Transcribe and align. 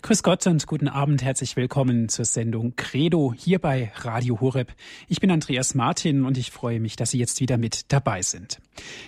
Grüß 0.00 0.22
Gott 0.22 0.46
und 0.46 0.66
guten 0.68 0.86
Abend, 0.86 1.22
herzlich 1.24 1.56
willkommen 1.56 2.08
zur 2.08 2.24
Sendung 2.24 2.74
Credo 2.76 3.34
hier 3.36 3.58
bei 3.58 3.90
Radio 3.96 4.40
Horeb. 4.40 4.72
Ich 5.08 5.20
bin 5.20 5.30
Andreas 5.30 5.74
Martin 5.74 6.24
und 6.24 6.38
ich 6.38 6.52
freue 6.52 6.78
mich, 6.78 6.94
dass 6.94 7.10
Sie 7.10 7.18
jetzt 7.18 7.40
wieder 7.40 7.58
mit 7.58 7.92
dabei 7.92 8.22
sind. 8.22 8.60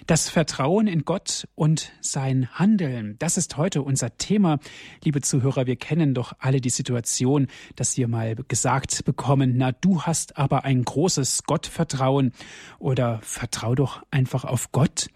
Das 0.08 0.28
Vertrauen 0.28 0.88
in 0.88 1.04
Gott 1.04 1.46
und 1.54 1.92
sein 2.00 2.48
Handeln, 2.52 3.14
das 3.20 3.36
ist 3.36 3.56
heute 3.56 3.82
unser 3.82 4.16
Thema. 4.18 4.58
Liebe 5.04 5.20
Zuhörer, 5.20 5.66
wir 5.66 5.76
kennen 5.76 6.12
doch 6.12 6.32
alle 6.40 6.60
die 6.60 6.70
Situation, 6.70 7.46
dass 7.76 7.96
wir 7.96 8.08
mal 8.08 8.34
gesagt 8.48 9.04
bekommen, 9.04 9.54
na, 9.56 9.70
du 9.70 10.02
hast 10.02 10.38
aber 10.38 10.64
ein 10.64 10.84
großes 10.84 11.44
Gottvertrauen 11.44 12.32
oder 12.80 13.20
vertrau 13.22 13.76
doch 13.76 14.02
einfach 14.10 14.44
auf 14.44 14.72
Gott. 14.72 15.06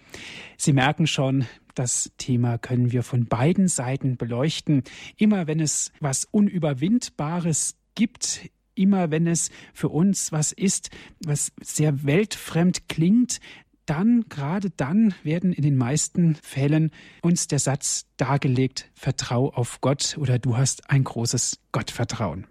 Sie 0.57 0.73
merken 0.73 1.07
schon, 1.07 1.46
das 1.75 2.12
Thema 2.18 2.59
können 2.59 2.93
wir 2.93 3.02
von 3.02 3.27
beiden 3.27 3.68
Seiten 3.68 4.16
beleuchten. 4.16 4.82
Immer 5.16 5.46
wenn 5.46 5.61
es 5.61 5.93
was 6.00 6.24
Unüberwindbares 6.30 7.77
gibt, 7.95 8.48
immer 8.75 9.11
wenn 9.11 9.27
es 9.27 9.51
für 9.73 9.88
uns 9.88 10.33
was 10.33 10.52
ist, 10.52 10.91
was 11.25 11.52
sehr 11.61 12.05
weltfremd 12.05 12.88
klingt, 12.88 13.41
dann, 13.87 14.25
gerade 14.28 14.70
dann 14.70 15.14
werden 15.23 15.52
in 15.52 15.62
den 15.62 15.77
meisten 15.77 16.37
Fällen 16.37 16.91
uns 17.23 17.48
der 17.48 17.59
Satz 17.59 18.06
dargelegt, 18.16 18.91
vertrau 18.95 19.52
auf 19.52 19.80
Gott 19.80 20.16
oder 20.19 20.39
du 20.39 20.56
hast 20.56 20.91
ein 20.91 21.05
großes 21.05 21.61
Gottvertrauen. 21.73 22.47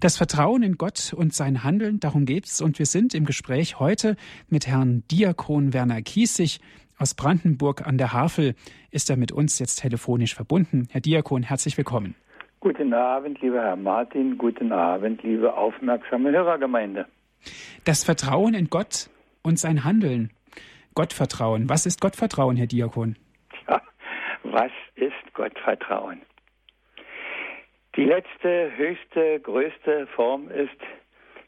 Das 0.00 0.16
Vertrauen 0.16 0.62
in 0.62 0.76
Gott 0.76 1.14
und 1.14 1.32
sein 1.32 1.64
Handeln, 1.64 1.98
darum 1.98 2.26
geht's. 2.26 2.60
Und 2.60 2.78
wir 2.78 2.84
sind 2.84 3.14
im 3.14 3.24
Gespräch 3.24 3.80
heute 3.80 4.16
mit 4.48 4.66
Herrn 4.66 5.02
Diakon 5.10 5.72
Werner 5.72 6.02
Kiesig. 6.02 6.60
Aus 6.98 7.14
Brandenburg 7.14 7.86
an 7.86 7.98
der 7.98 8.12
Havel 8.12 8.54
ist 8.90 9.10
er 9.10 9.16
mit 9.16 9.32
uns 9.32 9.58
jetzt 9.58 9.76
telefonisch 9.76 10.34
verbunden. 10.34 10.88
Herr 10.90 11.00
Diakon, 11.00 11.42
herzlich 11.42 11.76
willkommen. 11.76 12.14
Guten 12.60 12.94
Abend, 12.94 13.40
lieber 13.40 13.60
Herr 13.60 13.76
Martin. 13.76 14.38
Guten 14.38 14.70
Abend, 14.72 15.22
liebe 15.22 15.54
aufmerksame 15.54 16.30
Hörergemeinde. 16.30 17.06
Das 17.84 18.04
Vertrauen 18.04 18.54
in 18.54 18.70
Gott 18.70 19.10
und 19.42 19.58
sein 19.58 19.84
Handeln. 19.84 20.30
Gottvertrauen. 20.94 21.68
Was 21.68 21.86
ist 21.86 22.00
Gottvertrauen, 22.00 22.56
Herr 22.56 22.66
Diakon? 22.66 23.16
Ja, 23.66 23.80
was 24.44 24.70
ist 24.94 25.34
Gottvertrauen? 25.34 26.20
Die 27.96 28.04
letzte, 28.04 28.70
höchste, 28.76 29.40
größte 29.40 30.06
Form 30.14 30.48
ist 30.48 30.70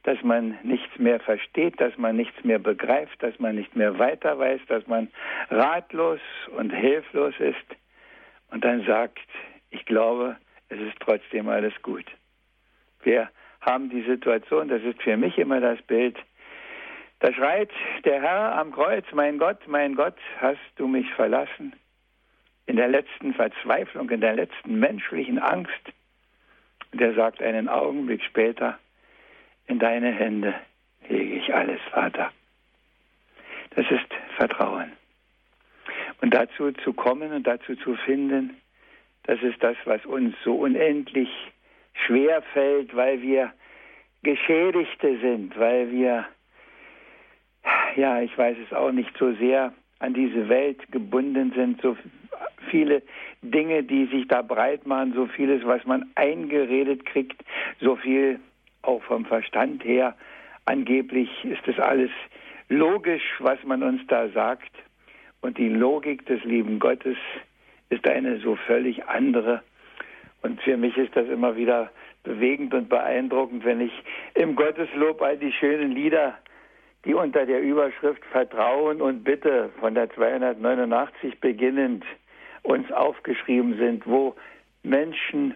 dass 0.05 0.23
man 0.23 0.59
nichts 0.63 0.99
mehr 0.99 1.19
versteht, 1.19 1.81
dass 1.81 1.97
man 1.97 2.17
nichts 2.17 2.45
mehr 2.45 2.59
begreift, 2.59 3.23
dass 3.23 3.39
man 3.39 3.57
nicht 3.57 3.75
mehr 3.75 3.99
weiter 3.99 4.39
weiß, 4.39 4.61
dass 4.69 4.87
man 4.87 5.09
ratlos 5.51 6.21
und 6.57 6.71
hilflos 6.71 7.35
ist 7.39 7.67
und 8.51 8.65
dann 8.65 8.85
sagt, 8.85 9.27
ich 9.71 9.85
glaube, 9.87 10.37
es 10.69 10.79
ist 10.79 11.01
trotzdem 11.01 11.49
alles 11.49 11.75
gut. 11.83 12.05
Wir 13.03 13.29
haben 13.61 13.89
die 13.89 14.03
Situation, 14.03 14.69
das 14.69 14.83
ist 14.83 15.03
für 15.03 15.17
mich 15.17 15.39
immer 15.39 15.61
das 15.61 15.81
Bild, 15.83 16.17
da 17.21 17.33
schreit 17.33 17.71
der 18.05 18.21
Herr 18.21 18.59
am 18.59 18.73
Kreuz, 18.73 19.07
mein 19.13 19.39
Gott, 19.39 19.67
mein 19.67 19.95
Gott, 19.95 20.17
hast 20.39 20.61
du 20.77 20.87
mich 20.87 21.11
verlassen? 21.15 21.73
In 22.67 22.77
der 22.77 22.89
letzten 22.89 23.33
Verzweiflung, 23.33 24.11
in 24.11 24.21
der 24.21 24.35
letzten 24.35 24.79
menschlichen 24.79 25.39
Angst. 25.39 25.73
Und 26.93 27.01
er 27.01 27.15
sagt 27.15 27.43
einen 27.43 27.69
Augenblick 27.69 28.23
später, 28.23 28.79
in 29.67 29.79
deine 29.79 30.13
Hände 30.13 30.55
lege 31.09 31.37
ich 31.37 31.55
alles, 31.55 31.81
Vater. 31.91 32.31
Das 33.71 33.91
ist 33.91 34.07
Vertrauen. 34.37 34.93
Und 36.21 36.33
dazu 36.33 36.73
zu 36.73 36.93
kommen 36.93 37.33
und 37.33 37.47
dazu 37.47 37.75
zu 37.77 37.97
finden, 37.97 38.57
das 39.25 39.41
ist 39.43 39.63
das, 39.63 39.77
was 39.85 40.05
uns 40.07 40.35
so 40.45 40.55
unendlich 40.55 41.29
schwer 42.07 42.43
fällt, 42.53 42.95
weil 42.95 43.21
wir 43.23 43.53
Geschädigte 44.23 45.19
sind, 45.21 45.59
weil 45.59 45.91
wir, 45.91 46.27
ja, 47.97 48.21
ich 48.21 48.37
weiß 48.37 48.57
es 48.65 48.73
auch 48.73 48.93
nicht 48.93 49.17
so 49.19 49.33
sehr, 49.35 49.73
an 49.99 50.15
diese 50.15 50.49
Welt 50.49 50.91
gebunden 50.93 51.53
sind, 51.55 51.81
so 51.81 51.97
viele 52.71 53.03
Dinge, 53.43 53.83
die 53.83 54.07
sich 54.07 54.27
da 54.29 54.43
breit 54.43 54.87
machen, 54.87 55.15
so 55.15 55.27
vieles, 55.27 55.65
was 55.65 55.85
man 55.85 56.11
eingeredet 56.15 57.07
kriegt, 57.07 57.43
so 57.81 57.97
viel 57.97 58.41
auch 58.87 59.03
vom 59.03 59.25
Verstand 59.25 59.85
her. 59.85 60.15
Angeblich 60.67 61.29
ist 61.45 61.67
das 61.67 61.79
alles 61.79 62.11
logisch, 62.69 63.35
was 63.41 63.63
man 63.65 63.83
uns 63.83 64.01
da 64.09 64.29
sagt. 64.29 64.71
Und 65.41 65.59
die 65.59 65.69
Logik 65.69 66.25
des 66.27 66.43
lieben 66.45 66.79
Gottes 66.79 67.19
ist 67.91 68.09
eine 68.09 68.39
so 68.39 68.57
völlig 68.57 69.05
andere. 69.07 69.63
Und 70.43 70.61
für 70.63 70.77
mich 70.77 70.97
ist 70.97 71.15
das 71.17 71.29
immer 71.29 71.57
wieder 71.57 71.91
bewegend 72.23 72.75
und 72.75 72.89
beeindruckend, 72.89 73.65
wenn 73.65 73.81
ich 73.81 73.93
im 74.35 74.57
Gotteslob 74.57 75.21
all 75.23 75.37
die 75.37 75.53
schönen 75.53 75.93
Lieder, 75.93 76.39
die 77.05 77.15
unter 77.15 77.45
der 77.45 77.61
Überschrift 77.61 78.25
Vertrauen 78.33 79.01
und 79.01 79.25
Bitte 79.25 79.71
von 79.81 79.95
der 79.95 80.11
289 80.11 81.39
beginnend 81.41 82.05
uns 82.63 82.91
aufgeschrieben 82.91 83.77
sind, 83.77 84.07
wo 84.07 84.35
Menschen 84.83 85.55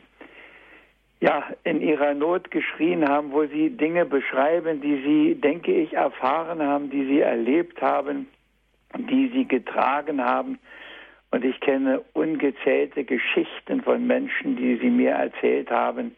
ja, 1.21 1.45
in 1.65 1.81
ihrer 1.81 2.15
Not 2.15 2.51
geschrien 2.51 3.09
haben, 3.09 3.33
wo 3.33 3.45
sie 3.47 3.71
Dinge 3.71 4.05
beschreiben, 4.05 4.81
die 4.81 5.03
sie, 5.03 5.35
denke 5.41 5.73
ich, 5.73 5.95
erfahren 5.95 6.63
haben, 6.63 6.91
die 6.91 7.05
sie 7.07 7.21
erlebt 7.21 7.83
haben, 7.83 8.29
die 8.97 9.29
sie 9.35 9.45
getragen 9.45 10.25
haben. 10.25 10.59
Und 11.31 11.45
ich 11.45 11.61
kenne 11.61 12.03
ungezählte 12.15 13.05
Geschichten 13.05 13.83
von 13.83 14.07
Menschen, 14.07 14.57
die 14.57 14.77
sie 14.77 14.91
mir 14.91 15.11
erzählt 15.11 15.71
haben 15.71 16.17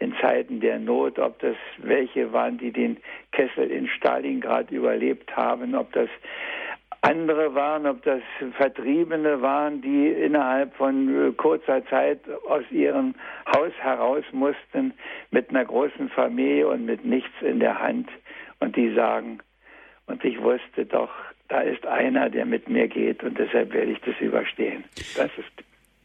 in 0.00 0.14
Zeiten 0.20 0.60
der 0.60 0.78
Not, 0.78 1.18
ob 1.18 1.38
das 1.40 1.56
welche 1.78 2.32
waren, 2.32 2.58
die 2.58 2.72
den 2.72 2.96
Kessel 3.32 3.70
in 3.70 3.86
Stalingrad 3.86 4.70
überlebt 4.70 5.34
haben, 5.36 5.74
ob 5.74 5.92
das 5.92 6.08
andere 7.02 7.54
waren, 7.54 7.86
ob 7.86 8.02
das 8.02 8.20
Vertriebene 8.56 9.40
waren, 9.40 9.80
die 9.80 10.08
innerhalb 10.08 10.74
von 10.76 11.28
äh, 11.28 11.32
kurzer 11.32 11.84
Zeit 11.86 12.20
aus 12.48 12.64
ihrem 12.70 13.14
Haus 13.46 13.72
heraus 13.80 14.24
mussten 14.32 14.92
mit 15.30 15.50
einer 15.50 15.64
großen 15.64 16.10
Familie 16.10 16.68
und 16.68 16.84
mit 16.84 17.04
nichts 17.04 17.32
in 17.40 17.58
der 17.58 17.80
Hand. 17.80 18.10
Und 18.58 18.76
die 18.76 18.94
sagen, 18.94 19.38
und 20.06 20.22
ich 20.24 20.40
wusste 20.42 20.84
doch, 20.84 21.10
da 21.48 21.60
ist 21.62 21.86
einer, 21.86 22.28
der 22.28 22.44
mit 22.44 22.68
mir 22.68 22.86
geht 22.86 23.22
und 23.24 23.38
deshalb 23.38 23.72
werde 23.72 23.92
ich 23.92 24.00
das 24.00 24.14
überstehen. 24.20 24.84
Das 25.16 25.30
ist. 25.38 25.50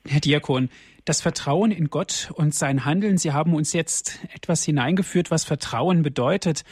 Herr 0.07 0.21
Diakon, 0.21 0.69
das 1.03 1.21
Vertrauen 1.21 1.71
in 1.71 1.89
Gott 1.89 2.31
und 2.35 2.53
sein 2.53 2.85
Handeln, 2.85 3.17
Sie 3.17 3.31
haben 3.31 3.53
uns 3.53 3.73
jetzt 3.73 4.25
etwas 4.33 4.63
hineingeführt, 4.63 5.29
was 5.29 5.43
Vertrauen 5.43 6.03
bedeutet. 6.03 6.63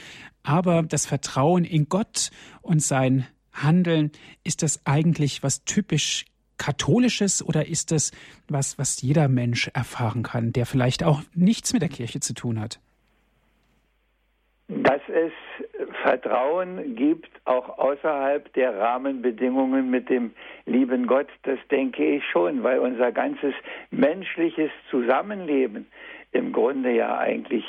Aber 0.43 0.83
das 0.83 1.05
Vertrauen 1.05 1.65
in 1.65 1.87
Gott 1.87 2.31
und 2.61 2.81
sein 2.81 3.27
Handeln, 3.53 4.11
ist 4.43 4.63
das 4.63 4.81
eigentlich 4.85 5.43
was 5.43 5.63
typisch 5.63 6.25
Katholisches 6.57 7.45
oder 7.45 7.67
ist 7.67 7.91
das 7.91 8.11
was, 8.47 8.77
was 8.77 9.01
jeder 9.01 9.27
Mensch 9.27 9.69
erfahren 9.73 10.23
kann, 10.23 10.53
der 10.53 10.65
vielleicht 10.65 11.03
auch 11.03 11.21
nichts 11.33 11.73
mit 11.73 11.81
der 11.81 11.89
Kirche 11.89 12.19
zu 12.19 12.33
tun 12.33 12.59
hat? 12.59 12.79
Dass 14.67 15.01
es 15.07 15.31
Vertrauen 16.03 16.95
gibt, 16.95 17.29
auch 17.45 17.77
außerhalb 17.77 18.51
der 18.53 18.77
Rahmenbedingungen 18.77 19.89
mit 19.89 20.09
dem 20.09 20.31
lieben 20.65 21.07
Gott, 21.07 21.27
das 21.43 21.59
denke 21.69 22.03
ich 22.05 22.23
schon, 22.31 22.63
weil 22.63 22.79
unser 22.79 23.11
ganzes 23.11 23.53
menschliches 23.91 24.71
Zusammenleben 24.89 25.87
im 26.31 26.51
Grunde 26.51 26.91
ja 26.91 27.17
eigentlich, 27.17 27.65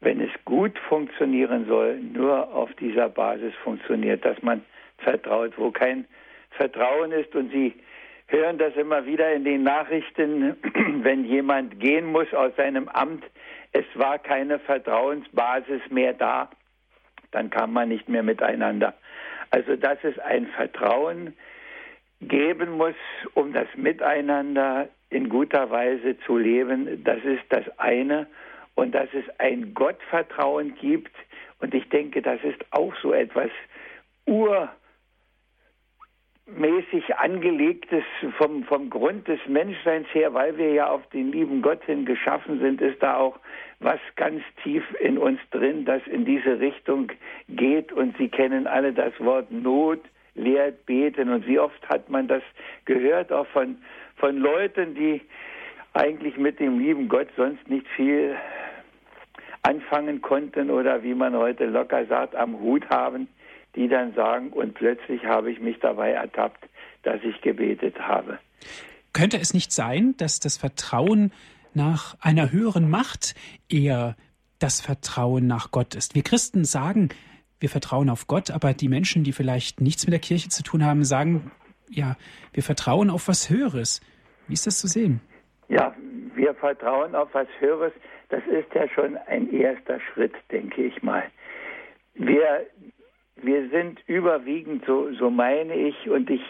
wenn 0.00 0.20
es 0.20 0.30
gut 0.44 0.78
funktionieren 0.88 1.66
soll, 1.66 1.98
nur 1.98 2.54
auf 2.54 2.72
dieser 2.74 3.08
Basis 3.08 3.54
funktioniert, 3.62 4.24
dass 4.24 4.40
man 4.42 4.62
vertraut, 4.98 5.52
wo 5.56 5.70
kein 5.70 6.06
Vertrauen 6.50 7.12
ist. 7.12 7.34
Und 7.34 7.50
Sie 7.50 7.74
hören 8.26 8.58
das 8.58 8.74
immer 8.76 9.06
wieder 9.06 9.32
in 9.32 9.44
den 9.44 9.62
Nachrichten, 9.62 10.56
wenn 11.02 11.24
jemand 11.24 11.80
gehen 11.80 12.06
muss 12.06 12.32
aus 12.34 12.54
seinem 12.56 12.88
Amt, 12.88 13.24
es 13.72 13.86
war 13.94 14.18
keine 14.18 14.58
Vertrauensbasis 14.58 15.82
mehr 15.90 16.14
da, 16.14 16.50
dann 17.30 17.50
kam 17.50 17.72
man 17.72 17.88
nicht 17.88 18.08
mehr 18.08 18.22
miteinander. 18.22 18.94
Also 19.50 19.76
dass 19.76 19.98
es 20.02 20.18
ein 20.18 20.46
Vertrauen 20.48 21.34
geben 22.20 22.72
muss, 22.72 22.94
um 23.34 23.52
das 23.52 23.68
Miteinander 23.76 24.88
in 25.10 25.28
guter 25.28 25.70
Weise 25.70 26.18
zu 26.26 26.36
leben, 26.36 27.02
das 27.04 27.22
ist 27.24 27.44
das 27.48 27.64
eine. 27.78 28.26
Und 28.74 28.94
dass 28.94 29.08
es 29.12 29.24
ein 29.38 29.74
Gottvertrauen 29.74 30.74
gibt, 30.76 31.12
und 31.60 31.74
ich 31.74 31.88
denke, 31.88 32.22
das 32.22 32.42
ist 32.44 32.64
auch 32.70 32.94
so 33.02 33.12
etwas 33.12 33.50
Ur 34.26 34.70
mäßig 36.56 37.16
angelegtes 37.16 38.04
vom, 38.38 38.64
vom 38.64 38.90
Grund 38.90 39.28
des 39.28 39.40
Menschseins 39.46 40.06
her, 40.12 40.32
weil 40.34 40.56
wir 40.56 40.72
ja 40.72 40.90
auf 40.90 41.06
den 41.10 41.32
lieben 41.32 41.62
Gott 41.62 41.84
hin 41.84 42.04
geschaffen 42.04 42.60
sind, 42.60 42.80
ist 42.80 43.02
da 43.02 43.16
auch 43.16 43.38
was 43.80 44.00
ganz 44.16 44.42
tief 44.62 44.82
in 45.00 45.18
uns 45.18 45.40
drin, 45.50 45.84
das 45.84 46.02
in 46.06 46.24
diese 46.24 46.58
Richtung 46.58 47.12
geht. 47.48 47.92
Und 47.92 48.16
Sie 48.16 48.28
kennen 48.28 48.66
alle 48.66 48.92
das 48.92 49.12
Wort 49.20 49.50
Not, 49.50 50.00
lehrt 50.34 50.86
beten. 50.86 51.30
Und 51.30 51.46
wie 51.46 51.58
oft 51.58 51.88
hat 51.88 52.08
man 52.08 52.28
das 52.28 52.42
gehört, 52.86 53.32
auch 53.32 53.46
von, 53.48 53.76
von 54.16 54.38
Leuten, 54.38 54.94
die 54.94 55.20
eigentlich 55.92 56.36
mit 56.36 56.60
dem 56.60 56.78
lieben 56.78 57.08
Gott 57.08 57.28
sonst 57.36 57.68
nicht 57.68 57.86
viel 57.88 58.36
anfangen 59.62 60.22
konnten 60.22 60.70
oder 60.70 61.02
wie 61.02 61.14
man 61.14 61.36
heute 61.36 61.66
locker 61.66 62.06
sagt, 62.06 62.34
am 62.34 62.58
Hut 62.60 62.88
haben, 62.88 63.28
die 63.76 63.88
dann 63.88 64.14
sagen, 64.14 64.50
und 64.50 64.74
plötzlich 64.74 65.24
habe 65.24 65.50
ich 65.50 65.60
mich 65.60 65.78
dabei 65.80 66.10
ertappt, 66.10 66.68
dass 67.02 67.22
ich 67.22 67.40
gebetet 67.40 67.98
habe. 68.00 68.38
Könnte 69.12 69.38
es 69.38 69.54
nicht 69.54 69.72
sein, 69.72 70.14
dass 70.16 70.40
das 70.40 70.56
Vertrauen 70.56 71.32
nach 71.74 72.16
einer 72.20 72.50
höheren 72.52 72.90
Macht 72.90 73.34
eher 73.68 74.16
das 74.58 74.80
Vertrauen 74.80 75.46
nach 75.46 75.70
Gott 75.70 75.94
ist? 75.94 76.14
Wir 76.14 76.22
Christen 76.22 76.64
sagen, 76.64 77.10
wir 77.60 77.68
vertrauen 77.68 78.10
auf 78.10 78.26
Gott, 78.26 78.50
aber 78.50 78.72
die 78.74 78.88
Menschen, 78.88 79.24
die 79.24 79.32
vielleicht 79.32 79.80
nichts 79.80 80.06
mit 80.06 80.12
der 80.12 80.20
Kirche 80.20 80.48
zu 80.48 80.62
tun 80.62 80.84
haben, 80.84 81.04
sagen, 81.04 81.50
ja, 81.90 82.16
wir 82.52 82.62
vertrauen 82.62 83.10
auf 83.10 83.28
was 83.28 83.50
Höheres. 83.50 84.00
Wie 84.46 84.54
ist 84.54 84.66
das 84.66 84.78
zu 84.78 84.86
sehen? 84.86 85.20
Ja, 85.68 85.94
wir 86.34 86.54
vertrauen 86.54 87.14
auf 87.14 87.28
was 87.32 87.48
Höheres. 87.58 87.92
Das 88.28 88.42
ist 88.46 88.72
ja 88.74 88.88
schon 88.88 89.16
ein 89.26 89.52
erster 89.52 90.00
Schritt, 90.00 90.34
denke 90.50 90.82
ich 90.82 91.02
mal. 91.02 91.24
Wir, 92.14 92.66
wir 93.42 93.68
sind 93.68 94.00
überwiegend, 94.06 94.84
so, 94.86 95.12
so 95.12 95.30
meine 95.30 95.74
ich, 95.74 96.08
und 96.08 96.30
ich 96.30 96.42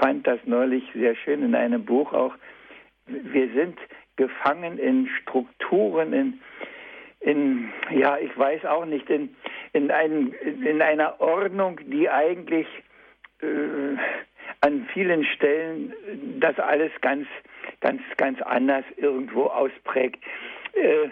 fand 0.00 0.26
das 0.26 0.38
neulich 0.44 0.84
sehr 0.94 1.14
schön 1.14 1.42
in 1.42 1.54
einem 1.54 1.84
Buch 1.84 2.12
auch, 2.12 2.34
wir 3.06 3.48
sind 3.52 3.78
gefangen 4.16 4.78
in 4.78 5.08
Strukturen, 5.22 6.12
in, 6.12 6.40
in 7.20 7.68
ja, 7.90 8.18
ich 8.18 8.36
weiß 8.36 8.64
auch 8.66 8.84
nicht, 8.84 9.08
in, 9.10 9.34
in, 9.72 9.90
ein, 9.90 10.32
in 10.32 10.82
einer 10.82 11.20
Ordnung, 11.20 11.80
die 11.86 12.08
eigentlich 12.08 12.66
äh, 13.40 13.96
an 14.60 14.88
vielen 14.92 15.24
Stellen 15.24 15.92
das 16.40 16.58
alles 16.58 16.90
ganz, 17.00 17.26
ganz, 17.80 18.02
ganz 18.16 18.40
anders 18.42 18.84
irgendwo 18.96 19.44
ausprägt. 19.44 20.22
Äh, 20.72 21.10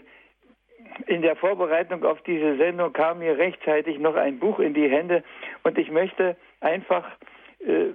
in 1.06 1.22
der 1.22 1.37
Vorbereitung 1.37 2.04
auf 2.04 2.20
diese 2.22 2.56
Sendung 2.56 2.93
kam 2.93 3.19
mir 3.19 3.38
rechtzeitig 3.38 3.98
noch 3.98 4.16
ein 4.16 4.38
Buch 4.38 4.58
in 4.58 4.75
die 4.75 4.88
Hände 4.88 5.22
und 5.62 5.78
ich 5.78 5.90
möchte 5.90 6.37
einfach 6.60 7.04
äh, 7.60 7.93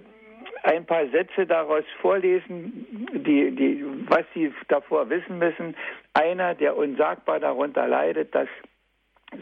ein 0.63 0.85
paar 0.85 1.07
Sätze 1.07 1.45
daraus 1.47 1.83
vorlesen, 2.01 3.09
die, 3.13 3.51
die, 3.51 3.83
was 4.07 4.25
Sie 4.33 4.53
davor 4.67 5.09
wissen 5.09 5.39
müssen. 5.39 5.75
Einer, 6.13 6.53
der 6.53 6.77
unsagbar 6.77 7.39
darunter 7.39 7.87
leidet, 7.87 8.35
dass 8.35 8.47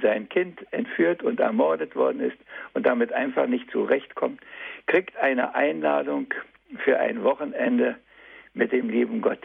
sein 0.02 0.30
Kind 0.30 0.66
entführt 0.72 1.24
und 1.24 1.40
ermordet 1.40 1.96
worden 1.96 2.22
ist 2.22 2.38
und 2.74 2.86
damit 2.86 3.12
einfach 3.12 3.48
nicht 3.48 3.70
zurechtkommt, 3.72 4.40
kriegt 4.86 5.18
eine 5.18 5.56
Einladung 5.56 6.34
für 6.84 7.00
ein 7.00 7.24
Wochenende 7.24 7.96
mit 8.54 8.72
dem 8.72 8.90
lieben 8.90 9.22
Gott. 9.22 9.42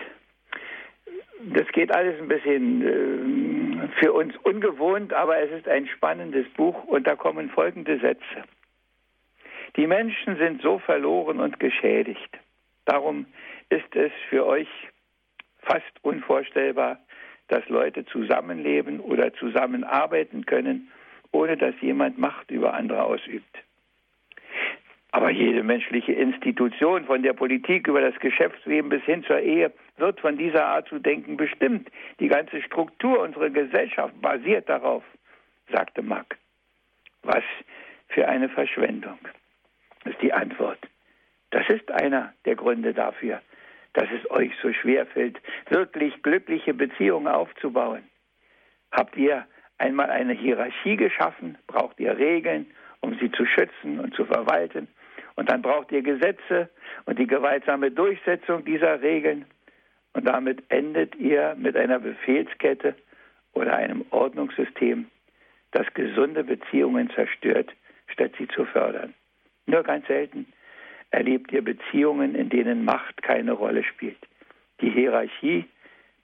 Das 1.52 1.69
geht 1.73 1.94
alles 1.94 2.19
ein 2.20 2.29
bisschen 2.29 2.82
äh, 2.82 3.88
für 4.00 4.12
uns 4.12 4.35
ungewohnt, 4.44 5.12
aber 5.12 5.38
es 5.38 5.50
ist 5.50 5.69
ein 5.69 5.87
spannendes 5.87 6.49
Buch 6.50 6.85
und 6.85 7.06
da 7.06 7.17
kommen 7.17 7.50
folgende 7.50 7.99
Sätze. 7.99 8.44
Die 9.76 9.87
Menschen 9.87 10.37
sind 10.37 10.62
so 10.62 10.79
verloren 10.79 11.41
und 11.41 11.61
geschädigt. 11.61 12.38
Darum 12.87 13.26
ist 13.69 13.94
es 13.94 14.12
für 14.31 14.46
euch 14.46 14.69
fast 15.62 15.93
unvorstellbar, 16.02 16.99
dass 17.49 17.69
Leute 17.69 18.06
zusammenleben 18.06 19.00
oder 19.00 19.32
zusammenarbeiten 19.35 20.47
können, 20.47 20.90
ohne 21.32 21.56
dass 21.56 21.75
jemand 21.81 22.19
Macht 22.19 22.50
über 22.50 22.75
andere 22.75 23.02
ausübt. 23.05 23.63
Aber 25.14 25.31
jede 25.31 25.62
menschliche 25.62 26.12
Institution, 26.12 27.05
von 27.05 27.22
der 27.22 27.34
Politik 27.34 27.87
über 27.87 28.00
das 28.00 28.19
Geschäftsleben 28.19 28.90
bis 28.90 29.05
hin 29.05 29.22
zur 29.22 29.38
Ehe, 29.38 29.72
wird 29.96 30.19
von 30.19 30.37
dieser 30.37 30.66
Art 30.66 30.88
zu 30.88 30.99
denken 30.99 31.37
bestimmt. 31.37 31.88
Die 32.19 32.26
ganze 32.26 32.61
Struktur 32.62 33.20
unserer 33.20 33.49
Gesellschaft 33.50 34.20
basiert 34.20 34.69
darauf, 34.69 35.05
sagte 35.70 36.02
Mack. 36.02 36.37
Was 37.22 37.44
für 38.08 38.26
eine 38.26 38.49
Verschwendung, 38.49 39.20
ist 40.05 40.20
die 40.20 40.32
Antwort. 40.32 40.81
Das 41.50 41.69
ist 41.69 41.93
einer 41.93 42.32
der 42.44 42.56
Gründe 42.56 42.93
dafür, 42.93 43.40
dass 43.93 44.08
es 44.11 44.28
euch 44.32 44.50
so 44.61 44.72
schwer 44.72 45.06
fällt, 45.06 45.40
wirklich 45.69 46.25
glückliche 46.25 46.75
Beziehungen 46.75 47.28
aufzubauen? 47.28 48.02
Habt 48.90 49.16
ihr 49.16 49.46
einmal 49.78 50.11
eine 50.11 50.32
Hierarchie 50.32 50.96
geschaffen? 50.96 51.56
Braucht 51.69 52.00
ihr 52.00 52.19
Regeln, 52.19 52.66
um 53.00 53.16
sie 53.20 53.31
zu 53.31 53.46
schützen 53.46 54.00
und 54.00 54.12
zu 54.16 54.25
verwalten? 54.25 54.88
Und 55.37 55.51
dann 55.51 55.63
braucht 55.63 55.91
ihr 55.93 56.03
Gesetze 56.03 56.69
und 57.07 57.19
die 57.19 57.27
gewaltsame 57.27 57.91
Durchsetzung 57.91 58.65
dieser 58.65 59.03
Regeln. 59.03 59.45
Und 60.13 60.27
damit 60.27 60.63
endet 60.69 61.17
ihr 61.17 61.57
mit 61.59 61.77
einer 61.77 61.99
Befehlskette 61.99 62.95
oder 63.53 63.75
einem 63.77 64.05
Ordnungssystem, 64.11 65.07
das 65.73 65.93
gesunde 65.95 66.45
Beziehungen 66.45 67.11
zerstört, 67.11 67.71
statt 68.07 68.33
sie 68.39 68.47
zu 68.49 68.65
fördern. 68.65 69.15
Nur 69.67 69.83
ganz 69.83 70.07
selten 70.07 70.47
erlebt 71.11 71.53
ihr 71.53 71.63
Beziehungen, 71.63 72.35
in 72.35 72.49
denen 72.49 72.85
Macht 72.85 73.23
keine 73.23 73.53
Rolle 73.53 73.83
spielt. 73.83 74.19
Die 74.81 74.91
Hierarchie 74.91 75.65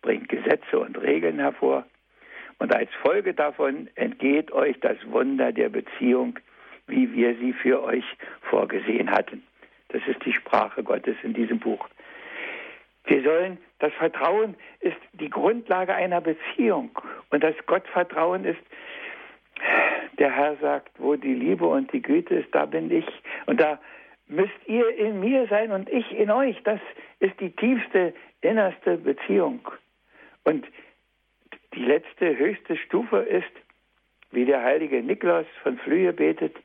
bringt 0.02 0.28
Gesetze 0.28 0.78
und 0.78 1.00
Regeln 1.00 1.38
hervor 1.38 1.84
und 2.60 2.74
als 2.74 2.90
Folge 3.02 3.32
davon 3.32 3.88
entgeht 3.94 4.52
euch 4.52 4.78
das 4.80 4.98
Wunder 5.06 5.50
der 5.50 5.70
Beziehung, 5.70 6.38
wie 6.86 7.12
wir 7.14 7.34
sie 7.36 7.54
für 7.54 7.82
euch 7.82 8.04
vorgesehen 8.50 9.10
hatten. 9.10 9.42
Das 9.88 10.02
ist 10.06 10.24
die 10.24 10.32
Sprache 10.32 10.82
Gottes 10.82 11.16
in 11.22 11.32
diesem 11.32 11.58
Buch. 11.58 11.88
Wir 13.04 13.22
sollen, 13.22 13.58
das 13.78 13.92
Vertrauen 13.94 14.54
ist 14.80 14.98
die 15.14 15.30
Grundlage 15.30 15.94
einer 15.94 16.20
Beziehung. 16.20 16.90
Und 17.30 17.42
das 17.42 17.54
Gottvertrauen 17.66 18.44
ist, 18.44 18.60
der 20.18 20.30
Herr 20.30 20.56
sagt, 20.56 20.92
wo 20.98 21.16
die 21.16 21.34
Liebe 21.34 21.66
und 21.66 21.92
die 21.92 22.02
Güte 22.02 22.34
ist, 22.34 22.54
da 22.54 22.66
bin 22.66 22.90
ich. 22.90 23.06
Und 23.46 23.60
da 23.60 23.80
müsst 24.28 24.60
ihr 24.66 24.88
in 24.96 25.20
mir 25.20 25.46
sein 25.48 25.72
und 25.72 25.88
ich 25.88 26.12
in 26.12 26.30
euch. 26.30 26.56
Das 26.64 26.80
ist 27.20 27.38
die 27.40 27.50
tiefste, 27.50 28.14
innerste 28.42 28.96
Beziehung. 28.98 29.60
Und 30.44 30.66
die 31.74 31.84
letzte, 31.84 32.36
höchste 32.36 32.76
Stufe 32.76 33.18
ist, 33.18 33.50
wie 34.30 34.44
der 34.44 34.62
heilige 34.62 35.02
Nikolaus 35.02 35.46
von 35.62 35.78
Flühe 35.78 36.12
betet, 36.12 36.56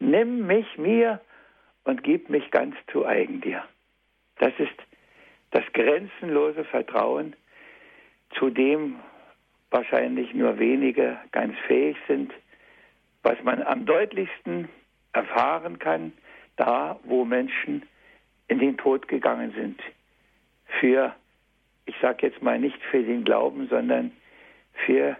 nimm 0.00 0.46
mich 0.46 0.78
mir 0.78 1.20
und 1.84 2.02
gib 2.02 2.28
mich 2.28 2.50
ganz 2.50 2.74
zu 2.90 3.06
eigen 3.06 3.40
dir. 3.40 3.64
Das 4.38 4.52
ist 4.58 4.74
das 5.50 5.64
grenzenlose 5.72 6.64
Vertrauen, 6.64 7.34
zu 8.38 8.50
dem 8.50 8.96
wahrscheinlich 9.70 10.32
nur 10.34 10.58
wenige 10.58 11.18
ganz 11.32 11.56
fähig 11.66 11.96
sind, 12.08 12.32
was 13.22 13.42
man 13.42 13.62
am 13.62 13.86
deutlichsten 13.86 14.68
erfahren 15.12 15.78
kann, 15.78 16.12
da, 16.56 16.98
wo 17.04 17.24
Menschen 17.24 17.82
in 18.48 18.58
den 18.58 18.76
Tod 18.76 19.08
gegangen 19.08 19.52
sind. 19.52 19.80
Für, 20.80 21.14
ich 21.86 21.94
sage 22.00 22.26
jetzt 22.26 22.42
mal 22.42 22.58
nicht 22.58 22.82
für 22.90 23.02
den 23.02 23.24
Glauben, 23.24 23.68
sondern 23.68 24.12
für 24.86 25.16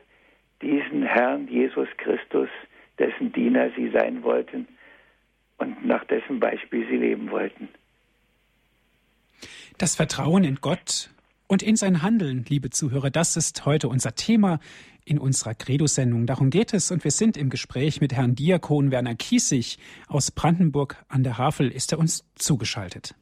diesen 0.61 1.03
Herrn 1.03 1.49
Jesus 1.49 1.89
Christus, 1.99 2.49
dessen 2.99 3.33
Diener 3.33 3.71
sie 3.77 3.91
sein 3.91 4.23
wollten 4.23 4.69
und 5.63 5.87
nach 5.87 6.05
dessen 6.05 6.41
Beispiel 6.41 6.87
sie 6.91 6.97
leben 6.97 7.31
wollten. 7.31 7.69
Das 9.79 9.97
Vertrauen 9.97 10.45
in 10.45 10.57
Gott 10.57 11.11
und 11.47 11.63
in 11.63 11.77
sein 11.77 12.03
Handeln, 12.03 12.45
liebe 12.49 12.71
Zuhörer, 12.71 13.11
das 13.11 13.37
ist 13.37 13.65
heute 13.65 13.89
unser 13.89 14.15
Thema 14.15 14.59
in 15.05 15.19
unserer 15.19 15.55
Credo-Sendung. 15.55 16.27
Darum 16.27 16.51
geht 16.51 16.75
es 16.75 16.91
und 16.91 17.05
wir 17.05 17.11
sind 17.11 17.37
im 17.37 17.51
Gespräch 17.51 18.01
mit 18.01 18.13
Herrn 18.13 18.35
Diakon 18.35 18.91
Werner 18.91 19.15
Kiesig 19.15 19.79
aus 20.09 20.31
Brandenburg 20.31 20.97
an 21.09 21.25
der 21.25 21.39
Havel. 21.39 21.71
Ist 21.71 21.93
er 21.93 21.99
uns 21.99 22.25
zugeschaltet? 22.35 23.15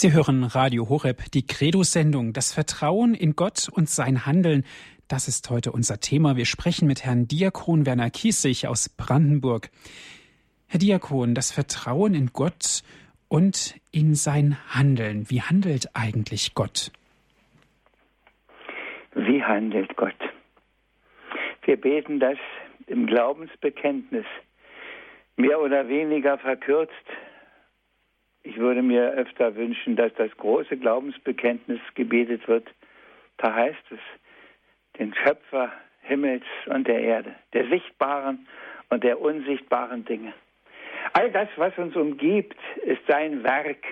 Sie 0.00 0.14
hören 0.14 0.44
Radio 0.44 0.88
Horeb, 0.88 1.30
die 1.34 1.46
Credo-Sendung, 1.46 2.32
das 2.32 2.54
Vertrauen 2.54 3.12
in 3.12 3.36
Gott 3.36 3.68
und 3.70 3.86
sein 3.90 4.24
Handeln. 4.24 4.64
Das 5.08 5.28
ist 5.28 5.50
heute 5.50 5.72
unser 5.72 6.00
Thema. 6.00 6.38
Wir 6.38 6.46
sprechen 6.46 6.88
mit 6.88 7.04
Herrn 7.04 7.28
Diakon 7.28 7.84
Werner 7.84 8.08
Kiesig 8.08 8.66
aus 8.66 8.88
Brandenburg. 8.88 9.68
Herr 10.68 10.80
Diakon, 10.80 11.34
das 11.34 11.52
Vertrauen 11.52 12.14
in 12.14 12.30
Gott 12.32 12.82
und 13.28 13.74
in 13.92 14.14
sein 14.14 14.56
Handeln. 14.70 15.28
Wie 15.28 15.42
handelt 15.42 15.90
eigentlich 15.92 16.54
Gott? 16.54 16.92
Wie 19.14 19.44
handelt 19.44 19.94
Gott? 19.98 20.16
Wir 21.64 21.78
beten 21.78 22.20
das 22.20 22.38
im 22.86 23.06
Glaubensbekenntnis 23.06 24.24
mehr 25.36 25.60
oder 25.60 25.88
weniger 25.88 26.38
verkürzt 26.38 26.94
ich 28.42 28.56
würde 28.58 28.82
mir 28.82 29.12
öfter 29.12 29.54
wünschen, 29.56 29.96
dass 29.96 30.12
das 30.14 30.30
große 30.36 30.76
Glaubensbekenntnis 30.76 31.80
gebetet 31.94 32.46
wird. 32.48 32.68
Da 33.36 33.54
heißt 33.54 33.84
es, 33.90 34.00
den 34.98 35.14
Schöpfer 35.14 35.72
Himmels 36.02 36.44
und 36.66 36.88
der 36.88 37.00
Erde, 37.00 37.34
der 37.52 37.68
sichtbaren 37.68 38.46
und 38.88 39.04
der 39.04 39.20
unsichtbaren 39.20 40.04
Dinge. 40.04 40.32
All 41.12 41.30
das, 41.30 41.48
was 41.56 41.76
uns 41.78 41.94
umgibt, 41.96 42.58
ist 42.82 43.00
sein 43.06 43.42
Werk. 43.42 43.84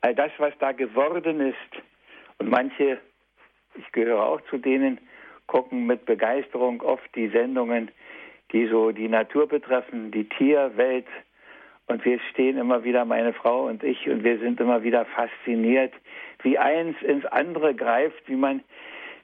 All 0.00 0.14
das, 0.14 0.32
was 0.38 0.52
da 0.58 0.72
geworden 0.72 1.40
ist. 1.40 1.82
Und 2.38 2.50
manche, 2.50 2.98
ich 3.76 3.92
gehöre 3.92 4.24
auch 4.24 4.40
zu 4.50 4.58
denen, 4.58 4.98
gucken 5.46 5.86
mit 5.86 6.04
Begeisterung 6.06 6.80
oft 6.82 7.08
die 7.14 7.28
Sendungen, 7.28 7.90
die 8.52 8.66
so 8.66 8.92
die 8.92 9.08
Natur 9.08 9.48
betreffen, 9.48 10.10
die 10.10 10.28
Tierwelt. 10.28 11.06
Und 11.86 12.04
wir 12.04 12.18
stehen 12.30 12.56
immer 12.56 12.84
wieder, 12.84 13.04
meine 13.04 13.32
Frau 13.32 13.66
und 13.66 13.82
ich, 13.84 14.08
und 14.08 14.24
wir 14.24 14.38
sind 14.38 14.58
immer 14.60 14.82
wieder 14.82 15.04
fasziniert, 15.04 15.92
wie 16.42 16.58
eins 16.58 17.00
ins 17.02 17.26
andere 17.26 17.74
greift, 17.74 18.26
wie 18.26 18.36
man, 18.36 18.62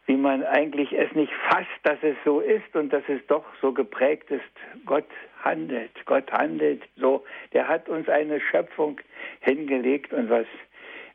wie 0.07 0.17
man 0.17 0.45
eigentlich 0.45 0.93
es 0.93 1.11
nicht 1.15 1.33
fasst, 1.49 1.69
dass 1.85 1.99
es 2.03 2.17
so 2.25 2.41
ist 2.41 2.75
und 2.75 2.93
dass 2.93 3.03
es 3.09 3.27
doch 3.29 3.45
so 3.63 3.73
geprägt 3.73 4.31
ist. 4.31 4.43
Gott 4.85 5.07
handelt, 5.43 5.91
Gott 6.05 6.31
handelt 6.33 6.83
so. 6.97 7.25
Der 7.53 7.67
hat 7.67 7.89
uns 7.89 8.09
eine 8.09 8.41
Schöpfung 8.41 9.01
hingelegt 9.41 10.13
und 10.13 10.29
was 10.29 10.47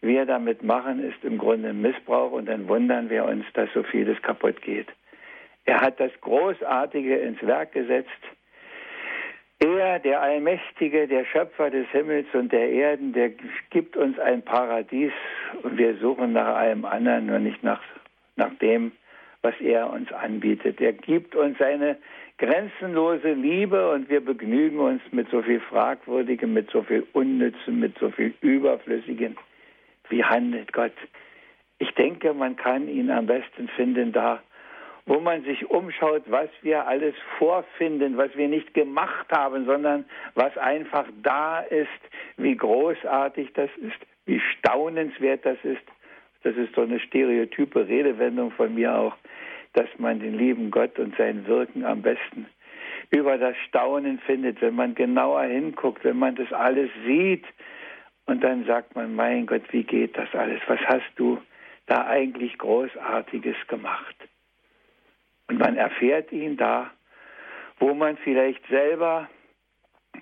wir 0.02 0.26
damit 0.26 0.64
machen, 0.64 1.04
ist 1.04 1.24
im 1.24 1.38
Grunde 1.38 1.74
Missbrauch 1.74 2.32
und 2.32 2.48
dann 2.48 2.68
wundern 2.68 3.10
wir 3.10 3.26
uns, 3.26 3.46
dass 3.54 3.72
so 3.74 3.84
vieles 3.84 4.22
kaputt 4.22 4.62
geht. 4.62 4.88
Er 5.66 5.82
hat 5.82 6.00
das 6.00 6.12
Großartige 6.22 7.18
ins 7.18 7.42
Werk 7.42 7.72
gesetzt. 7.74 8.10
Er, 9.66 9.98
der 9.98 10.22
Allmächtige, 10.22 11.08
der 11.08 11.26
Schöpfer 11.26 11.72
des 11.72 11.88
Himmels 11.88 12.28
und 12.34 12.52
der 12.52 12.70
Erden, 12.70 13.14
der 13.14 13.32
gibt 13.72 13.98
uns 13.98 14.20
ein 14.20 14.44
Paradies 14.44 15.12
und 15.64 15.76
wir 15.80 15.98
suchen 15.98 16.34
nach 16.34 16.56
allem 16.56 16.86
anderen, 16.86 17.26
nur 17.26 17.40
nicht 17.40 17.64
nach, 17.64 17.82
nach 18.36 18.54
dem, 18.60 18.92
was 19.42 19.60
er 19.60 19.90
uns 19.90 20.12
anbietet. 20.12 20.80
Er 20.80 20.94
gibt 20.94 21.36
uns 21.36 21.58
seine 21.58 21.98
grenzenlose 22.38 23.34
Liebe 23.34 23.90
und 23.92 24.08
wir 24.08 24.24
begnügen 24.24 24.78
uns 24.78 25.02
mit 25.12 25.30
so 25.32 25.42
viel 25.42 25.60
Fragwürdigem, 25.62 26.54
mit 26.54 26.70
so 26.70 26.84
viel 26.84 27.08
Unnützem, 27.14 27.80
mit 27.80 27.98
so 27.98 28.12
viel 28.12 28.36
Überflüssigem. 28.42 29.36
Wie 30.10 30.24
handelt 30.24 30.74
Gott? 30.74 30.94
Ich 31.80 31.92
denke, 31.96 32.36
man 32.36 32.56
kann 32.56 32.88
ihn 32.88 33.10
am 33.10 33.26
besten 33.26 33.68
finden 33.70 34.12
da, 34.12 34.44
wo 35.06 35.20
man 35.20 35.44
sich 35.44 35.70
umschaut, 35.70 36.24
was 36.28 36.50
wir 36.62 36.88
alles 36.88 37.14
vorfinden, 37.38 38.18
was 38.18 38.36
wir 38.36 38.48
nicht 38.48 38.74
gemacht 38.74 39.32
haben, 39.32 39.66
sondern 39.66 40.06
was 40.34 40.58
einfach 40.58 41.06
da 41.22 41.60
ist, 41.60 41.90
wie 42.38 42.56
großartig 42.56 43.54
das 43.54 43.70
ist, 43.78 44.00
wie 44.26 44.40
staunenswert 44.40 45.46
das 45.46 45.58
ist. 45.64 45.84
Das 46.44 46.56
ist 46.56 46.74
so 46.76 46.82
eine 46.82 47.00
stereotype 47.00 47.88
Redewendung 47.88 48.52
von 48.52 48.74
mir 48.74 48.96
auch, 48.96 49.16
dass 49.74 49.90
man 49.98 50.20
den 50.20 50.38
lieben 50.38 50.72
Gott 50.72 50.98
und 50.98 51.16
sein 51.18 51.46
Wirken 51.46 51.86
am 51.86 52.02
besten 52.02 52.48
über 53.12 53.38
das 53.38 53.56
Staunen 53.68 54.20
findet, 54.20 54.62
wenn 54.62 54.76
man 54.76 54.96
genauer 54.96 55.44
hinguckt, 55.44 56.04
wenn 56.04 56.18
man 56.18 56.36
das 56.36 56.52
alles 56.52 56.90
sieht. 57.06 57.46
Und 58.26 58.44
dann 58.44 58.66
sagt 58.66 58.96
man, 58.96 59.16
mein 59.16 59.46
Gott, 59.46 59.62
wie 59.72 59.84
geht 59.84 60.18
das 60.18 60.34
alles? 60.34 60.60
Was 60.68 60.80
hast 60.88 61.12
du 61.16 61.40
da 61.86 62.08
eigentlich 62.08 62.58
Großartiges 62.58 63.56
gemacht? 63.68 64.16
Und 65.48 65.60
man 65.60 65.78
erfährt 65.78 66.32
ihn 66.32 66.58
da, 66.58 66.92
wo 67.80 67.94
man 67.94 68.18
vielleicht 68.18 68.66
selber 68.68 69.30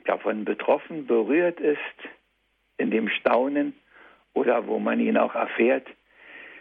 davon 0.06 0.44
betroffen, 0.46 1.08
berührt 1.08 1.60
ist, 1.60 1.77
in 2.77 2.92
dem 2.92 3.08
Staunen 3.10 3.74
oder 4.34 4.68
wo 4.68 4.80
man 4.80 5.00
ihn 5.00 5.18
auch 5.18 5.36
erfährt, 5.36 5.88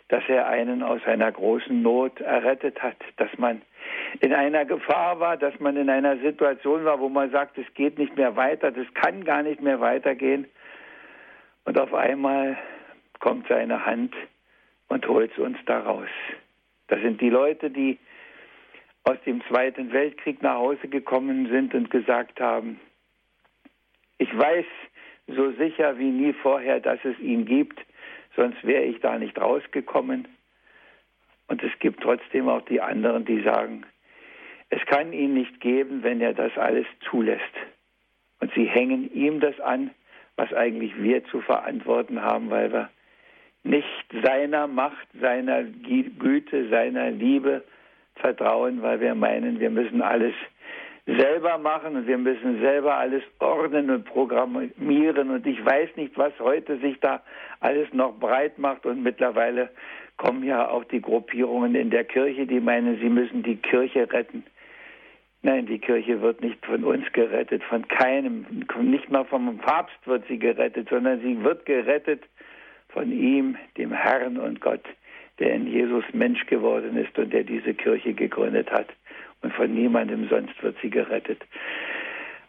dass 0.08 0.22
er 0.28 0.46
einen 0.46 0.82
aus 0.82 1.00
einer 1.06 1.32
großen 1.32 1.80
Not 1.80 2.20
errettet 2.20 2.82
hat, 2.82 2.96
dass 3.16 3.30
man 3.38 3.62
in 4.20 4.34
einer 4.34 4.66
Gefahr 4.66 5.18
war, 5.20 5.38
dass 5.38 5.58
man 5.58 5.76
in 5.76 5.88
einer 5.88 6.18
Situation 6.18 6.84
war, 6.84 7.00
wo 7.00 7.08
man 7.08 7.30
sagt, 7.30 7.56
es 7.56 7.72
geht 7.74 7.98
nicht 7.98 8.16
mehr 8.16 8.36
weiter, 8.36 8.70
das 8.70 8.86
kann 8.94 9.24
gar 9.24 9.42
nicht 9.42 9.62
mehr 9.62 9.80
weitergehen. 9.80 10.46
Und 11.64 11.78
auf 11.78 11.94
einmal 11.94 12.58
kommt 13.20 13.48
seine 13.48 13.86
Hand 13.86 14.14
und 14.88 15.08
holt 15.08 15.38
uns 15.38 15.56
da 15.64 15.80
raus. 15.80 16.10
Das 16.88 17.00
sind 17.00 17.20
die 17.22 17.30
Leute, 17.30 17.70
die 17.70 17.98
aus 19.04 19.16
dem 19.26 19.42
Zweiten 19.48 19.92
Weltkrieg 19.92 20.42
nach 20.42 20.56
Hause 20.56 20.88
gekommen 20.88 21.48
sind 21.48 21.74
und 21.74 21.90
gesagt 21.90 22.40
haben, 22.40 22.80
ich 24.18 24.36
weiß 24.36 24.66
so 25.26 25.50
sicher 25.52 25.98
wie 25.98 26.10
nie 26.10 26.32
vorher, 26.32 26.80
dass 26.80 27.04
es 27.04 27.18
ihn 27.18 27.44
gibt, 27.44 27.80
sonst 28.36 28.62
wäre 28.64 28.84
ich 28.84 29.00
da 29.00 29.18
nicht 29.18 29.40
rausgekommen. 29.40 30.28
Und 31.48 31.62
es 31.62 31.72
gibt 31.80 32.02
trotzdem 32.02 32.48
auch 32.48 32.62
die 32.62 32.80
anderen, 32.80 33.24
die 33.24 33.42
sagen, 33.42 33.84
es 34.70 34.80
kann 34.86 35.12
ihn 35.12 35.34
nicht 35.34 35.60
geben, 35.60 36.02
wenn 36.02 36.20
er 36.20 36.32
das 36.32 36.56
alles 36.56 36.86
zulässt. 37.10 37.42
Und 38.40 38.52
sie 38.54 38.64
hängen 38.64 39.12
ihm 39.12 39.40
das 39.40 39.58
an, 39.60 39.90
was 40.36 40.52
eigentlich 40.52 40.96
wir 40.96 41.24
zu 41.26 41.40
verantworten 41.40 42.22
haben, 42.22 42.50
weil 42.50 42.72
wir 42.72 42.90
nicht 43.64 44.06
seiner 44.24 44.66
Macht, 44.66 45.06
seiner 45.20 45.62
Güte, 45.64 46.68
seiner 46.68 47.10
Liebe, 47.10 47.62
vertrauen, 48.16 48.82
weil 48.82 49.00
wir 49.00 49.14
meinen, 49.14 49.60
wir 49.60 49.70
müssen 49.70 50.02
alles 50.02 50.34
selber 51.06 51.58
machen 51.58 51.96
und 51.96 52.06
wir 52.06 52.18
müssen 52.18 52.60
selber 52.60 52.96
alles 52.96 53.22
ordnen 53.40 53.90
und 53.90 54.04
programmieren. 54.04 55.30
Und 55.30 55.46
ich 55.46 55.64
weiß 55.64 55.96
nicht, 55.96 56.16
was 56.16 56.32
heute 56.38 56.78
sich 56.78 57.00
da 57.00 57.22
alles 57.60 57.92
noch 57.92 58.18
breit 58.18 58.58
macht. 58.58 58.86
Und 58.86 59.02
mittlerweile 59.02 59.70
kommen 60.16 60.44
ja 60.44 60.68
auch 60.68 60.84
die 60.84 61.00
Gruppierungen 61.00 61.74
in 61.74 61.90
der 61.90 62.04
Kirche, 62.04 62.46
die 62.46 62.60
meinen, 62.60 62.98
sie 63.00 63.08
müssen 63.08 63.42
die 63.42 63.56
Kirche 63.56 64.12
retten. 64.12 64.44
Nein, 65.44 65.66
die 65.66 65.80
Kirche 65.80 66.20
wird 66.22 66.40
nicht 66.40 66.64
von 66.64 66.84
uns 66.84 67.04
gerettet, 67.12 67.64
von 67.64 67.88
keinem, 67.88 68.46
nicht 68.80 69.10
mal 69.10 69.24
vom 69.24 69.58
Papst 69.58 69.96
wird 70.06 70.24
sie 70.28 70.38
gerettet, 70.38 70.88
sondern 70.88 71.20
sie 71.20 71.42
wird 71.42 71.66
gerettet 71.66 72.22
von 72.90 73.10
ihm, 73.10 73.56
dem 73.76 73.90
Herrn 73.90 74.38
und 74.38 74.60
Gott 74.60 74.84
der 75.42 75.54
in 75.54 75.66
Jesus 75.66 76.04
Mensch 76.12 76.46
geworden 76.46 76.96
ist 76.96 77.18
und 77.18 77.32
der 77.32 77.42
diese 77.42 77.74
Kirche 77.74 78.14
gegründet 78.14 78.70
hat. 78.70 78.86
Und 79.42 79.52
von 79.52 79.74
niemandem 79.74 80.28
sonst 80.28 80.62
wird 80.62 80.76
sie 80.80 80.88
gerettet. 80.88 81.42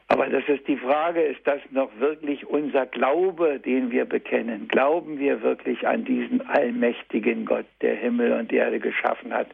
Aber 0.09 0.27
das 0.27 0.43
ist 0.47 0.67
die 0.67 0.77
Frage, 0.77 1.21
ist 1.21 1.41
das 1.45 1.59
noch 1.71 1.89
wirklich 1.97 2.45
unser 2.45 2.85
Glaube, 2.85 3.59
den 3.59 3.89
wir 3.89 4.05
bekennen? 4.05 4.67
Glauben 4.67 5.17
wir 5.17 5.41
wirklich 5.41 5.87
an 5.87 6.05
diesen 6.05 6.47
allmächtigen 6.47 7.45
Gott, 7.45 7.65
der 7.81 7.95
Himmel 7.95 8.33
und 8.33 8.53
Erde 8.53 8.79
geschaffen 8.79 9.33
hat? 9.33 9.47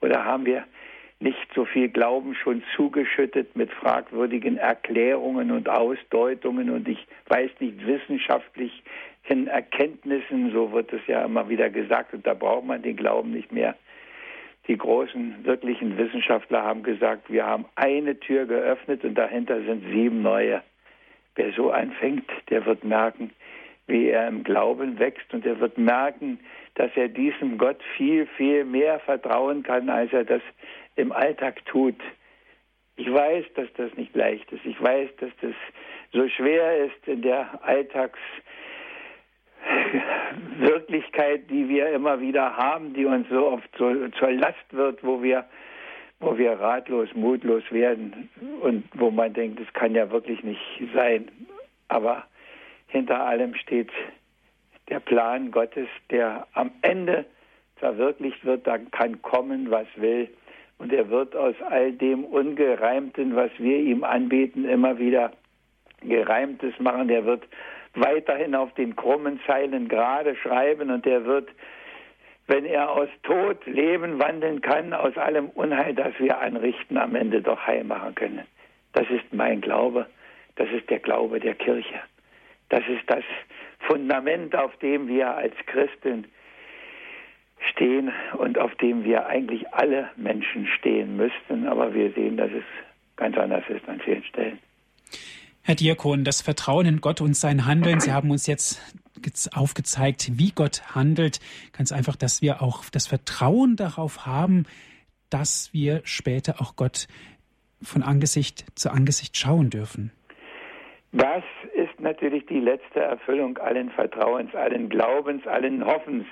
Oder 0.00 0.24
haben 0.24 0.46
wir 0.46 0.64
nicht 1.20 1.46
so 1.54 1.64
viel 1.64 1.88
Glauben 1.88 2.34
schon 2.34 2.64
zugeschüttet 2.74 3.54
mit 3.54 3.70
fragwürdigen 3.70 4.56
Erklärungen 4.56 5.52
und 5.52 5.68
Ausdeutungen 5.68 6.70
und 6.70 6.88
ich 6.88 7.06
weiß 7.28 7.50
nicht 7.60 7.86
wissenschaftlich 7.86 8.82
in 9.30 9.46
Erkenntnissen, 9.46 10.50
so 10.52 10.72
wird 10.72 10.92
es 10.92 11.00
ja 11.06 11.24
immer 11.24 11.48
wieder 11.48 11.70
gesagt, 11.70 12.12
und 12.12 12.26
da 12.26 12.34
braucht 12.34 12.66
man 12.66 12.82
den 12.82 12.96
Glauben 12.96 13.30
nicht 13.30 13.52
mehr. 13.52 13.76
Die 14.66 14.76
großen 14.76 15.44
wirklichen 15.44 15.96
Wissenschaftler 15.96 16.62
haben 16.62 16.82
gesagt, 16.82 17.30
wir 17.30 17.46
haben 17.46 17.64
eine 17.76 18.18
Tür 18.18 18.46
geöffnet 18.46 19.04
und 19.04 19.14
dahinter 19.14 19.62
sind 19.62 19.84
sieben 19.92 20.22
neue. 20.22 20.62
Wer 21.36 21.52
so 21.52 21.70
anfängt, 21.70 22.28
der 22.50 22.66
wird 22.66 22.84
merken, 22.84 23.30
wie 23.86 24.08
er 24.08 24.28
im 24.28 24.44
Glauben 24.44 24.98
wächst 24.98 25.32
und 25.32 25.46
er 25.46 25.58
wird 25.60 25.78
merken, 25.78 26.40
dass 26.74 26.90
er 26.96 27.08
diesem 27.08 27.56
Gott 27.56 27.80
viel, 27.96 28.26
viel 28.36 28.64
mehr 28.64 28.98
vertrauen 29.00 29.62
kann, 29.62 29.88
als 29.88 30.12
er 30.12 30.24
das 30.24 30.42
im 30.96 31.12
Alltag 31.12 31.64
tut. 31.66 31.96
Ich 32.96 33.10
weiß, 33.10 33.44
dass 33.54 33.72
das 33.76 33.94
nicht 33.96 34.14
leicht 34.14 34.50
ist. 34.52 34.64
Ich 34.64 34.80
weiß, 34.82 35.08
dass 35.20 35.30
das 35.40 35.54
so 36.12 36.28
schwer 36.28 36.84
ist 36.86 37.08
in 37.08 37.22
der 37.22 37.60
Alltags- 37.64 38.18
Wirklichkeit, 40.58 41.50
die 41.50 41.68
wir 41.68 41.90
immer 41.90 42.20
wieder 42.20 42.56
haben, 42.56 42.92
die 42.94 43.04
uns 43.04 43.28
so 43.28 43.48
oft 43.48 43.68
so, 43.78 44.08
zur 44.18 44.32
Last 44.32 44.72
wird, 44.72 45.02
wo 45.02 45.22
wir, 45.22 45.44
wo 46.20 46.36
wir 46.36 46.52
ratlos, 46.52 47.08
mutlos 47.14 47.62
werden 47.70 48.28
und 48.60 48.84
wo 48.94 49.10
man 49.10 49.32
denkt, 49.32 49.60
es 49.60 49.72
kann 49.72 49.94
ja 49.94 50.10
wirklich 50.10 50.42
nicht 50.42 50.60
sein. 50.94 51.30
Aber 51.88 52.24
hinter 52.88 53.24
allem 53.24 53.54
steht 53.54 53.90
der 54.88 55.00
Plan 55.00 55.50
Gottes, 55.50 55.88
der 56.10 56.46
am 56.54 56.70
Ende 56.82 57.24
verwirklicht 57.76 58.44
wird, 58.44 58.66
dann 58.66 58.90
kann 58.90 59.20
kommen, 59.22 59.70
was 59.70 59.86
will. 59.96 60.28
Und 60.78 60.92
er 60.92 61.08
wird 61.10 61.36
aus 61.36 61.54
all 61.68 61.92
dem 61.92 62.24
Ungereimten, 62.24 63.36
was 63.36 63.50
wir 63.58 63.78
ihm 63.78 64.04
anbieten, 64.04 64.64
immer 64.64 64.98
wieder 64.98 65.32
Gereimtes 66.02 66.78
machen. 66.78 67.10
Er 67.10 67.24
wird 67.24 67.44
weiterhin 67.94 68.54
auf 68.54 68.72
den 68.74 68.96
krummen 68.96 69.40
Zeilen 69.46 69.88
gerade 69.88 70.36
schreiben 70.36 70.90
und 70.90 71.06
er 71.06 71.24
wird, 71.24 71.48
wenn 72.46 72.64
er 72.64 72.90
aus 72.90 73.08
Tod 73.22 73.64
Leben 73.66 74.18
wandeln 74.18 74.60
kann, 74.60 74.92
aus 74.92 75.16
allem 75.16 75.48
Unheil, 75.50 75.94
das 75.94 76.12
wir 76.18 76.40
anrichten, 76.40 76.96
am 76.96 77.14
Ende 77.14 77.42
doch 77.42 77.66
heil 77.66 77.84
machen 77.84 78.14
können. 78.14 78.46
Das 78.92 79.08
ist 79.10 79.32
mein 79.32 79.60
Glaube, 79.60 80.06
das 80.56 80.68
ist 80.70 80.90
der 80.90 80.98
Glaube 80.98 81.40
der 81.40 81.54
Kirche. 81.54 82.00
Das 82.68 82.82
ist 82.88 83.08
das, 83.08 83.24
Fundament, 83.80 84.54
auf 84.54 84.76
dem 84.76 85.08
wir 85.08 85.36
als 85.36 85.54
Christen 85.66 86.26
stehen 87.70 88.12
und 88.38 88.58
auf 88.58 88.74
dem 88.76 89.04
wir 89.04 89.26
eigentlich 89.26 89.72
alle 89.72 90.10
Menschen 90.16 90.66
stehen 90.66 91.16
müssten. 91.16 91.66
Aber 91.66 91.92
wir 91.94 92.12
sehen, 92.12 92.36
dass 92.36 92.50
es 92.50 92.64
ganz 93.16 93.36
anders 93.36 93.64
ist 93.68 93.88
an 93.88 94.00
vielen 94.00 94.22
Stellen. 94.24 94.58
Herr 95.62 95.74
Diakon, 95.74 96.24
das 96.24 96.40
Vertrauen 96.40 96.86
in 96.86 97.00
Gott 97.00 97.20
und 97.20 97.36
sein 97.36 97.66
Handeln, 97.66 98.00
Sie 98.00 98.12
haben 98.12 98.30
uns 98.30 98.46
jetzt 98.46 98.80
aufgezeigt, 99.54 100.38
wie 100.38 100.52
Gott 100.52 100.94
handelt. 100.94 101.38
Ganz 101.72 101.92
einfach, 101.92 102.16
dass 102.16 102.40
wir 102.40 102.62
auch 102.62 102.84
das 102.90 103.06
Vertrauen 103.06 103.76
darauf 103.76 104.26
haben, 104.26 104.64
dass 105.28 105.70
wir 105.72 106.00
später 106.04 106.60
auch 106.60 106.76
Gott 106.76 107.06
von 107.82 108.02
Angesicht 108.02 108.64
zu 108.74 108.90
Angesicht 108.90 109.36
schauen 109.36 109.70
dürfen. 109.70 110.12
Das 111.12 111.42
ist 111.74 112.00
natürlich 112.00 112.46
die 112.46 112.60
letzte 112.60 113.00
Erfüllung 113.00 113.58
allen 113.58 113.90
Vertrauens, 113.90 114.54
allen 114.54 114.88
Glaubens, 114.88 115.46
allen 115.46 115.84
Hoffens, 115.84 116.24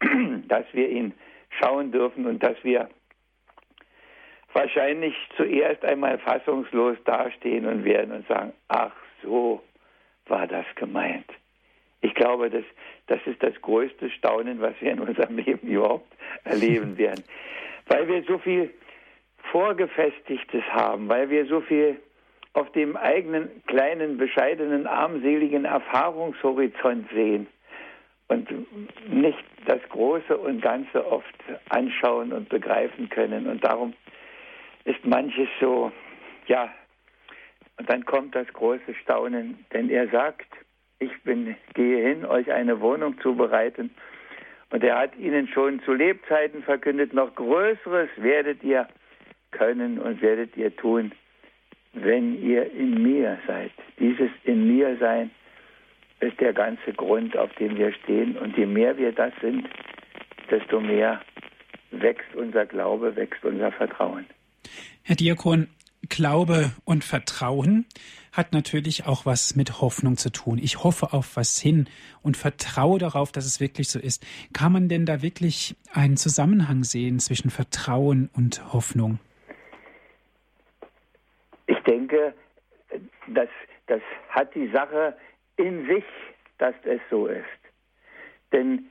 dass 0.48 0.64
wir 0.72 0.88
ihn 0.88 1.12
schauen 1.60 1.90
dürfen 1.90 2.26
und 2.26 2.42
dass 2.42 2.56
wir 2.62 2.88
wahrscheinlich 4.56 5.14
zuerst 5.36 5.84
einmal 5.84 6.18
fassungslos 6.18 6.96
dastehen 7.04 7.66
und 7.66 7.84
werden 7.84 8.12
und 8.12 8.26
sagen, 8.26 8.54
ach 8.68 8.92
so 9.22 9.62
war 10.28 10.46
das 10.46 10.64
gemeint. 10.76 11.26
Ich 12.00 12.14
glaube, 12.14 12.48
das, 12.48 12.64
das 13.06 13.20
ist 13.26 13.42
das 13.42 13.54
größte 13.60 14.08
Staunen, 14.10 14.60
was 14.62 14.74
wir 14.80 14.92
in 14.92 15.00
unserem 15.00 15.36
Leben 15.44 15.68
überhaupt 15.68 16.10
erleben 16.44 16.96
werden. 16.98 17.22
Weil 17.86 18.08
wir 18.08 18.22
so 18.22 18.38
viel 18.38 18.72
Vorgefestigtes 19.52 20.64
haben, 20.70 21.08
weil 21.08 21.28
wir 21.28 21.44
so 21.46 21.60
viel 21.60 22.00
auf 22.54 22.72
dem 22.72 22.96
eigenen 22.96 23.62
kleinen, 23.66 24.16
bescheidenen, 24.16 24.86
armseligen 24.86 25.66
Erfahrungshorizont 25.66 27.10
sehen 27.12 27.46
und 28.28 28.48
nicht 29.12 29.44
das 29.66 29.82
Große 29.90 30.36
und 30.36 30.62
Ganze 30.62 31.06
oft 31.06 31.34
anschauen 31.68 32.32
und 32.32 32.48
begreifen 32.48 33.10
können. 33.10 33.46
Und 33.46 33.62
darum 33.62 33.92
ist 34.86 35.04
manches 35.04 35.48
so, 35.60 35.92
ja, 36.46 36.72
und 37.78 37.90
dann 37.90 38.04
kommt 38.06 38.34
das 38.34 38.46
große 38.52 38.94
Staunen, 39.02 39.64
denn 39.72 39.90
er 39.90 40.08
sagt, 40.08 40.46
ich 40.98 41.12
bin, 41.24 41.54
gehe 41.74 42.08
hin, 42.08 42.24
euch 42.24 42.50
eine 42.50 42.80
Wohnung 42.80 43.20
zu 43.20 43.34
bereiten. 43.34 43.90
Und 44.70 44.82
er 44.82 44.98
hat 44.98 45.16
ihnen 45.16 45.46
schon 45.48 45.80
zu 45.82 45.92
Lebzeiten 45.92 46.62
verkündet, 46.62 47.12
noch 47.12 47.34
Größeres 47.34 48.08
werdet 48.16 48.62
ihr 48.62 48.88
können 49.50 49.98
und 49.98 50.22
werdet 50.22 50.56
ihr 50.56 50.74
tun, 50.74 51.12
wenn 51.92 52.42
ihr 52.42 52.72
in 52.72 53.02
mir 53.02 53.38
seid. 53.46 53.72
Dieses 53.98 54.30
in 54.44 54.66
mir 54.66 54.96
sein 54.98 55.30
ist 56.20 56.40
der 56.40 56.52
ganze 56.52 56.92
Grund, 56.92 57.36
auf 57.36 57.52
dem 57.54 57.76
wir 57.76 57.92
stehen. 57.92 58.36
Und 58.38 58.56
je 58.56 58.66
mehr 58.66 58.96
wir 58.96 59.12
das 59.12 59.32
sind, 59.40 59.68
desto 60.50 60.80
mehr 60.80 61.20
wächst 61.90 62.34
unser 62.34 62.64
Glaube, 62.66 63.14
wächst 63.16 63.44
unser 63.44 63.70
Vertrauen. 63.72 64.26
Herr 65.08 65.14
Diakon, 65.14 65.68
Glaube 66.08 66.72
und 66.84 67.04
Vertrauen 67.04 67.86
hat 68.32 68.52
natürlich 68.52 69.06
auch 69.06 69.24
was 69.24 69.54
mit 69.54 69.80
Hoffnung 69.80 70.16
zu 70.16 70.32
tun. 70.32 70.58
Ich 70.60 70.82
hoffe 70.82 71.12
auf 71.12 71.36
was 71.36 71.60
hin 71.60 71.86
und 72.22 72.36
vertraue 72.36 72.98
darauf, 72.98 73.30
dass 73.30 73.46
es 73.46 73.60
wirklich 73.60 73.88
so 73.88 74.00
ist. 74.00 74.26
Kann 74.52 74.72
man 74.72 74.88
denn 74.88 75.06
da 75.06 75.22
wirklich 75.22 75.76
einen 75.92 76.16
Zusammenhang 76.16 76.82
sehen 76.82 77.20
zwischen 77.20 77.50
Vertrauen 77.50 78.30
und 78.34 78.72
Hoffnung? 78.72 79.20
Ich 81.68 81.78
denke, 81.84 82.34
das, 83.28 83.48
das 83.86 84.00
hat 84.30 84.52
die 84.56 84.68
Sache 84.72 85.16
in 85.56 85.86
sich, 85.86 86.04
dass 86.58 86.74
es 86.82 87.00
so 87.10 87.28
ist. 87.28 87.44
Denn 88.50 88.86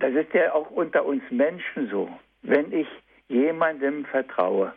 das 0.00 0.12
ist 0.12 0.34
ja 0.34 0.52
auch 0.52 0.70
unter 0.70 1.06
uns 1.06 1.22
Menschen 1.30 1.88
so. 1.88 2.10
Wenn 2.42 2.70
ich 2.74 2.86
jemandem 3.28 4.04
vertraue, 4.04 4.72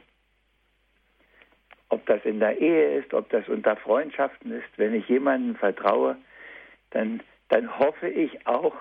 ob 1.89 2.05
das 2.05 2.23
in 2.25 2.39
der 2.39 2.59
Ehe 2.59 2.99
ist, 2.99 3.13
ob 3.13 3.29
das 3.29 3.47
unter 3.47 3.75
Freundschaften 3.75 4.51
ist, 4.51 4.67
wenn 4.77 4.93
ich 4.93 5.07
jemandem 5.07 5.55
vertraue, 5.55 6.17
dann, 6.91 7.21
dann 7.49 7.79
hoffe 7.79 8.09
ich 8.09 8.45
auch, 8.45 8.75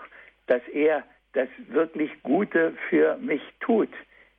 dass 0.47 0.63
er 0.69 1.05
das 1.33 1.49
wirklich 1.69 2.11
Gute 2.23 2.75
für 2.89 3.17
mich 3.19 3.43
tut. 3.61 3.91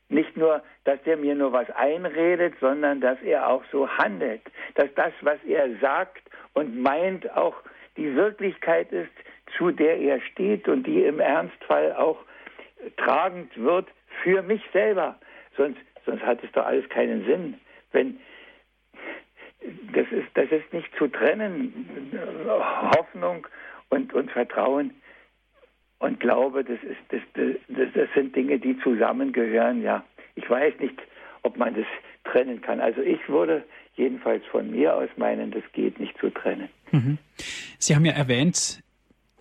Nicht 0.09 0.37
nur, 0.37 0.63
dass 0.85 0.99
er 1.05 1.17
mir 1.17 1.35
nur 1.35 1.51
was 1.51 1.69
einredet, 1.71 2.55
sondern 2.59 3.01
dass 3.01 3.21
er 3.21 3.47
auch 3.49 3.63
so 3.71 3.89
handelt. 3.89 4.41
Dass 4.75 4.87
das, 4.95 5.13
was 5.21 5.37
er 5.45 5.75
sagt 5.79 6.23
und 6.53 6.81
meint, 6.81 7.29
auch 7.35 7.55
die 7.97 8.15
Wirklichkeit 8.15 8.91
ist, 8.91 9.11
zu 9.57 9.71
der 9.71 9.97
er 9.97 10.21
steht 10.21 10.67
und 10.67 10.87
die 10.87 11.03
im 11.03 11.19
Ernstfall 11.19 11.93
auch 11.93 12.19
tragend 12.95 13.55
wird 13.57 13.87
für 14.23 14.41
mich 14.41 14.61
selber. 14.73 15.19
Sonst, 15.55 15.79
sonst 16.05 16.23
hat 16.23 16.43
es 16.43 16.51
doch 16.51 16.65
alles 16.65 16.87
keinen 16.89 17.25
Sinn. 17.25 17.55
Wenn, 17.91 18.19
das 19.93 20.07
ist, 20.11 20.27
das 20.35 20.51
ist 20.51 20.71
nicht 20.73 20.89
zu 20.97 21.07
trennen. 21.07 22.11
Hoffnung 22.95 23.47
und, 23.89 24.13
und 24.13 24.31
Vertrauen 24.31 24.91
und 25.99 26.19
Glaube, 26.19 26.63
das, 26.63 26.77
ist, 26.83 26.99
das, 27.09 27.21
das, 27.67 27.87
das 27.93 28.09
sind 28.13 28.35
Dinge, 28.35 28.59
die 28.59 28.77
zusammengehören. 28.79 29.81
Ja, 29.81 30.03
ich 30.35 30.49
weiß 30.49 30.75
nicht, 30.79 30.99
ob 31.43 31.57
man 31.57 31.75
das 31.75 31.85
trennen 32.23 32.61
kann. 32.61 32.79
Also 32.79 33.01
ich 33.01 33.27
würde 33.27 33.63
jedenfalls 33.95 34.45
von 34.45 34.69
mir 34.69 34.95
aus 34.95 35.09
meinen, 35.17 35.51
das 35.51 35.63
geht 35.73 35.99
nicht 35.99 36.17
zu 36.19 36.29
trennen. 36.29 36.69
Mhm. 36.91 37.17
Sie 37.79 37.95
haben 37.95 38.05
ja 38.05 38.13
erwähnt, 38.13 38.81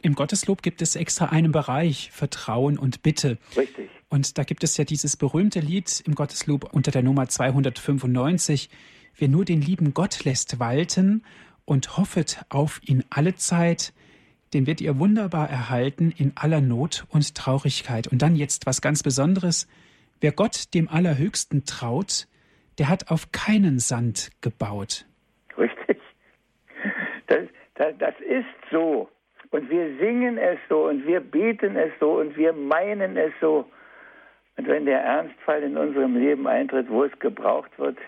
im 0.02 0.14
Gotteslob 0.14 0.62
gibt 0.62 0.82
es 0.82 0.96
extra 0.96 1.26
einen 1.26 1.52
Bereich 1.52 2.11
Vertrauen 2.12 2.78
und 2.78 3.02
Bitte. 3.02 3.38
Richtig. 3.56 3.90
Und 4.09 4.38
da 4.38 4.44
gibt 4.44 4.62
es 4.62 4.76
ja 4.76 4.85
dieses 4.85 5.16
berühmte 5.16 5.61
Lied 5.61 6.02
im 6.06 6.14
Gotteslob 6.14 6.72
unter 6.72 6.90
der 6.90 7.02
Nummer 7.02 7.28
295. 7.28 8.70
Wer 9.16 9.28
nur 9.28 9.44
den 9.44 9.61
lieben 9.61 9.94
Gott 9.94 10.24
lässt 10.24 10.59
walten 10.61 11.24
und 11.64 11.96
hoffet 11.96 12.40
auf 12.48 12.80
ihn 12.85 13.04
alle 13.11 13.35
Zeit, 13.35 13.92
den 14.54 14.66
wird 14.66 14.80
ihr 14.80 14.98
wunderbar 14.98 15.50
erhalten 15.50 16.12
in 16.16 16.32
aller 16.37 16.61
Not 16.61 17.06
und 17.09 17.35
Traurigkeit. 17.35 18.06
Und 18.06 18.22
dann 18.22 18.37
jetzt 18.37 18.66
was 18.66 18.80
ganz 18.80 19.02
Besonderes. 19.02 19.66
Wer 20.20 20.32
Gott 20.32 20.72
dem 20.74 20.88
Allerhöchsten 20.88 21.64
traut, 21.64 22.28
der 22.78 22.88
hat 22.88 23.11
auf 23.11 23.32
keinen 23.32 23.78
Sand 23.78 24.30
gebaut. 24.40 25.06
Richtig. 25.59 25.98
Das, 27.26 27.48
das, 27.74 27.94
das 27.98 28.14
ist 28.20 28.46
so. 28.70 29.09
Und 29.50 29.70
wir 29.70 29.96
singen 29.98 30.38
es 30.38 30.59
so 30.68 30.87
und 30.88 31.06
wir 31.06 31.20
beten 31.20 31.76
es 31.76 31.92
so 32.00 32.18
und 32.18 32.37
wir 32.37 32.52
meinen 32.52 33.16
es 33.16 33.32
so. 33.40 33.70
Und 34.56 34.68
wenn 34.68 34.87
der 34.87 35.00
Ernstfall 35.00 35.62
in 35.62 35.76
unserem 35.76 36.16
Leben 36.16 36.46
eintritt, 36.46 36.88
wo 36.88 37.04
es 37.04 37.18
gebraucht 37.18 37.78
wird, 37.78 37.98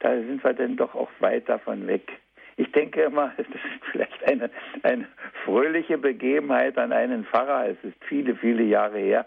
da 0.00 0.14
sind 0.14 0.42
wir 0.42 0.52
dann 0.54 0.76
doch 0.76 0.94
auch 0.94 1.10
weit 1.20 1.48
davon 1.48 1.86
weg. 1.86 2.10
Ich 2.56 2.70
denke 2.72 3.02
immer, 3.02 3.32
es 3.36 3.46
ist 3.46 3.84
vielleicht 3.90 4.24
eine, 4.24 4.50
eine 4.82 5.06
fröhliche 5.44 5.98
Begebenheit 5.98 6.78
an 6.78 6.92
einen 6.92 7.24
Pfarrer. 7.24 7.68
Es 7.68 7.82
ist 7.82 7.96
viele, 8.04 8.36
viele 8.36 8.64
Jahre 8.64 8.98
her. 8.98 9.26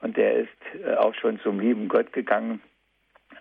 Und 0.00 0.16
der 0.16 0.34
ist 0.34 0.84
äh, 0.84 0.94
auch 0.94 1.14
schon 1.14 1.38
zum 1.40 1.60
lieben 1.60 1.88
Gott 1.88 2.12
gegangen. 2.12 2.60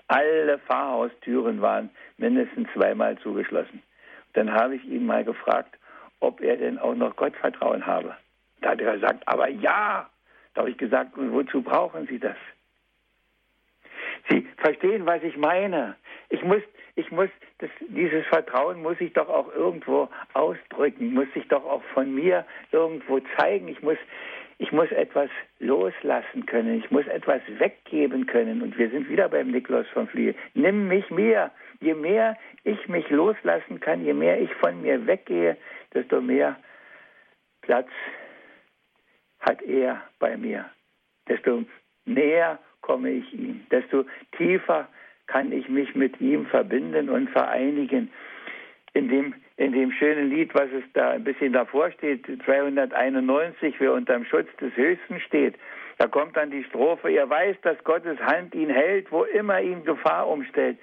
Alle 0.07 0.59
Pfarrhaustüren 0.59 1.61
waren 1.61 1.89
mindestens 2.17 2.67
zweimal 2.73 3.17
zugeschlossen. 3.19 3.81
Dann 4.33 4.51
habe 4.51 4.75
ich 4.75 4.85
ihn 4.85 5.05
mal 5.05 5.23
gefragt, 5.23 5.77
ob 6.23 6.41
er 6.41 6.57
denn 6.57 6.79
auch 6.79 6.95
noch 6.95 7.15
Gottvertrauen 7.15 7.85
habe. 7.85 8.15
Da 8.61 8.71
hat 8.71 8.81
er 8.81 8.93
gesagt, 8.93 9.27
aber 9.27 9.49
ja. 9.49 10.09
Da 10.53 10.61
habe 10.61 10.69
ich 10.69 10.77
gesagt, 10.77 11.17
und 11.17 11.33
wozu 11.33 11.61
brauchen 11.61 12.07
Sie 12.07 12.19
das? 12.19 12.37
Sie 14.29 14.47
verstehen, 14.57 15.05
was 15.05 15.21
ich 15.23 15.35
meine. 15.35 15.95
Ich 16.29 16.43
muss, 16.43 16.61
ich 16.95 17.11
muss, 17.11 17.29
das, 17.57 17.69
dieses 17.89 18.25
Vertrauen 18.27 18.81
muss 18.81 18.95
ich 18.99 19.11
doch 19.13 19.27
auch 19.27 19.53
irgendwo 19.53 20.09
ausdrücken, 20.33 21.13
muss 21.13 21.27
ich 21.35 21.47
doch 21.47 21.65
auch 21.65 21.83
von 21.93 22.13
mir 22.13 22.45
irgendwo 22.71 23.19
zeigen. 23.37 23.67
Ich 23.67 23.81
muss, 23.81 23.97
ich 24.59 24.71
muss 24.71 24.91
etwas 24.91 25.29
loslassen 25.59 26.45
können, 26.45 26.77
ich 26.77 26.89
muss 26.91 27.07
etwas 27.07 27.41
weggeben 27.57 28.27
können. 28.27 28.61
Und 28.61 28.77
wir 28.77 28.89
sind 28.91 29.09
wieder 29.09 29.27
beim 29.27 29.51
Nikolaus 29.51 29.87
von 29.87 30.07
Fliehe. 30.07 30.35
Nimm 30.53 30.87
mich 30.87 31.09
mehr. 31.09 31.51
Je 31.83 31.95
mehr 31.95 32.37
ich 32.63 32.87
mich 32.87 33.09
loslassen 33.09 33.81
kann, 33.81 34.05
je 34.05 34.13
mehr 34.13 34.39
ich 34.39 34.53
von 34.55 34.81
mir 34.81 35.05
weggehe, 35.05 35.57
desto 35.93 36.21
mehr 36.21 36.55
Platz 37.61 37.89
hat 39.41 39.61
er 39.61 40.01
bei 40.19 40.37
mir. 40.37 40.65
Desto 41.27 41.65
näher 42.05 42.57
komme 42.81 43.09
ich 43.11 43.33
ihm, 43.33 43.65
desto 43.69 44.05
tiefer 44.37 44.87
kann 45.27 45.51
ich 45.51 45.67
mich 45.67 45.93
mit 45.93 46.21
ihm 46.21 46.45
verbinden 46.45 47.09
und 47.09 47.29
vereinigen. 47.29 48.11
In 48.93 49.09
dem, 49.09 49.33
in 49.57 49.73
dem 49.73 49.91
schönen 49.91 50.29
Lied, 50.29 50.53
was 50.53 50.69
es 50.71 50.83
da 50.93 51.11
ein 51.11 51.23
bisschen 51.25 51.51
davor 51.51 51.91
steht, 51.91 52.25
291, 52.45 53.75
wer 53.79 53.93
unterm 53.93 54.23
Schutz 54.23 54.47
des 54.61 54.73
Höchsten 54.77 55.19
steht, 55.19 55.55
da 55.97 56.07
kommt 56.07 56.37
dann 56.37 56.49
die 56.49 56.63
Strophe, 56.63 57.09
er 57.09 57.29
weiß, 57.29 57.57
dass 57.61 57.83
Gottes 57.83 58.19
Hand 58.19 58.55
ihn 58.55 58.69
hält, 58.69 59.11
wo 59.11 59.23
immer 59.23 59.59
ihn 59.61 59.83
Gefahr 59.83 60.27
umstellt. 60.27 60.77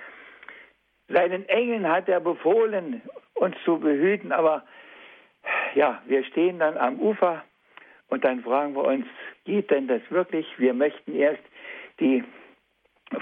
Seinen 1.12 1.48
Engeln 1.48 1.88
hat 1.88 2.08
er 2.08 2.20
befohlen, 2.20 3.02
uns 3.34 3.56
zu 3.64 3.78
behüten, 3.78 4.32
aber 4.32 4.64
ja, 5.74 6.02
wir 6.06 6.24
stehen 6.24 6.58
dann 6.58 6.76
am 6.76 7.00
Ufer 7.00 7.42
und 8.08 8.24
dann 8.24 8.42
fragen 8.42 8.74
wir 8.74 8.84
uns, 8.84 9.06
geht 9.44 9.70
denn 9.70 9.88
das 9.88 10.02
wirklich? 10.10 10.46
Wir 10.58 10.74
möchten 10.74 11.14
erst 11.14 11.42
die 11.98 12.22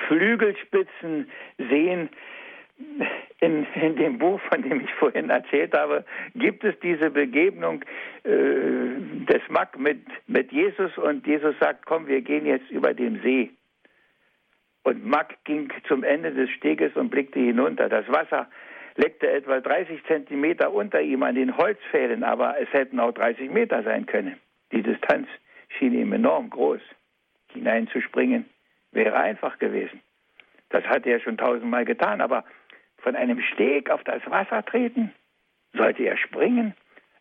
Flügelspitzen 0.09 1.31
sehen. 1.59 2.09
In, 3.41 3.67
in 3.75 3.97
dem 3.97 4.19
Buch, 4.19 4.41
von 4.53 4.63
dem 4.63 4.83
ich 4.83 4.95
vorhin 4.95 5.31
erzählt 5.31 5.77
habe, 5.77 6.05
gibt 6.37 6.63
es 6.63 6.79
diese 6.79 7.11
Begegnung 7.11 7.83
äh, 8.23 8.31
des 9.27 9.43
Mack 9.49 9.77
mit, 9.79 10.01
mit 10.29 10.53
Jesus 10.53 10.97
und 10.97 11.27
Jesus 11.27 11.57
sagt, 11.59 11.87
komm, 11.87 12.07
wir 12.07 12.21
gehen 12.21 12.47
jetzt 12.47 12.71
über 12.71 12.95
dem 12.95 13.21
See. 13.23 13.51
Und 14.89 15.05
Mack 15.05 15.37
ging 15.45 15.71
zum 15.87 16.03
Ende 16.03 16.33
des 16.33 16.49
Steges 16.49 16.97
und 16.97 17.11
blickte 17.11 17.39
hinunter. 17.39 17.91
Das 17.91 18.09
Wasser 18.09 18.49
leckte 18.97 19.31
etwa 19.31 19.61
30 19.61 20.03
Zentimeter 20.07 20.73
unter 20.73 21.03
ihm 21.03 21.23
an 21.25 21.35
den 21.35 21.55
Holzpfählen, 21.59 22.25
aber 22.25 22.59
es 22.59 22.73
hätten 22.73 22.99
auch 22.99 23.13
30 23.13 23.51
Meter 23.51 23.83
sein 23.83 24.07
können. 24.07 24.41
Die 24.73 24.83
Distanz 24.83 25.29
schien 25.77 25.93
ihm 25.93 26.15
enorm 26.15 26.49
groß. 26.49 26.81
Hineinzuspringen 27.53 28.47
wäre 28.91 29.19
einfach 29.19 29.59
gewesen. 29.59 30.01
Das 30.71 30.85
hatte 30.85 31.11
er 31.11 31.21
schon 31.21 31.37
tausendmal 31.37 31.85
getan, 31.85 32.23
aber 32.23 32.45
von 32.97 33.15
einem 33.15 33.43
Steg 33.43 33.91
auf 33.91 34.03
das 34.05 34.23
Wasser 34.31 34.65
treten, 34.65 35.13
sollte 35.75 36.05
er 36.05 36.17
springen, 36.17 36.73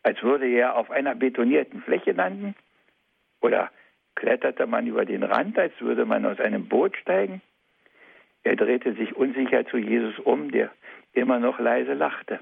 als 0.03 0.23
würde 0.23 0.47
er 0.47 0.77
auf 0.77 0.89
einer 0.89 1.15
betonierten 1.15 1.81
Fläche 1.81 2.13
landen? 2.13 2.55
Oder 3.41 3.71
kletterte 4.15 4.67
man 4.67 4.87
über 4.87 5.03
den 5.03 5.23
Rand, 5.23 5.59
als 5.59 5.73
würde 5.81 6.05
man 6.05 6.25
aus 6.25 6.39
einem 6.39 6.69
Boot 6.69 6.95
steigen? 6.95 7.41
Er 8.43 8.55
drehte 8.55 8.93
sich 8.93 9.15
unsicher 9.15 9.65
zu 9.67 9.77
Jesus 9.77 10.17
um, 10.19 10.51
der 10.51 10.71
immer 11.13 11.39
noch 11.39 11.59
leise 11.59 11.93
lachte. 11.93 12.39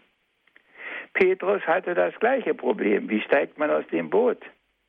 Petrus 1.13 1.61
hatte 1.65 1.93
das 1.95 2.13
gleiche 2.19 2.53
Problem. 2.53 3.09
Wie 3.09 3.21
steigt 3.21 3.57
man 3.57 3.71
aus 3.71 3.87
dem 3.87 4.09
Boot? 4.09 4.39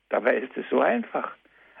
Dabei 0.09 0.37
ist 0.37 0.55
es 0.57 0.65
so 0.69 0.81
einfach, 0.81 1.35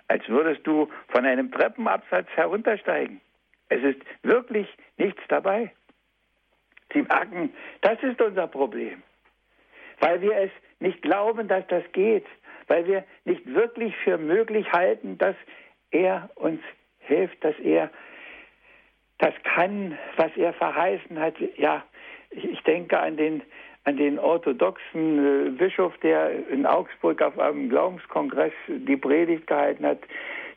als 0.07 0.27
würdest 0.29 0.65
du 0.65 0.89
von 1.09 1.25
einem 1.25 1.51
Treppenabsatz 1.51 2.27
heruntersteigen. 2.35 3.21
Es 3.69 3.83
ist 3.83 3.99
wirklich 4.23 4.67
nichts 4.97 5.21
dabei. 5.27 5.71
Sie 6.93 7.01
merken, 7.01 7.53
das 7.81 8.01
ist 8.01 8.21
unser 8.21 8.47
Problem. 8.47 9.03
Weil 9.99 10.21
wir 10.21 10.35
es 10.37 10.51
nicht 10.79 11.01
glauben, 11.01 11.47
dass 11.47 11.67
das 11.67 11.83
geht. 11.91 12.25
Weil 12.67 12.85
wir 12.87 13.03
nicht 13.25 13.45
wirklich 13.53 13.95
für 13.97 14.17
möglich 14.17 14.71
halten, 14.71 15.17
dass 15.17 15.35
er 15.91 16.29
uns 16.35 16.61
hilft, 16.99 17.43
dass 17.43 17.57
er 17.59 17.89
das 19.19 19.33
kann, 19.43 19.97
was 20.15 20.31
er 20.35 20.53
verheißen 20.53 21.19
hat. 21.19 21.35
Ja, 21.57 21.83
ich 22.31 22.61
denke 22.63 22.99
an 22.99 23.17
den, 23.17 23.41
an 23.83 23.97
den 23.97 24.19
orthodoxen 24.19 25.47
äh, 25.47 25.49
Bischof, 25.51 25.97
der 25.99 26.47
in 26.49 26.65
Augsburg 26.65 27.21
auf 27.21 27.39
einem 27.39 27.69
Glaubenskongress 27.69 28.53
die 28.67 28.97
Predigt 28.97 29.47
gehalten 29.47 29.85
hat. 29.85 29.99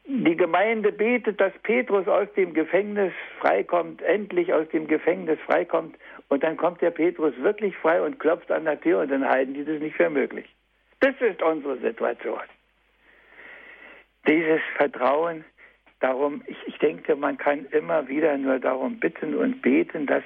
Die 0.07 0.37
Gemeinde 0.37 0.91
betet, 0.91 1.41
dass 1.41 1.53
Petrus 1.63 2.09
aus 2.09 2.27
dem 2.35 2.53
Gefängnis 2.53 3.13
freikommt, 3.39 4.03
endlich 4.03 4.53
aus 4.53 4.69
dem 4.71 4.89
Gefängnis 4.89 5.39
freikommt. 5.47 5.97
Und 6.29 6.43
dann 6.43 6.57
kommt 6.57 6.81
der 6.81 6.91
Petrus 6.91 7.33
wirklich 7.39 7.77
frei 7.77 8.03
und 8.03 8.19
klopft 8.19 8.51
an 8.51 8.65
der 8.65 8.81
Tür 8.81 9.01
und 9.01 9.11
dann 9.11 9.29
halten 9.29 9.55
die 9.55 9.65
das 9.65 9.81
nicht 9.81 9.97
für 9.97 10.11
möglich. 10.11 10.47
Das 11.01 11.15
ist 11.21 11.43
unsere 11.43 11.79
Situation. 11.79 12.41
Dieses 14.27 14.61
Vertrauen, 14.77 15.45
darum, 16.01 16.43
ich, 16.47 16.57
ich 16.67 16.79
denke, 16.79 17.15
man 17.17 17.39
kann 17.39 17.67
immer 17.71 18.09
wieder 18.09 18.37
nur 18.37 18.59
darum 18.59 18.99
bitten 18.99 19.35
und 19.35 19.63
beten, 19.63 20.07
dass, 20.07 20.25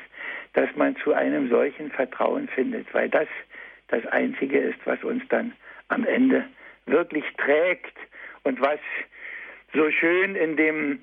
dass 0.54 0.68
man 0.76 0.96
zu 0.96 1.12
einem 1.12 1.48
solchen 1.50 1.90
Vertrauen 1.90 2.48
findet, 2.48 2.92
weil 2.94 3.08
das 3.08 3.28
das 3.88 4.06
Einzige 4.06 4.58
ist, 4.58 4.78
was 4.86 5.02
uns 5.04 5.22
dann 5.28 5.52
am 5.88 6.06
Ende 6.06 6.44
wirklich 6.86 7.24
trägt 7.36 7.96
und 8.42 8.60
was 8.60 8.80
so 9.72 9.90
schön 9.90 10.36
in 10.36 10.56
dem 10.56 11.00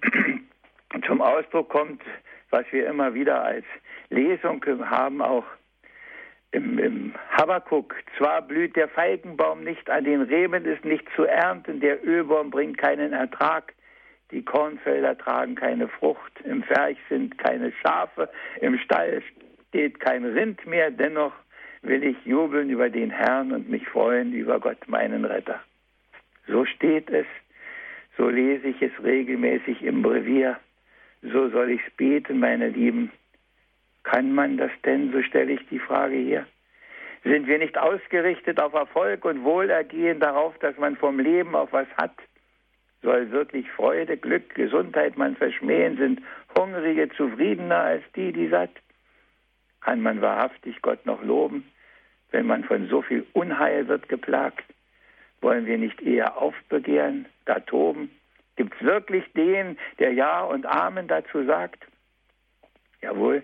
zum 1.06 1.22
Ausdruck 1.22 1.70
kommt, 1.70 2.02
was 2.50 2.66
wir 2.72 2.88
immer 2.88 3.14
wieder 3.14 3.44
als 3.44 3.66
Lesung 4.10 4.64
haben, 4.86 5.22
auch 5.22 5.46
im, 6.52 6.80
im 6.80 7.14
Habakuk. 7.30 7.96
Zwar 8.18 8.42
blüht 8.42 8.76
der 8.76 8.90
Feigenbaum 8.90 9.64
nicht, 9.64 9.90
an 9.90 10.04
den 10.04 10.22
Reben 10.22 10.66
ist 10.66 10.84
nicht 10.84 11.06
zu 11.16 11.24
ernten, 11.24 11.80
der 11.80 12.06
Ölbaum 12.06 12.50
bringt 12.50 12.78
keinen 12.78 13.14
Ertrag, 13.14 13.74
die 14.32 14.44
Kornfelder 14.44 15.17
tragen 15.17 15.56
keine 15.56 15.88
Frucht, 15.88 16.32
im 16.44 16.63
Ferch 16.63 16.98
sind 17.10 17.38
keine 17.38 17.72
Schafe, 17.82 18.30
im 18.62 18.78
Stall 18.80 19.22
steht 19.70 20.00
kein 20.00 20.26
Rind 20.26 20.65
mehr, 20.65 20.91
dennoch 20.91 21.34
will 21.82 22.04
ich 22.04 22.17
jubeln 22.26 22.70
über 22.70 22.89
den 22.89 23.10
Herrn 23.10 23.52
und 23.52 23.70
mich 23.70 23.88
freuen 23.88 24.34
über 24.34 24.60
Gott, 24.60 24.88
meinen 24.88 25.26
Retter. 25.26 25.60
So 26.48 26.65
steht 26.65 27.10
es, 27.10 27.26
so 28.17 28.30
lese 28.30 28.67
ich 28.67 28.82
es 28.82 28.91
regelmäßig 29.04 29.82
im 29.84 30.02
Brevier, 30.02 30.58
so 31.22 31.50
soll 31.50 31.72
ich's 31.72 31.89
beten, 31.98 32.39
meine 32.39 32.70
Lieben. 32.70 33.12
Kann 34.04 34.34
man 34.34 34.58
das 34.58 34.72
denn, 34.84 35.12
so 35.12 35.22
stelle 35.22 35.54
ich 35.54 35.67
die 35.70 35.80
Frage 35.80 36.15
hier? 36.15 36.48
Sind 37.24 37.46
wir 37.48 37.60
nicht 37.60 37.78
ausgerichtet 37.78 38.60
auf 38.60 38.74
Erfolg 38.74 39.26
und 39.26 39.44
Wohlergehen 39.44 40.20
darauf, 40.20 40.58
dass 40.60 40.76
man 40.78 40.96
vom 40.98 41.20
Leben 41.20 41.56
auf 41.56 41.72
was 41.72 41.88
hat? 41.96 42.15
Soll 43.02 43.32
wirklich 43.32 43.70
Freude, 43.72 44.18
Glück, 44.18 44.54
Gesundheit 44.56 45.18
man 45.18 45.36
verschmähen, 45.36 45.98
sind 45.98 46.22
Hungrige 46.58 47.10
zufriedener 47.10 47.80
als 47.80 48.04
die, 48.16 48.32
die 48.32 48.48
satt. 48.48 48.72
Kann 49.82 50.02
man 50.02 50.22
wahrhaftig 50.22 50.82
Gott 50.82 51.06
noch 51.06 51.24
loben, 51.24 51.66
wenn 52.32 52.46
man 52.46 52.64
von 52.64 52.88
so 52.88 53.02
viel 53.02 53.26
Unheil 53.34 53.88
wird 53.88 54.08
geplagt? 54.10 54.66
Wollen 55.42 55.66
wir 55.66 55.78
nicht 55.78 56.02
eher 56.02 56.38
aufbegehren, 56.38 57.26
da 57.46 57.60
toben? 57.60 58.12
Gibt 58.58 58.76
es 58.76 58.82
wirklich 58.86 59.26
den, 59.34 59.78
der 59.98 60.14
Ja 60.14 60.42
und 60.44 60.68
Amen 60.68 61.08
dazu 61.08 61.44
sagt? 61.46 61.84
Jawohl, 63.02 63.42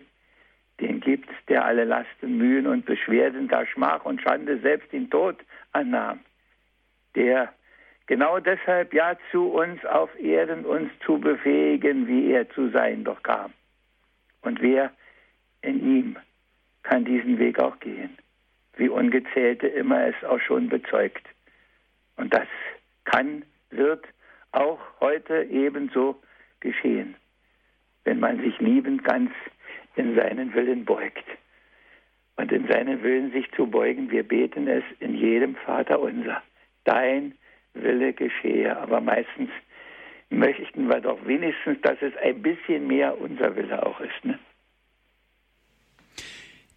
den 0.79 0.99
gibt's, 0.99 1.33
der 1.47 1.65
alle 1.65 1.85
Lasten, 1.85 2.37
Mühen 2.37 2.67
und 2.67 2.85
Beschwerden, 2.85 3.47
gar 3.47 3.65
Schmach 3.65 4.05
und 4.05 4.21
Schande 4.21 4.59
selbst 4.59 4.91
den 4.93 5.09
Tod 5.09 5.37
annahm. 5.71 6.19
Der 7.15 7.51
Genau 8.07 8.39
deshalb 8.39 8.93
ja 8.93 9.17
zu 9.31 9.51
uns 9.51 9.83
auf 9.85 10.09
Erden 10.17 10.65
uns 10.65 10.89
zu 11.05 11.19
befähigen, 11.19 12.07
wie 12.07 12.31
er 12.31 12.49
zu 12.49 12.69
sein 12.69 13.03
doch 13.03 13.21
kam. 13.21 13.53
Und 14.41 14.61
wer 14.61 14.91
in 15.61 15.85
ihm 15.85 16.17
kann 16.83 17.03
diesen 17.03 17.37
Weg 17.37 17.59
auch 17.59 17.77
gehen, 17.79 18.17
wie 18.77 18.87
Ungezählte 18.87 19.67
immer 19.67 20.07
es 20.07 20.15
auch 20.23 20.39
schon 20.39 20.69
bezeugt. 20.69 21.27
Und 22.15 22.33
das 22.33 22.47
kann, 23.03 23.43
wird 23.71 24.05
auch 24.53 24.79
heute 25.01 25.43
ebenso 25.43 26.17
geschehen, 26.61 27.15
wenn 28.05 28.21
man 28.21 28.39
sich 28.39 28.57
liebend 28.59 29.03
ganz 29.03 29.31
in 29.97 30.15
seinen 30.15 30.53
Willen 30.53 30.85
beugt. 30.85 31.25
Und 32.37 32.51
in 32.53 32.67
seinen 32.67 33.03
Willen 33.03 33.31
sich 33.31 33.51
zu 33.51 33.67
beugen, 33.67 34.11
wir 34.11 34.23
beten 34.23 34.67
es 34.67 34.83
in 34.99 35.15
jedem 35.15 35.55
Vater 35.55 35.99
unser. 35.99 36.41
Dein 36.85 37.33
Wille 37.83 38.13
geschehe. 38.13 38.77
Aber 38.77 39.01
meistens 39.01 39.49
möchten 40.29 40.87
wir 40.87 41.01
doch 41.01 41.25
wenigstens, 41.25 41.79
dass 41.81 41.97
es 42.01 42.13
ein 42.23 42.41
bisschen 42.41 42.87
mehr 42.87 43.19
unser 43.19 43.55
Wille 43.55 43.85
auch 43.85 43.99
ist. 43.99 44.25
Ne? 44.25 44.37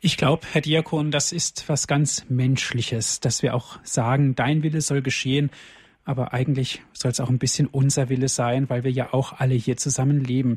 Ich 0.01 0.17
glaube, 0.17 0.47
Herr 0.51 0.63
Diakon, 0.63 1.11
das 1.11 1.31
ist 1.31 1.69
was 1.69 1.87
ganz 1.87 2.29
Menschliches, 2.31 3.21
dass 3.21 3.43
wir 3.43 3.55
auch 3.55 3.79
sagen, 3.83 4.35
dein 4.35 4.63
Wille 4.63 4.81
soll 4.81 5.03
geschehen, 5.03 5.51
aber 6.05 6.33
eigentlich 6.33 6.83
soll 6.93 7.11
es 7.11 7.21
auch 7.21 7.29
ein 7.29 7.39
bisschen 7.39 7.67
unser 7.67 8.09
Wille 8.09 8.29
sein, 8.29 8.71
weil 8.71 8.83
wir 8.83 8.91
ja 8.91 9.13
auch 9.13 9.39
alle 9.39 9.55
hier 9.55 9.77
zusammen 9.77 10.25
leben. 10.25 10.57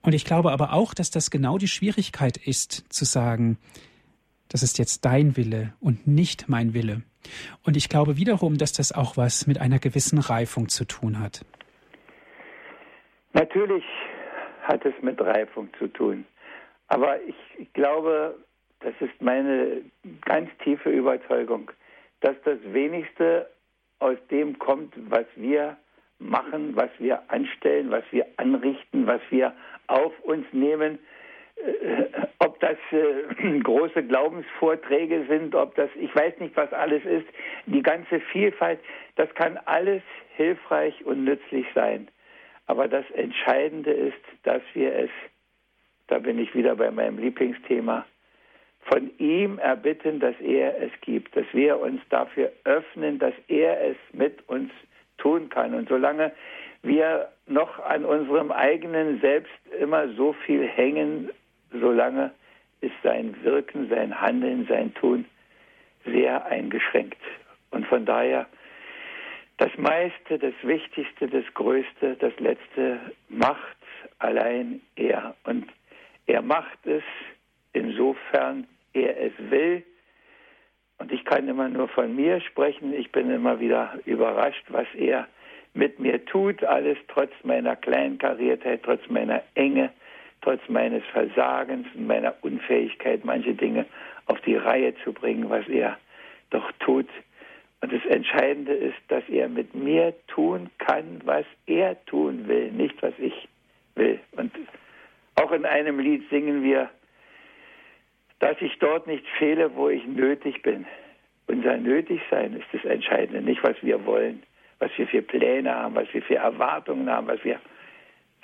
Und 0.00 0.14
ich 0.14 0.24
glaube 0.24 0.50
aber 0.50 0.72
auch, 0.72 0.94
dass 0.94 1.10
das 1.10 1.30
genau 1.30 1.58
die 1.58 1.68
Schwierigkeit 1.68 2.38
ist, 2.38 2.86
zu 2.88 3.04
sagen, 3.04 3.58
das 4.48 4.62
ist 4.62 4.78
jetzt 4.78 5.04
dein 5.04 5.36
Wille 5.36 5.74
und 5.80 6.06
nicht 6.06 6.48
mein 6.48 6.72
Wille. 6.72 7.02
Und 7.64 7.76
ich 7.76 7.88
glaube 7.88 8.16
wiederum, 8.16 8.58
dass 8.58 8.72
das 8.72 8.92
auch 8.92 9.16
was 9.16 9.46
mit 9.46 9.60
einer 9.60 9.78
gewissen 9.78 10.18
Reifung 10.18 10.68
zu 10.68 10.84
tun 10.84 11.20
hat. 11.20 11.44
Natürlich 13.32 13.84
hat 14.62 14.84
es 14.84 14.94
mit 15.02 15.20
Reifung 15.20 15.68
zu 15.78 15.88
tun. 15.88 16.26
Aber 16.88 17.20
ich, 17.22 17.72
glaube, 17.72 18.36
das 18.80 18.94
ist 19.00 19.20
meine 19.20 19.82
ganz 20.24 20.50
tiefe 20.64 20.90
Überzeugung, 20.90 21.70
dass 22.20 22.34
das 22.44 22.58
wenigste 22.64 23.48
aus 24.00 24.16
dem 24.30 24.58
kommt, 24.58 24.92
was 25.08 25.26
wir 25.36 25.76
machen, 26.18 26.74
was 26.74 26.90
wir 26.98 27.22
anstellen, 27.30 27.90
was 27.90 28.04
wir 28.10 28.26
anrichten, 28.36 29.06
was 29.06 29.20
wir 29.30 29.54
auf 29.86 30.18
uns 30.20 30.44
nehmen, 30.52 30.98
ob 32.38 32.58
das 32.60 32.76
äh, 32.92 33.58
große 33.62 34.02
Glaubensvorträge 34.04 35.24
sind, 35.28 35.54
ob 35.54 35.74
das, 35.74 35.90
ich 35.98 36.14
weiß 36.14 36.38
nicht, 36.40 36.56
was 36.56 36.72
alles 36.72 37.04
ist, 37.04 37.26
die 37.66 37.82
ganze 37.82 38.20
Vielfalt, 38.32 38.80
das 39.16 39.32
kann 39.34 39.58
alles 39.66 40.02
hilfreich 40.36 41.04
und 41.04 41.24
nützlich 41.24 41.66
sein. 41.74 42.08
Aber 42.66 42.88
das 42.88 43.04
Entscheidende 43.12 43.90
ist, 43.90 44.22
dass 44.44 44.62
wir 44.74 44.94
es, 44.94 45.10
da 46.06 46.18
bin 46.18 46.38
ich 46.38 46.54
wieder 46.54 46.76
bei 46.76 46.90
meinem 46.90 47.18
Lieblingsthema, 47.18 48.06
von 48.82 49.10
ihm 49.18 49.58
erbitten, 49.58 50.20
dass 50.20 50.34
er 50.40 50.80
es 50.80 50.90
gibt, 51.02 51.36
dass 51.36 51.46
wir 51.52 51.78
uns 51.78 52.00
dafür 52.08 52.50
öffnen, 52.64 53.18
dass 53.18 53.34
er 53.48 53.80
es 53.82 53.96
mit 54.12 54.48
uns 54.48 54.70
tun 55.18 55.48
kann. 55.50 55.74
Und 55.74 55.88
solange 55.88 56.32
wir 56.82 57.28
noch 57.46 57.78
an 57.80 58.04
unserem 58.04 58.50
eigenen 58.50 59.20
Selbst 59.20 59.52
immer 59.78 60.08
so 60.14 60.32
viel 60.32 60.66
hängen, 60.66 61.30
solange 61.72 62.32
ist 62.80 62.94
sein 63.02 63.34
Wirken, 63.42 63.88
sein 63.88 64.20
Handeln, 64.20 64.66
sein 64.68 64.94
Tun 64.94 65.24
sehr 66.04 66.46
eingeschränkt. 66.46 67.20
Und 67.70 67.86
von 67.86 68.04
daher 68.04 68.46
das 69.58 69.76
meiste, 69.76 70.38
das 70.38 70.54
Wichtigste, 70.62 71.28
das 71.28 71.44
Größte, 71.54 72.16
das 72.16 72.32
Letzte 72.38 72.98
macht 73.28 73.76
allein 74.18 74.80
er. 74.96 75.34
Und 75.44 75.66
er 76.26 76.40
macht 76.40 76.86
es 76.86 77.02
insofern 77.72 78.66
er 78.92 79.20
es 79.20 79.32
will. 79.50 79.84
Und 80.98 81.12
ich 81.12 81.24
kann 81.24 81.48
immer 81.48 81.68
nur 81.68 81.88
von 81.88 82.14
mir 82.14 82.40
sprechen. 82.40 82.92
Ich 82.92 83.12
bin 83.12 83.30
immer 83.30 83.60
wieder 83.60 83.98
überrascht, 84.04 84.64
was 84.68 84.86
er 84.94 85.28
mit 85.74 85.98
mir 85.98 86.24
tut. 86.24 86.64
Alles 86.64 86.98
trotz 87.08 87.32
meiner 87.42 87.76
Kleinkariertheit, 87.76 88.82
trotz 88.82 89.06
meiner 89.08 89.42
Enge, 89.54 89.90
trotz 90.42 90.60
meines 90.68 91.04
Versagens 91.12 91.86
und 91.94 92.06
meiner 92.06 92.34
Unfähigkeit, 92.42 93.24
manche 93.24 93.54
Dinge 93.54 93.86
auf 94.26 94.40
die 94.42 94.56
Reihe 94.56 94.94
zu 95.04 95.12
bringen, 95.12 95.50
was 95.50 95.66
er 95.68 95.98
doch 96.50 96.70
tut. 96.80 97.08
Und 97.82 97.92
das 97.92 98.04
Entscheidende 98.06 98.74
ist, 98.74 98.98
dass 99.08 99.26
er 99.28 99.48
mit 99.48 99.74
mir 99.74 100.14
tun 100.28 100.70
kann, 100.78 101.20
was 101.24 101.46
er 101.66 102.02
tun 102.04 102.46
will, 102.46 102.70
nicht 102.72 103.02
was 103.02 103.14
ich 103.18 103.48
will. 103.94 104.20
Und 104.32 104.52
auch 105.36 105.52
in 105.52 105.64
einem 105.64 105.98
Lied 105.98 106.28
singen 106.28 106.62
wir, 106.62 106.90
dass 108.38 108.60
ich 108.60 108.78
dort 108.78 109.06
nicht 109.06 109.26
fehle, 109.38 109.74
wo 109.74 109.88
ich 109.88 110.06
nötig 110.06 110.62
bin. 110.62 110.86
Unser 111.46 111.76
Nötigsein 111.76 112.54
ist 112.54 112.66
das 112.72 112.84
Entscheidende, 112.84 113.42
nicht 113.42 113.62
was 113.62 113.76
wir 113.82 114.04
wollen, 114.04 114.42
was 114.78 114.90
wir 114.96 115.06
für 115.06 115.22
Pläne 115.22 115.74
haben, 115.74 115.94
was 115.94 116.12
wir 116.12 116.22
für 116.22 116.36
Erwartungen 116.36 117.10
haben, 117.10 117.26
was 117.26 117.42
wir, 117.44 117.58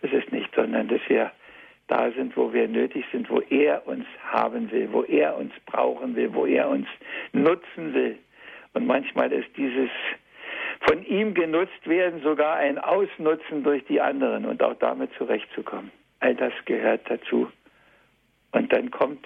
das 0.02 0.12
ist 0.12 0.32
nicht, 0.32 0.54
sondern 0.54 0.88
dass 0.88 1.00
wir 1.08 1.30
da 1.88 2.10
sind, 2.12 2.36
wo 2.36 2.52
wir 2.52 2.68
nötig 2.68 3.04
sind, 3.12 3.30
wo 3.30 3.40
er 3.40 3.86
uns 3.86 4.06
haben 4.30 4.70
will, 4.70 4.88
wo 4.92 5.02
er 5.04 5.36
uns 5.36 5.52
brauchen 5.66 6.16
will, 6.16 6.34
wo 6.34 6.46
er 6.46 6.68
uns 6.68 6.86
nutzen 7.32 7.94
will. 7.94 8.18
Und 8.74 8.86
manchmal 8.86 9.32
ist 9.32 9.48
dieses 9.56 9.90
von 10.80 11.04
ihm 11.04 11.34
genutzt 11.34 11.86
werden 11.86 12.22
sogar 12.22 12.56
ein 12.56 12.78
Ausnutzen 12.78 13.62
durch 13.62 13.84
die 13.86 14.00
anderen 14.00 14.44
und 14.44 14.62
auch 14.62 14.74
damit 14.74 15.10
zurechtzukommen. 15.14 15.90
All 16.20 16.34
das 16.34 16.52
gehört 16.64 17.08
dazu. 17.08 17.50
Und 18.52 18.72
dann 18.72 18.90
kommt 18.90 19.24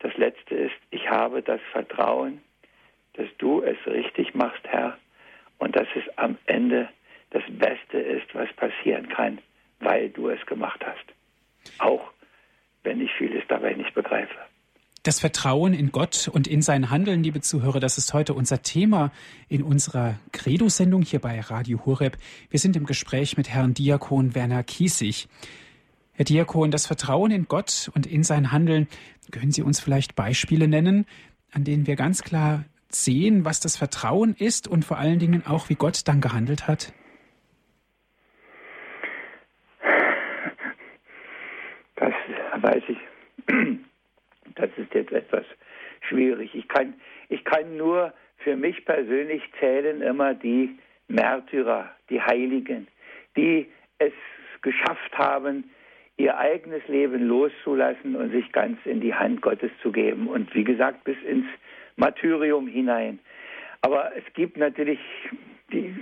das 0.00 0.16
Letzte 0.16 0.54
ist, 0.54 0.74
ich 0.90 1.08
habe 1.08 1.42
das 1.42 1.60
Vertrauen, 1.72 2.40
dass 3.14 3.28
du 3.38 3.62
es 3.62 3.76
richtig 3.86 4.34
machst, 4.34 4.62
Herr, 4.64 4.96
und 5.58 5.76
dass 5.76 5.88
es 5.94 6.18
am 6.18 6.38
Ende 6.46 6.88
das 7.30 7.42
Beste 7.48 7.98
ist, 7.98 8.34
was 8.34 8.50
passieren 8.54 9.08
kann, 9.08 9.38
weil 9.80 10.08
du 10.08 10.30
es 10.30 10.44
gemacht 10.46 10.84
hast. 10.84 11.04
Auch 11.78 12.10
wenn 12.82 13.00
ich 13.00 13.10
vieles 13.18 13.42
dabei 13.48 13.74
nicht 13.74 13.94
begreife. 13.94 14.34
Das 15.02 15.18
Vertrauen 15.18 15.72
in 15.72 15.92
Gott 15.92 16.28
und 16.30 16.46
in 16.46 16.60
sein 16.60 16.90
Handeln, 16.90 17.22
liebe 17.22 17.40
Zuhörer, 17.40 17.80
das 17.80 17.96
ist 17.96 18.12
heute 18.12 18.34
unser 18.34 18.60
Thema 18.60 19.12
in 19.48 19.62
unserer 19.62 20.16
Credo-Sendung 20.32 21.02
hier 21.02 21.20
bei 21.20 21.40
Radio 21.40 21.86
Horeb. 21.86 22.18
Wir 22.50 22.60
sind 22.60 22.76
im 22.76 22.84
Gespräch 22.84 23.38
mit 23.38 23.48
Herrn 23.48 23.72
Diakon 23.72 24.34
Werner 24.34 24.62
Kiesig. 24.62 25.26
Herr 26.12 26.26
Diakon, 26.26 26.70
das 26.70 26.86
Vertrauen 26.86 27.30
in 27.30 27.48
Gott 27.48 27.90
und 27.94 28.06
in 28.06 28.24
sein 28.24 28.52
Handeln, 28.52 28.88
können 29.30 29.52
Sie 29.52 29.62
uns 29.62 29.80
vielleicht 29.80 30.16
Beispiele 30.16 30.68
nennen, 30.68 31.06
an 31.50 31.64
denen 31.64 31.86
wir 31.86 31.96
ganz 31.96 32.22
klar 32.22 32.64
sehen, 32.90 33.46
was 33.46 33.60
das 33.60 33.78
Vertrauen 33.78 34.34
ist 34.34 34.68
und 34.68 34.84
vor 34.84 34.98
allen 34.98 35.18
Dingen 35.18 35.46
auch, 35.46 35.70
wie 35.70 35.76
Gott 35.76 36.06
dann 36.08 36.20
gehandelt 36.20 36.68
hat? 36.68 36.92
Das 41.96 42.12
weiß 42.62 42.82
ich 42.88 42.98
das 44.56 44.70
ist 44.76 44.92
jetzt 44.94 45.12
etwas 45.12 45.44
schwierig. 46.08 46.54
Ich 46.54 46.68
kann, 46.68 46.94
ich 47.28 47.44
kann 47.44 47.76
nur 47.76 48.12
für 48.38 48.56
mich 48.56 48.84
persönlich 48.84 49.42
zählen 49.58 50.02
immer 50.02 50.34
die 50.34 50.78
Märtyrer, 51.08 51.90
die 52.08 52.20
Heiligen, 52.20 52.86
die 53.36 53.66
es 53.98 54.12
geschafft 54.62 55.16
haben, 55.16 55.70
ihr 56.16 56.36
eigenes 56.36 56.86
Leben 56.88 57.26
loszulassen 57.26 58.14
und 58.14 58.30
sich 58.30 58.52
ganz 58.52 58.78
in 58.84 59.00
die 59.00 59.14
Hand 59.14 59.40
Gottes 59.42 59.70
zu 59.82 59.90
geben. 59.90 60.28
Und 60.28 60.54
wie 60.54 60.64
gesagt, 60.64 61.04
bis 61.04 61.16
ins 61.26 61.46
Martyrium 61.96 62.66
hinein. 62.66 63.18
Aber 63.82 64.12
es 64.16 64.24
gibt 64.34 64.58
natürlich 64.58 64.98
die, 65.72 65.94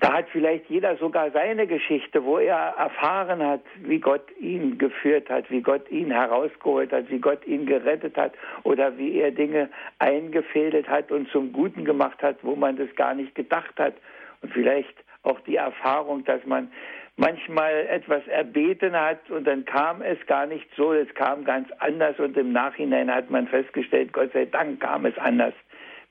da 0.00 0.14
hat 0.14 0.28
vielleicht 0.30 0.70
jeder 0.70 0.96
sogar 0.96 1.30
seine 1.32 1.66
Geschichte, 1.66 2.24
wo 2.24 2.38
er 2.38 2.74
erfahren 2.78 3.42
hat, 3.42 3.60
wie 3.82 3.98
Gott 3.98 4.24
ihn 4.38 4.78
geführt 4.78 5.28
hat, 5.28 5.50
wie 5.50 5.60
Gott 5.60 5.90
ihn 5.90 6.10
herausgeholt 6.10 6.92
hat, 6.92 7.10
wie 7.10 7.18
Gott 7.18 7.46
ihn 7.46 7.66
gerettet 7.66 8.16
hat 8.16 8.32
oder 8.62 8.96
wie 8.96 9.20
er 9.20 9.30
Dinge 9.30 9.68
eingefädelt 9.98 10.88
hat 10.88 11.12
und 11.12 11.28
zum 11.28 11.52
Guten 11.52 11.84
gemacht 11.84 12.22
hat, 12.22 12.38
wo 12.42 12.56
man 12.56 12.76
das 12.76 12.88
gar 12.96 13.14
nicht 13.14 13.34
gedacht 13.34 13.78
hat. 13.78 13.94
Und 14.40 14.52
vielleicht 14.54 14.94
auch 15.22 15.38
die 15.40 15.56
Erfahrung, 15.56 16.24
dass 16.24 16.44
man 16.46 16.72
manchmal 17.16 17.86
etwas 17.88 18.26
erbeten 18.28 18.98
hat 18.98 19.28
und 19.28 19.46
dann 19.46 19.66
kam 19.66 20.00
es 20.00 20.18
gar 20.26 20.46
nicht 20.46 20.66
so, 20.74 20.94
es 20.94 21.12
kam 21.14 21.44
ganz 21.44 21.68
anders 21.80 22.18
und 22.18 22.34
im 22.38 22.52
Nachhinein 22.52 23.14
hat 23.14 23.28
man 23.28 23.46
festgestellt, 23.46 24.14
Gott 24.14 24.32
sei 24.32 24.46
Dank 24.46 24.80
kam 24.80 25.04
es 25.04 25.18
anders, 25.18 25.52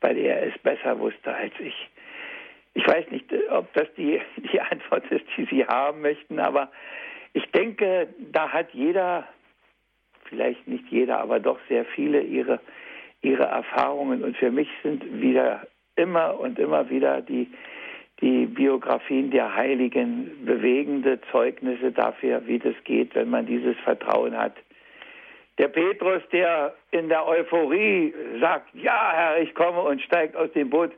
weil 0.02 0.18
er 0.18 0.46
es 0.46 0.56
besser 0.60 1.00
wusste 1.00 1.34
als 1.34 1.54
ich. 1.60 1.90
Ich 2.74 2.88
weiß 2.88 3.10
nicht, 3.12 3.26
ob 3.50 3.72
das 3.74 3.88
die, 3.96 4.22
die 4.54 4.62
Antwort 4.62 5.06
ist, 5.12 5.26
die 5.38 5.46
Sie 5.46 5.66
haben 5.66 6.02
möchten, 6.02 6.40
aber 6.40 6.72
ich 7.34 7.46
denke, 7.52 8.08
da 8.32 8.50
hat 8.50 8.74
jeder, 8.74 9.28
vielleicht 10.26 10.68
nicht 10.68 10.86
jeder, 10.90 11.20
aber 11.20 11.40
doch 11.40 11.60
sehr 11.68 11.86
viele 11.86 12.22
ihre, 12.22 12.60
ihre 13.22 13.44
Erfahrungen. 13.44 14.24
Und 14.24 14.38
für 14.38 14.52
mich 14.52 14.70
sind 14.84 15.22
wieder 15.22 15.68
immer 15.96 16.40
und 16.40 16.58
immer 16.58 16.90
wieder 16.90 17.22
die, 17.22 17.48
die 18.22 18.46
Biografien 18.46 19.32
der 19.32 19.56
Heiligen 19.56 20.46
bewegende 20.46 21.20
Zeugnisse 21.32 21.92
dafür, 21.92 22.46
wie 22.48 22.60
das 22.60 22.76
geht, 22.84 23.16
wenn 23.16 23.30
man 23.30 23.46
dieses 23.46 23.78
Vertrauen 23.84 24.36
hat. 24.38 24.56
Der 25.58 25.68
Petrus, 25.68 26.22
der 26.32 26.74
in 26.92 27.10
der 27.10 27.28
Euphorie 27.28 28.14
sagt, 28.40 28.74
ja 28.74 29.12
Herr, 29.14 29.42
ich 29.42 29.54
komme 29.54 29.82
und 29.82 30.02
steigt 30.02 30.36
aus 30.36 30.52
dem 30.54 30.70
Boot, 30.70 30.92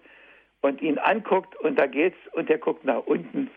und 0.61 0.81
ihn 0.81 0.97
anguckt 0.97 1.55
und 1.57 1.77
da 1.79 1.87
geht's 1.87 2.17
und 2.33 2.49
der 2.49 2.57
guckt 2.57 2.85
nach 2.85 3.05
unten 3.05 3.49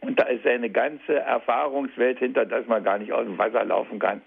und 0.00 0.20
da 0.20 0.24
ist 0.24 0.44
seine 0.44 0.70
ganze 0.70 1.14
Erfahrungswelt 1.14 2.18
hinter, 2.18 2.44
dass 2.44 2.66
man 2.66 2.84
gar 2.84 2.98
nicht 2.98 3.12
aus 3.12 3.24
dem 3.24 3.38
Wasser 3.38 3.64
laufen 3.64 3.98
kann, 3.98 4.22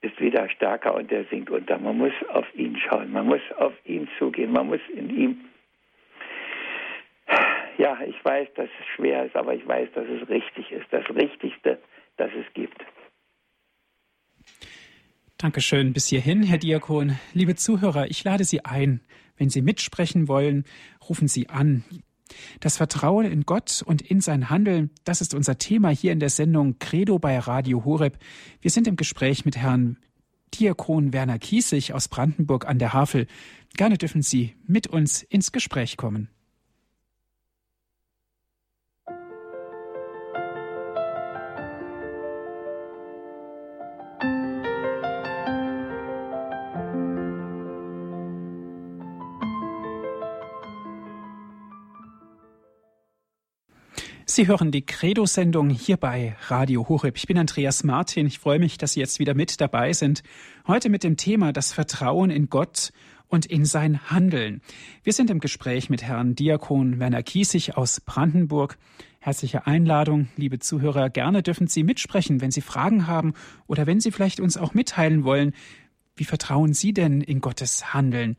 ist 0.00 0.18
wieder 0.20 0.48
stärker 0.48 0.94
und 0.94 1.10
der 1.10 1.24
sinkt 1.24 1.50
unter. 1.50 1.78
Man 1.78 1.98
muss 1.98 2.12
auf 2.28 2.46
ihn 2.54 2.76
schauen, 2.76 3.12
man 3.12 3.26
muss 3.26 3.40
auf 3.58 3.74
ihn 3.84 4.08
zugehen, 4.18 4.52
man 4.52 4.68
muss 4.68 4.80
in 4.94 5.10
ihm. 5.10 5.40
Ja, 7.78 7.98
ich 8.06 8.24
weiß, 8.24 8.48
dass 8.54 8.68
es 8.80 8.86
schwer 8.94 9.26
ist, 9.26 9.36
aber 9.36 9.54
ich 9.54 9.66
weiß, 9.66 9.90
dass 9.94 10.06
es 10.08 10.28
richtig 10.28 10.72
ist, 10.72 10.86
das 10.90 11.04
Richtigste, 11.10 11.78
das 12.16 12.30
es 12.32 12.52
gibt. 12.54 12.82
Dankeschön 15.36 15.92
bis 15.92 16.08
hierhin, 16.08 16.42
Herr 16.42 16.56
Diakon. 16.56 17.18
Liebe 17.34 17.54
Zuhörer, 17.54 18.06
ich 18.08 18.24
lade 18.24 18.44
Sie 18.44 18.64
ein, 18.64 19.02
wenn 19.36 19.50
Sie 19.50 19.62
mitsprechen 19.62 20.28
wollen, 20.28 20.64
rufen 21.08 21.28
Sie 21.28 21.48
an. 21.48 21.84
Das 22.60 22.76
Vertrauen 22.76 23.26
in 23.26 23.42
Gott 23.44 23.82
und 23.84 24.02
in 24.02 24.20
sein 24.20 24.50
Handeln, 24.50 24.90
das 25.04 25.20
ist 25.20 25.34
unser 25.34 25.58
Thema 25.58 25.90
hier 25.90 26.12
in 26.12 26.20
der 26.20 26.30
Sendung 26.30 26.78
Credo 26.78 27.18
bei 27.18 27.38
Radio 27.38 27.84
Horeb. 27.84 28.18
Wir 28.60 28.70
sind 28.70 28.88
im 28.88 28.96
Gespräch 28.96 29.44
mit 29.44 29.56
Herrn 29.56 29.98
Diakon 30.54 31.12
Werner 31.12 31.38
Kiesig 31.38 31.92
aus 31.92 32.08
Brandenburg 32.08 32.66
an 32.66 32.78
der 32.78 32.92
Havel. 32.92 33.26
Gerne 33.76 33.98
dürfen 33.98 34.22
Sie 34.22 34.56
mit 34.66 34.86
uns 34.86 35.22
ins 35.22 35.52
Gespräch 35.52 35.96
kommen. 35.96 36.28
Sie 54.36 54.48
hören 54.48 54.70
die 54.70 54.84
Credo-Sendung 54.84 55.70
hier 55.70 55.96
bei 55.96 56.36
Radio 56.48 56.86
Horeb. 56.90 57.16
Ich 57.16 57.26
bin 57.26 57.38
Andreas 57.38 57.84
Martin. 57.84 58.26
Ich 58.26 58.38
freue 58.38 58.58
mich, 58.58 58.76
dass 58.76 58.92
Sie 58.92 59.00
jetzt 59.00 59.18
wieder 59.18 59.32
mit 59.32 59.62
dabei 59.62 59.94
sind. 59.94 60.22
Heute 60.66 60.90
mit 60.90 61.04
dem 61.04 61.16
Thema 61.16 61.54
das 61.54 61.72
Vertrauen 61.72 62.28
in 62.28 62.50
Gott 62.50 62.92
und 63.28 63.46
in 63.46 63.64
sein 63.64 64.10
Handeln. 64.10 64.60
Wir 65.02 65.14
sind 65.14 65.30
im 65.30 65.40
Gespräch 65.40 65.88
mit 65.88 66.02
Herrn 66.02 66.34
Diakon 66.34 67.00
Werner 67.00 67.22
Kiesig 67.22 67.78
aus 67.78 68.02
Brandenburg. 68.02 68.76
Herzliche 69.20 69.66
Einladung, 69.66 70.28
liebe 70.36 70.58
Zuhörer. 70.58 71.08
Gerne 71.08 71.42
dürfen 71.42 71.66
Sie 71.66 71.82
mitsprechen, 71.82 72.42
wenn 72.42 72.50
Sie 72.50 72.60
Fragen 72.60 73.06
haben 73.06 73.32
oder 73.66 73.86
wenn 73.86 74.00
Sie 74.00 74.10
vielleicht 74.10 74.38
uns 74.38 74.58
auch 74.58 74.74
mitteilen 74.74 75.24
wollen, 75.24 75.54
Wie 76.14 76.24
vertrauen 76.24 76.74
Sie 76.74 76.92
denn 76.92 77.22
in 77.22 77.40
Gottes 77.40 77.94
Handeln? 77.94 78.36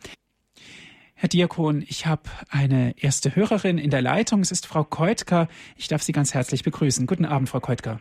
Herr 1.20 1.30
Diakon, 1.30 1.84
ich 1.90 2.06
habe 2.06 2.22
eine 2.52 2.94
erste 3.02 3.36
Hörerin 3.36 3.80
in 3.80 3.90
der 3.90 4.04
Leitung. 4.04 4.42
Es 4.42 4.52
ist 4.52 4.68
Frau 4.68 4.84
Keutker. 4.84 5.48
Ich 5.76 5.88
darf 5.88 6.04
Sie 6.04 6.12
ganz 6.12 6.36
herzlich 6.36 6.64
begrüßen. 6.64 7.08
Guten 7.08 7.26
Abend, 7.26 7.50
Frau 7.50 7.60
Keutker. 7.60 7.98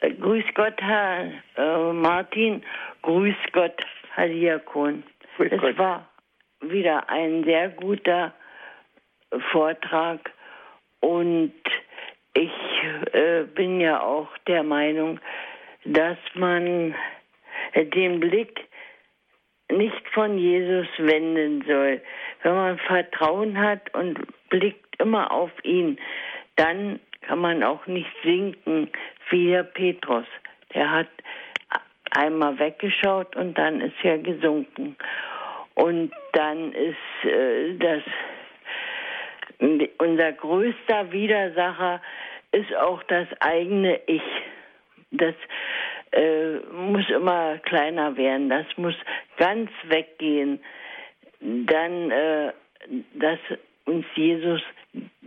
Grüß 0.00 0.44
Gott, 0.54 0.80
Herr 0.80 1.32
äh, 1.56 1.92
Martin. 1.92 2.62
Grüß 3.02 3.34
Gott, 3.50 3.74
Herr 4.14 4.28
Diakon. 4.28 5.02
Grüß 5.38 5.50
es 5.50 5.60
Gott. 5.60 5.76
war 5.76 6.08
wieder 6.60 7.10
ein 7.10 7.42
sehr 7.42 7.70
guter 7.70 8.32
Vortrag 9.50 10.30
und 11.00 11.52
ich 12.34 12.52
äh, 13.12 13.42
bin 13.42 13.80
ja 13.80 14.02
auch 14.02 14.28
der 14.46 14.62
Meinung, 14.62 15.18
dass 15.84 16.18
man 16.34 16.94
den 17.74 18.20
Blick 18.20 18.69
nicht 19.72 20.08
von 20.12 20.38
Jesus 20.38 20.86
wenden 20.98 21.64
soll. 21.66 22.00
Wenn 22.42 22.54
man 22.54 22.78
Vertrauen 22.78 23.58
hat 23.58 23.92
und 23.94 24.18
blickt 24.48 25.00
immer 25.00 25.30
auf 25.30 25.50
ihn, 25.62 25.98
dann 26.56 27.00
kann 27.22 27.38
man 27.38 27.62
auch 27.62 27.86
nicht 27.86 28.10
sinken 28.22 28.90
wie 29.30 29.48
der 29.48 29.62
Petrus. 29.62 30.26
Der 30.74 30.90
hat 30.90 31.08
einmal 32.12 32.58
weggeschaut 32.58 33.36
und 33.36 33.56
dann 33.56 33.80
ist 33.80 33.94
er 34.02 34.18
gesunken. 34.18 34.96
Und 35.74 36.12
dann 36.32 36.72
ist 36.72 37.24
äh, 37.24 37.74
das 37.78 38.02
unser 39.98 40.32
größter 40.32 41.12
Widersacher 41.12 42.00
ist 42.52 42.74
auch 42.76 43.02
das 43.04 43.28
eigene 43.40 44.00
Ich. 44.06 44.22
Das 45.10 45.34
äh, 46.12 46.58
muss 46.72 47.08
immer 47.10 47.58
kleiner 47.58 48.16
werden, 48.16 48.48
das 48.48 48.66
muss 48.76 48.94
ganz 49.36 49.70
weggehen. 49.84 50.60
Dann, 51.40 52.10
äh, 52.10 52.52
dass 53.14 53.38
uns 53.84 54.04
Jesus 54.14 54.62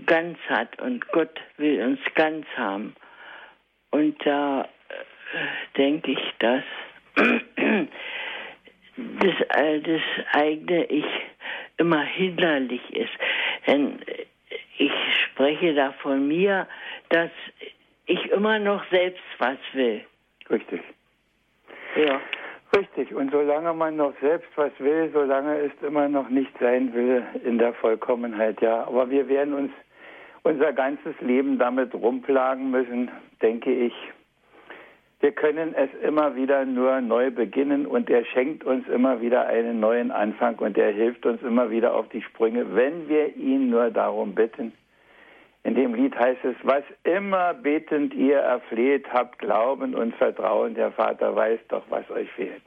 ganz 0.05 0.37
hat 0.47 0.81
und 0.81 1.07
Gott 1.09 1.39
will 1.57 1.81
uns 1.83 1.99
ganz 2.15 2.45
haben. 2.55 2.95
Und 3.91 4.15
da 4.25 4.61
äh, 4.61 5.77
denke 5.77 6.11
ich, 6.11 6.33
dass 6.39 6.63
das, 7.15 7.87
äh, 9.57 9.79
das 9.79 10.01
eigene 10.33 10.85
Ich 10.85 11.05
immer 11.77 12.03
hinderlich 12.03 12.81
ist. 12.95 13.11
Denn 13.67 13.99
ich 14.77 14.91
spreche 15.25 15.73
da 15.73 15.91
von 15.93 16.27
mir, 16.27 16.67
dass 17.09 17.31
ich 18.05 18.25
immer 18.31 18.59
noch 18.59 18.83
selbst 18.89 19.23
was 19.37 19.57
will. 19.73 20.03
Richtig. 20.49 20.81
Ja. 21.95 22.19
Richtig. 22.75 23.13
Und 23.13 23.31
solange 23.31 23.73
man 23.73 23.97
noch 23.97 24.13
selbst 24.19 24.49
was 24.55 24.71
will, 24.79 25.09
solange 25.13 25.57
ist 25.59 25.81
immer 25.83 26.09
noch 26.09 26.29
nicht 26.29 26.51
sein 26.59 26.93
will 26.93 27.23
in 27.43 27.59
der 27.59 27.73
Vollkommenheit, 27.73 28.61
ja. 28.61 28.87
Aber 28.87 29.09
wir 29.09 29.27
werden 29.27 29.53
uns 29.53 29.71
unser 30.41 30.73
ganzes 30.73 31.13
Leben 31.21 31.59
damit 31.59 31.93
rumplagen 31.93 32.71
müssen, 32.71 33.11
denke 33.41 33.71
ich. 33.71 33.93
Wir 35.19 35.31
können 35.31 35.73
es 35.75 35.89
immer 36.01 36.35
wieder 36.35 36.65
nur 36.65 36.99
neu 36.99 37.31
beginnen 37.31 37.85
und 37.85 38.09
er 38.09 38.25
schenkt 38.25 38.65
uns 38.65 38.85
immer 38.89 39.21
wieder 39.21 39.45
einen 39.45 39.79
neuen 39.79 40.11
Anfang 40.11 40.55
und 40.55 40.77
er 40.77 40.91
hilft 40.91 41.25
uns 41.25 41.41
immer 41.43 41.69
wieder 41.69 41.93
auf 41.93 42.09
die 42.09 42.21
Sprünge, 42.21 42.75
wenn 42.75 43.07
wir 43.07 43.35
ihn 43.37 43.69
nur 43.69 43.89
darum 43.89 44.35
bitten. 44.35 44.73
In 45.63 45.75
dem 45.75 45.93
Lied 45.95 46.13
heißt 46.15 46.43
es, 46.43 46.55
was 46.63 46.83
immer 47.03 47.53
betend 47.53 48.13
ihr 48.13 48.37
erfleht, 48.37 49.07
habt 49.13 49.39
Glauben 49.39 49.95
und 49.95 50.13
Vertrauen, 50.15 50.75
der 50.75 50.91
Vater 50.91 51.35
weiß 51.35 51.59
doch, 51.69 51.83
was 51.89 52.09
euch 52.09 52.29
fehlt. 52.31 52.63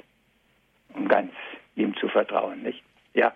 Um 0.95 1.07
ganz 1.07 1.33
ihm 1.75 1.95
zu 1.97 2.09
vertrauen, 2.09 2.63
nicht? 2.63 2.83
Ja. 3.13 3.35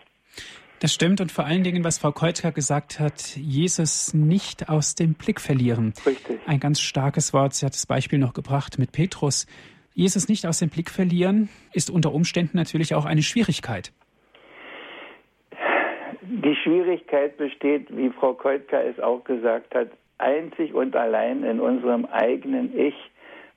Das 0.79 0.95
stimmt 0.95 1.21
und 1.21 1.31
vor 1.31 1.45
allen 1.45 1.63
Dingen, 1.63 1.85
was 1.85 1.99
Frau 1.99 2.11
Keutka 2.11 2.51
gesagt 2.51 3.01
hat, 3.01 3.37
Jesus 3.37 4.15
nicht 4.15 4.71
aus 4.71 4.95
dem 4.95 5.13
Blick 5.13 5.39
verlieren. 5.39 5.93
Richtig. 6.07 6.41
Ein 6.47 6.59
ganz 6.59 6.81
starkes 6.81 7.35
Wort. 7.35 7.53
Sie 7.53 7.67
hat 7.67 7.75
das 7.75 7.85
Beispiel 7.85 8.19
noch 8.19 8.33
gebracht 8.33 8.79
mit 8.79 8.93
Petrus. 8.93 9.47
Jesus 9.93 10.29
nicht 10.29 10.47
aus 10.47 10.59
dem 10.59 10.71
Blick 10.71 10.89
verlieren 10.89 11.51
ist 11.75 11.91
unter 11.91 12.15
Umständen 12.15 12.57
natürlich 12.57 12.95
auch 12.95 13.05
eine 13.05 13.23
Schwierigkeit. 13.23 13.93
Die 16.33 16.55
Schwierigkeit 16.55 17.37
besteht, 17.39 17.89
wie 17.91 18.09
Frau 18.11 18.35
Keutka 18.35 18.81
es 18.81 19.01
auch 19.01 19.25
gesagt 19.25 19.75
hat, 19.75 19.89
einzig 20.19 20.73
und 20.73 20.95
allein 20.95 21.43
in 21.43 21.59
unserem 21.59 22.05
eigenen 22.05 22.79
Ich, 22.79 22.95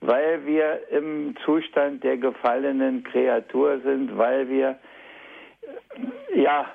weil 0.01 0.43
wir 0.47 0.79
im 0.89 1.35
Zustand 1.45 2.03
der 2.03 2.17
gefallenen 2.17 3.03
Kreatur 3.03 3.79
sind, 3.81 4.17
weil 4.17 4.49
wir 4.49 4.79
ja 6.33 6.65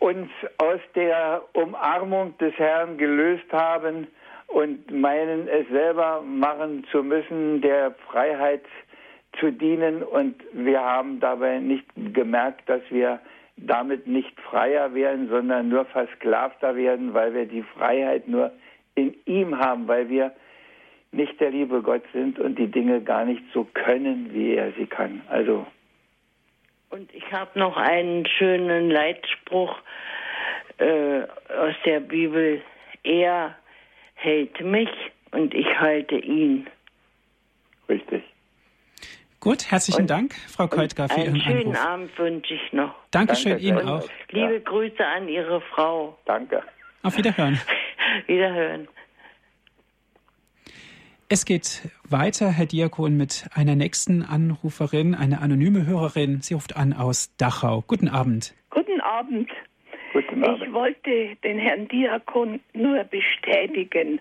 uns 0.00 0.28
aus 0.58 0.80
der 0.96 1.42
Umarmung 1.52 2.36
des 2.38 2.54
Herrn 2.54 2.98
gelöst 2.98 3.46
haben 3.52 4.08
und 4.48 4.90
meinen, 4.90 5.46
es 5.46 5.68
selber 5.68 6.20
machen 6.22 6.84
zu 6.90 7.04
müssen, 7.04 7.60
der 7.60 7.92
Freiheit 8.10 8.64
zu 9.38 9.52
dienen. 9.52 10.02
Und 10.02 10.34
wir 10.52 10.80
haben 10.80 11.20
dabei 11.20 11.60
nicht 11.60 11.86
gemerkt, 12.12 12.68
dass 12.68 12.82
wir 12.90 13.20
damit 13.56 14.06
nicht 14.06 14.38
freier 14.40 14.94
werden, 14.94 15.28
sondern 15.28 15.68
nur 15.68 15.84
versklavter 15.86 16.74
werden, 16.76 17.14
weil 17.14 17.34
wir 17.34 17.46
die 17.46 17.62
Freiheit 17.62 18.28
nur 18.28 18.52
in 18.94 19.14
ihm 19.26 19.58
haben, 19.58 19.88
weil 19.88 20.08
wir 20.08 20.32
nicht 21.12 21.38
der 21.40 21.50
liebe 21.50 21.82
Gott 21.82 22.02
sind 22.12 22.38
und 22.38 22.58
die 22.58 22.70
Dinge 22.70 23.02
gar 23.02 23.24
nicht 23.24 23.42
so 23.52 23.64
können, 23.74 24.32
wie 24.32 24.54
er 24.54 24.72
sie 24.72 24.86
kann. 24.86 25.22
Also 25.28 25.66
und 26.92 27.12
ich 27.14 27.32
habe 27.32 27.58
noch 27.58 27.78
einen 27.78 28.26
schönen 28.26 28.90
Leitspruch 28.90 29.78
äh, 30.76 31.22
aus 31.22 31.74
der 31.86 32.00
Bibel. 32.00 32.60
Er 33.02 33.56
hält 34.14 34.60
mich 34.60 34.90
und 35.30 35.54
ich 35.54 35.80
halte 35.80 36.16
ihn. 36.16 36.66
Richtig. 37.88 38.22
Gut, 39.42 39.72
herzlichen 39.72 40.02
und, 40.02 40.10
Dank, 40.10 40.34
Frau 40.34 40.68
Keutger, 40.68 41.08
für 41.08 41.20
Ihren 41.20 41.34
Anruf. 41.34 41.46
Einen 41.46 41.62
schönen 41.62 41.76
Abend 41.76 42.16
wünsche 42.16 42.54
ich 42.54 42.72
noch. 42.72 42.94
Dankeschön 43.10 43.50
Danke, 43.50 43.66
Ihnen 43.66 43.88
auch. 43.88 44.08
Liebe 44.30 44.54
ja. 44.54 44.60
Grüße 44.60 45.04
an 45.04 45.26
Ihre 45.26 45.60
Frau. 45.62 46.16
Danke. 46.26 46.62
Auf 47.02 47.16
Wiederhören. 47.16 47.60
Wiederhören. 48.28 48.86
Es 51.28 51.44
geht 51.44 51.88
weiter, 52.08 52.50
Herr 52.50 52.66
Diakon, 52.66 53.16
mit 53.16 53.48
einer 53.52 53.74
nächsten 53.74 54.22
Anruferin, 54.22 55.16
eine 55.16 55.40
anonyme 55.40 55.86
Hörerin. 55.86 56.40
Sie 56.40 56.54
ruft 56.54 56.76
an 56.76 56.92
aus 56.92 57.34
Dachau. 57.36 57.82
Guten 57.84 58.08
Abend. 58.08 58.54
Guten 58.70 59.00
Abend. 59.00 59.50
Guten 60.12 60.44
Abend. 60.44 60.62
Ich 60.62 60.72
wollte 60.72 61.36
den 61.42 61.58
Herrn 61.58 61.88
Diakon 61.88 62.60
nur 62.74 63.02
bestätigen. 63.02 64.20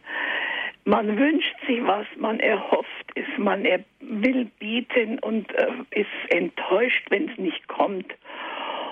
Man 0.84 1.18
wünscht 1.18 1.56
sich 1.68 1.80
was, 1.86 2.08
man 2.18 2.40
erhofft 2.40 3.12
es, 3.16 3.26
man 3.38 3.66
er 3.66 3.84
will 4.00 4.46
bieten 4.60 5.20
und 5.20 5.54
äh, 5.54 5.68
ist 5.92 6.34
enttäuscht, 6.34 7.06
wenn 7.10 7.30
es 7.30 7.38
nicht 7.38 7.68
kommt. 7.68 8.14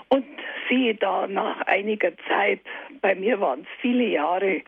Und 0.10 0.25
siehe 0.67 0.95
da, 0.95 1.28
nach 1.28 1.62
einiger 1.62 2.12
Zeit, 2.28 2.60
bei 3.02 3.15
mir 3.15 3.39
waren 3.39 3.62
es 3.62 3.82
viele 3.82 4.06
Jahre, 4.06 4.62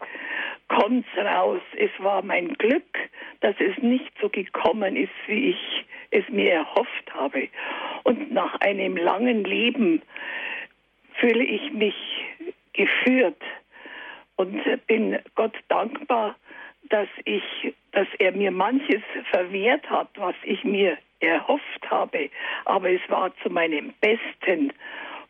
kommt's 0.68 1.10
raus. 1.18 1.62
Es 1.78 1.92
war 2.00 2.24
mein 2.24 2.54
Glück, 2.56 2.98
dass 3.42 3.56
es 3.60 3.78
nicht 3.84 4.12
so 4.20 4.30
gekommen 4.30 4.96
ist, 4.96 5.12
wie 5.28 5.52
ich 5.52 5.86
es 6.12 6.28
mir 6.30 6.54
erhofft 6.54 7.14
habe. 7.14 7.50
Und 8.04 8.32
nach 8.32 8.60
einem 8.62 8.98
langen 8.98 9.44
Leben 9.44 10.02
fühle 11.20 11.44
ich 11.44 11.72
mich 11.72 11.96
geführt 12.74 13.42
und 14.38 14.60
bin 14.88 15.20
Gott 15.36 15.56
dankbar, 15.68 16.36
dass 16.92 17.08
ich, 17.26 17.74
dass 17.94 18.08
er 18.20 18.32
mir 18.34 18.52
manches 18.52 19.02
verwehrt 19.30 19.90
hat, 19.90 20.10
was 20.16 20.36
ich 20.44 20.64
mir 20.64 20.98
erhofft 21.20 21.90
habe. 21.90 22.30
Aber 22.66 22.90
es 22.90 23.02
war 23.08 23.32
zu 23.42 23.50
meinem 23.50 23.94
Besten. 24.02 24.74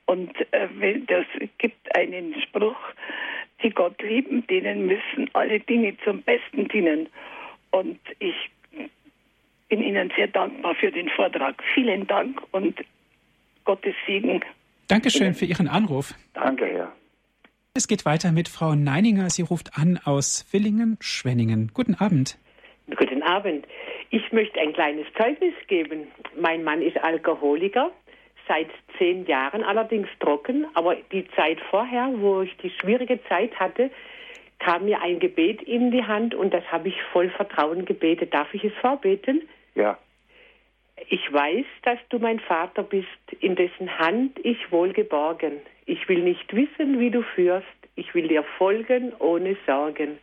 Und 0.05 0.35
äh, 0.51 0.67
das 1.07 1.25
gibt 1.59 1.95
einen 1.95 2.35
Spruch, 2.41 2.77
die 3.63 3.69
Gott 3.69 4.01
lieben, 4.01 4.45
denen 4.47 4.87
müssen 4.87 5.29
alle 5.33 5.59
Dinge 5.59 5.95
zum 6.03 6.21
Besten 6.23 6.67
dienen. 6.67 7.07
Und 7.69 7.99
ich 8.19 8.35
bin 9.69 9.81
Ihnen 9.81 10.11
sehr 10.15 10.27
dankbar 10.27 10.75
für 10.75 10.91
den 10.91 11.09
Vortrag. 11.09 11.61
Vielen 11.73 12.07
Dank 12.07 12.41
und 12.51 12.79
Gottes 13.63 13.95
Segen. 14.05 14.41
Dankeschön 14.87 15.33
für 15.33 15.45
Ihren 15.45 15.67
Anruf. 15.67 16.13
Danke, 16.33 16.73
ja. 16.73 16.91
Es 17.73 17.87
geht 17.87 18.03
weiter 18.03 18.33
mit 18.33 18.49
Frau 18.49 18.75
Neininger. 18.75 19.29
Sie 19.29 19.43
ruft 19.43 19.77
an 19.77 19.97
aus 20.03 20.45
Villingen-Schwenningen. 20.51 21.71
Guten 21.73 21.95
Abend. 21.95 22.37
Guten 22.97 23.23
Abend. 23.23 23.65
Ich 24.09 24.29
möchte 24.33 24.59
ein 24.59 24.73
kleines 24.73 25.05
Zeugnis 25.17 25.53
geben. 25.67 26.07
Mein 26.37 26.65
Mann 26.65 26.81
ist 26.81 27.01
Alkoholiker 27.01 27.91
seit 28.45 28.67
zehn 28.97 29.25
Jahren 29.25 29.63
allerdings 29.63 30.09
trocken, 30.19 30.67
aber 30.73 30.97
die 31.13 31.25
Zeit 31.37 31.59
vorher, 31.69 32.11
wo 32.17 32.41
ich 32.41 32.53
die 32.57 32.71
schwierige 32.71 33.23
Zeit 33.29 33.57
hatte, 33.57 33.89
kam 34.59 34.83
mir 34.83 35.01
ein 35.01 35.19
Gebet 35.19 35.61
in 35.61 35.91
die 35.91 36.03
Hand 36.03 36.35
und 36.35 36.53
das 36.53 36.65
habe 36.73 36.89
ich 36.89 37.01
voll 37.13 37.29
Vertrauen 37.29 37.85
gebetet. 37.85 38.33
Darf 38.33 38.53
ich 38.53 38.65
es 38.65 38.73
vorbeten? 38.81 39.47
Ja. 39.75 39.97
Ich 41.09 41.31
weiß, 41.31 41.65
dass 41.83 41.99
du 42.09 42.19
mein 42.19 42.39
Vater 42.39 42.83
bist, 42.83 43.07
in 43.39 43.55
dessen 43.55 43.97
Hand 43.97 44.39
ich 44.43 44.71
wohl 44.71 44.93
geborgen. 44.93 45.53
Ich 45.85 46.07
will 46.07 46.23
nicht 46.23 46.55
wissen, 46.55 46.99
wie 46.99 47.09
du 47.09 47.21
führst, 47.21 47.67
ich 47.95 48.13
will 48.13 48.27
dir 48.27 48.43
folgen 48.57 49.13
ohne 49.19 49.57
Sorgen. 49.65 50.19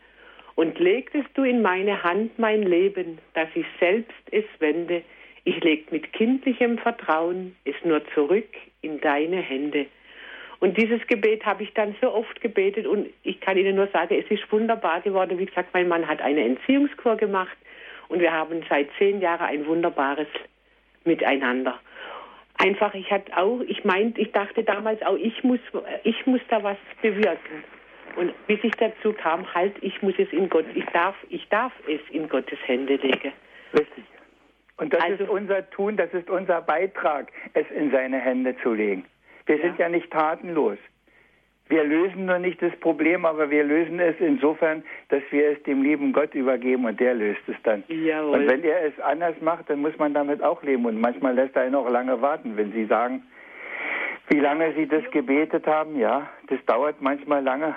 Und 0.55 0.79
legtest 0.79 1.29
du 1.35 1.45
in 1.45 1.63
meine 1.63 2.03
Hand 2.03 2.39
mein 2.39 2.63
Leben, 2.63 3.19
dass 3.35 3.49
ich 3.55 3.67
selbst 3.79 4.17
es 4.31 4.45
wende, 4.59 5.03
ich 5.45 5.63
leg 5.63 5.91
mit 5.93 6.13
kindlichem 6.13 6.79
Vertrauen 6.79 7.57
es 7.65 7.77
nur 7.85 8.03
zurück 8.15 8.49
in 8.83 9.01
deine 9.01 9.37
Hände. 9.37 9.87
Und 10.61 10.77
dieses 10.77 11.07
Gebet 11.07 11.47
habe 11.47 11.63
ich 11.63 11.73
dann 11.75 11.95
so 12.01 12.13
oft 12.13 12.41
gebetet 12.41 12.87
und 12.87 13.09
ich 13.23 13.41
kann 13.41 13.57
Ihnen 13.57 13.77
nur 13.77 13.87
sagen, 13.89 14.17
es 14.19 14.29
ist 14.31 14.51
wunderbar 14.51 15.01
geworden. 15.01 15.39
Wie 15.39 15.47
gesagt, 15.47 15.73
mein 15.73 15.87
Mann 15.89 16.09
hat 16.09 16.21
eine 16.21 16.43
Entziehungskur 16.45 17.17
gemacht 17.17 17.57
und 18.09 18.21
wir 18.21 18.33
haben 18.33 18.65
seit 18.69 18.89
zehn 18.99 19.21
Jahren 19.21 19.47
ein 19.47 19.67
wunderbares 19.67 20.27
Miteinander. 21.05 21.79
Einfach, 22.57 22.93
ich 22.95 23.11
hatte 23.11 23.37
auch, 23.37 23.61
ich 23.61 23.85
meinte, 23.85 24.21
ich 24.21 24.33
dachte 24.33 24.65
damals 24.65 25.01
auch, 25.03 25.17
ich 25.17 25.45
muss, 25.45 25.61
ich 26.03 26.27
muss 26.27 26.41
da 26.49 26.63
was 26.63 26.77
bewirken. 27.03 27.65
Und 28.17 28.35
bis 28.49 28.59
ich 28.65 28.73
dazu 28.73 29.13
kam, 29.13 29.53
halt, 29.55 29.75
ich 29.81 30.03
muss 30.03 30.15
es 30.19 30.33
in 30.33 30.49
Gott, 30.49 30.65
ich 30.75 30.85
darf, 30.87 31.15
ich 31.29 31.49
darf 31.51 31.73
es 31.87 32.01
in 32.11 32.29
Gottes 32.29 32.59
Hände 32.67 32.97
legen. 32.97 33.33
Richtig. 33.73 34.05
Und 34.77 34.93
das 34.93 35.03
also, 35.03 35.25
ist 35.25 35.31
unser 35.31 35.71
Tun, 35.71 35.97
das 35.97 36.13
ist 36.13 36.31
unser 36.31 36.63
Beitrag, 36.63 37.31
es 37.55 37.69
in 37.71 37.91
seine 37.91 38.19
Hände 38.19 38.57
zu 38.63 38.73
legen. 38.73 39.05
Wir 39.47 39.57
ja. 39.57 39.63
sind 39.63 39.79
ja 39.79 39.89
nicht 39.89 40.11
tatenlos. 40.11 40.79
Wir 41.69 41.85
lösen 41.85 42.27
nur 42.27 42.39
nicht 42.39 42.63
das 42.63 42.75
Problem, 42.77 43.27
aber 43.27 43.51
wir 43.51 43.63
lösen 43.63 44.01
es 44.01 44.17
insofern, 44.21 44.83
dass 45.11 45.23
wir 45.31 45.51
es 45.51 45.63
dem 45.65 45.83
lieben 45.83 46.13
Gott 46.13 46.35
übergeben 46.35 46.87
und 46.87 46.99
der 46.99 47.15
löst 47.15 47.43
es 47.47 47.57
dann. 47.63 47.85
Jawohl. 47.89 48.39
Und 48.39 48.49
wenn 48.49 48.65
er 48.65 48.85
es 48.85 48.99
anders 49.01 49.35
macht, 49.43 49.69
dann 49.69 49.81
muss 49.81 49.97
man 49.99 50.15
damit 50.15 50.43
auch 50.43 50.63
leben. 50.63 50.87
Und 50.87 50.99
manchmal 50.99 51.35
lässt 51.35 51.57
er 51.57 51.67
ihn 51.67 51.75
auch 51.75 51.91
lange 51.91 52.23
warten, 52.23 52.57
wenn 52.57 52.73
Sie 52.73 52.87
sagen, 52.87 53.23
wie 54.29 54.41
lange 54.41 54.73
Sie 54.75 54.87
das 54.87 55.05
gebetet 55.11 55.67
haben. 55.67 55.99
Ja, 55.99 56.29
das 56.49 56.59
dauert 56.65 57.03
manchmal 57.03 57.43
lange, 57.43 57.77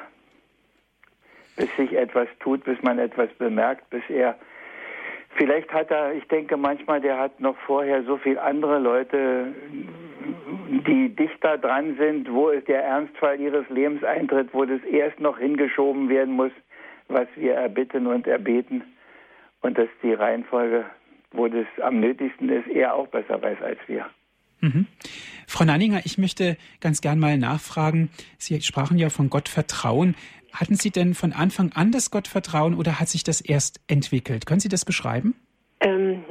bis 1.57 1.75
sich 1.75 1.93
etwas 1.93 2.29
tut, 2.39 2.63
bis 2.63 2.81
man 2.81 2.97
etwas 2.97 3.29
bemerkt, 3.33 3.89
bis 3.89 4.03
er 4.09 4.37
Vielleicht 5.35 5.71
hat 5.71 5.91
er, 5.91 6.13
ich 6.13 6.27
denke 6.27 6.57
manchmal, 6.57 6.99
der 6.99 7.17
hat 7.17 7.39
noch 7.39 7.55
vorher 7.65 8.03
so 8.03 8.17
viele 8.17 8.41
andere 8.41 8.79
Leute, 8.79 9.53
die 10.87 11.15
dichter 11.15 11.57
dran 11.57 11.95
sind, 11.97 12.31
wo 12.31 12.49
es 12.49 12.63
der 12.65 12.83
Ernstfall 12.83 13.39
ihres 13.39 13.67
Lebens 13.69 14.03
eintritt, 14.03 14.53
wo 14.53 14.65
das 14.65 14.81
erst 14.83 15.19
noch 15.19 15.37
hingeschoben 15.37 16.09
werden 16.09 16.35
muss, 16.35 16.51
was 17.07 17.27
wir 17.35 17.53
erbitten 17.53 18.07
und 18.07 18.27
erbeten. 18.27 18.83
Und 19.61 19.77
dass 19.77 19.89
die 20.01 20.13
Reihenfolge, 20.13 20.85
wo 21.31 21.47
das 21.47 21.67
am 21.83 21.99
nötigsten 21.99 22.49
ist, 22.49 22.67
er 22.67 22.95
auch 22.95 23.07
besser 23.07 23.41
weiß 23.41 23.61
als 23.61 23.79
wir. 23.87 24.05
Mhm. 24.61 24.87
Frau 25.47 25.65
Nanninger, 25.65 26.01
ich 26.05 26.17
möchte 26.17 26.57
ganz 26.79 27.01
gern 27.01 27.19
mal 27.19 27.37
nachfragen. 27.37 28.09
Sie 28.37 28.59
sprachen 28.61 28.97
ja 28.97 29.09
von 29.09 29.29
Gottvertrauen. 29.29 30.15
Hatten 30.53 30.75
Sie 30.75 30.91
denn 30.91 31.13
von 31.13 31.33
Anfang 31.33 31.71
an 31.73 31.91
das 31.91 32.11
Gottvertrauen 32.11 32.75
oder 32.75 32.99
hat 32.99 33.07
sich 33.07 33.23
das 33.23 33.41
erst 33.41 33.81
entwickelt? 33.87 34.45
Können 34.45 34.59
Sie 34.59 34.69
das 34.69 34.85
beschreiben? 34.85 35.35
Ähm, 35.79 36.23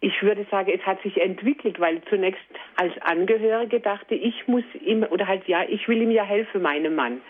ich 0.00 0.22
würde 0.22 0.46
sagen, 0.50 0.70
es 0.72 0.84
hat 0.86 1.02
sich 1.02 1.20
entwickelt, 1.20 1.80
weil 1.80 2.00
zunächst 2.08 2.40
als 2.76 2.92
Angehörige 3.02 3.80
dachte 3.80 4.14
ich 4.14 4.46
muss 4.46 4.64
ihm 4.84 5.04
oder 5.04 5.26
halt 5.26 5.46
ja, 5.48 5.64
ich 5.68 5.88
will 5.88 6.02
ihm 6.02 6.10
ja 6.10 6.24
helfen, 6.24 6.62
meinem 6.62 6.94
Mann 6.94 7.20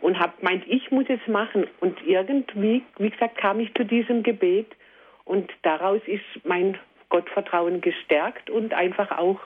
und 0.00 0.18
habe 0.18 0.32
meint, 0.42 0.64
ich 0.66 0.90
muss 0.90 1.06
es 1.08 1.26
machen 1.26 1.66
und 1.80 1.98
irgendwie, 2.06 2.82
wie 2.98 3.10
gesagt, 3.10 3.38
kam 3.38 3.60
ich 3.60 3.72
zu 3.74 3.84
diesem 3.84 4.22
Gebet 4.22 4.66
und 5.24 5.50
daraus 5.62 6.00
ist 6.06 6.24
mein 6.44 6.78
Gottvertrauen 7.08 7.80
gestärkt 7.80 8.50
und 8.50 8.72
einfach 8.72 9.10
auch 9.10 9.40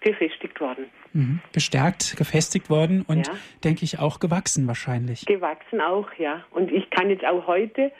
gefestigt 0.00 0.60
worden. 0.60 0.86
Mhm. 1.12 1.40
Gestärkt, 1.52 2.16
gefestigt 2.16 2.70
worden 2.70 3.04
und 3.06 3.26
ja. 3.26 3.32
denke 3.64 3.84
ich 3.84 3.98
auch 3.98 4.20
gewachsen 4.20 4.66
wahrscheinlich. 4.66 5.26
Gewachsen 5.26 5.80
auch, 5.80 6.08
ja. 6.18 6.44
Und 6.50 6.70
ich 6.70 6.88
kann 6.90 7.10
jetzt 7.10 7.24
auch 7.24 7.46
heute 7.46 7.90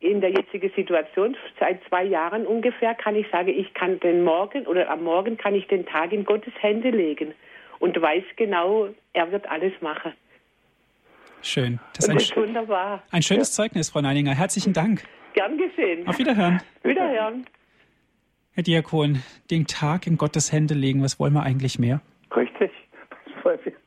in 0.00 0.20
der 0.20 0.30
jetzigen 0.30 0.70
Situation, 0.74 1.36
seit 1.58 1.82
zwei 1.88 2.04
Jahren 2.04 2.46
ungefähr, 2.46 2.94
kann 2.94 3.14
ich 3.14 3.26
sagen, 3.30 3.48
ich 3.48 3.72
kann 3.74 4.00
den 4.00 4.24
Morgen 4.24 4.66
oder 4.66 4.90
am 4.90 5.04
Morgen 5.04 5.36
kann 5.36 5.54
ich 5.54 5.66
den 5.68 5.84
Tag 5.86 6.12
in 6.12 6.24
Gottes 6.24 6.54
Hände 6.60 6.90
legen 6.90 7.34
und 7.78 8.00
weiß 8.00 8.24
genau, 8.36 8.88
er 9.12 9.30
wird 9.30 9.48
alles 9.48 9.72
machen. 9.80 10.12
Schön. 11.42 11.80
Das 11.94 12.06
ist, 12.06 12.10
ein, 12.10 12.16
ist 12.16 12.36
wunderbar. 12.36 13.02
Ein 13.10 13.22
schönes 13.22 13.56
ja. 13.56 13.64
Zeugnis, 13.64 13.90
Frau 13.90 14.00
Neininger. 14.00 14.34
Herzlichen 14.34 14.72
Dank. 14.72 15.04
Gern 15.34 15.56
gesehen. 15.56 16.06
Auf 16.06 16.18
Wiederhören. 16.18 16.60
Wiederhören. 16.82 17.46
Herr 18.52 18.62
Diakon, 18.62 19.22
den 19.50 19.66
Tag 19.66 20.06
in 20.06 20.16
Gottes 20.16 20.52
Hände 20.52 20.74
legen, 20.74 21.02
was 21.02 21.20
wollen 21.20 21.32
wir 21.32 21.42
eigentlich 21.42 21.78
mehr? 21.78 22.00
Richtig. 22.34 22.70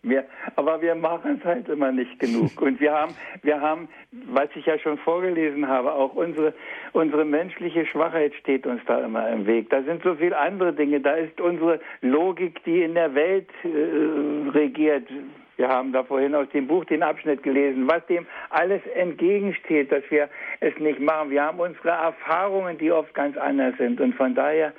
Mehr. 0.05 0.25
Aber 0.57 0.81
wir 0.81 0.95
machen 0.95 1.39
es 1.39 1.45
halt 1.45 1.69
immer 1.69 1.93
nicht 1.93 2.19
genug. 2.19 2.61
Und 2.61 2.81
wir 2.81 2.91
haben, 2.91 3.15
wir 3.41 3.61
haben, 3.61 3.87
was 4.11 4.49
ich 4.53 4.65
ja 4.65 4.77
schon 4.77 4.97
vorgelesen 4.97 5.67
habe, 5.67 5.93
auch 5.93 6.13
unsere, 6.13 6.53
unsere 6.91 7.23
menschliche 7.23 7.85
Schwachheit 7.85 8.33
steht 8.35 8.67
uns 8.67 8.81
da 8.85 8.99
immer 8.99 9.29
im 9.29 9.47
Weg. 9.47 9.69
Da 9.69 9.81
sind 9.81 10.03
so 10.03 10.15
viele 10.15 10.37
andere 10.37 10.73
Dinge. 10.73 10.99
Da 10.99 11.13
ist 11.13 11.39
unsere 11.39 11.79
Logik, 12.01 12.61
die 12.65 12.83
in 12.83 12.95
der 12.95 13.15
Welt 13.15 13.49
äh, 13.63 14.49
regiert. 14.49 15.07
Wir 15.55 15.69
haben 15.69 15.93
da 15.93 16.03
vorhin 16.03 16.35
aus 16.35 16.49
dem 16.49 16.67
Buch 16.67 16.83
den 16.85 17.03
Abschnitt 17.03 17.43
gelesen, 17.43 17.87
was 17.87 18.05
dem 18.07 18.25
alles 18.49 18.81
entgegensteht, 18.95 19.91
dass 19.91 20.03
wir 20.09 20.27
es 20.59 20.77
nicht 20.79 20.99
machen. 20.99 21.29
Wir 21.29 21.43
haben 21.43 21.59
unsere 21.59 21.89
Erfahrungen, 21.89 22.77
die 22.77 22.91
oft 22.91 23.13
ganz 23.13 23.37
anders 23.37 23.77
sind. 23.77 24.01
Und 24.01 24.15
von 24.15 24.35
daher 24.35 24.73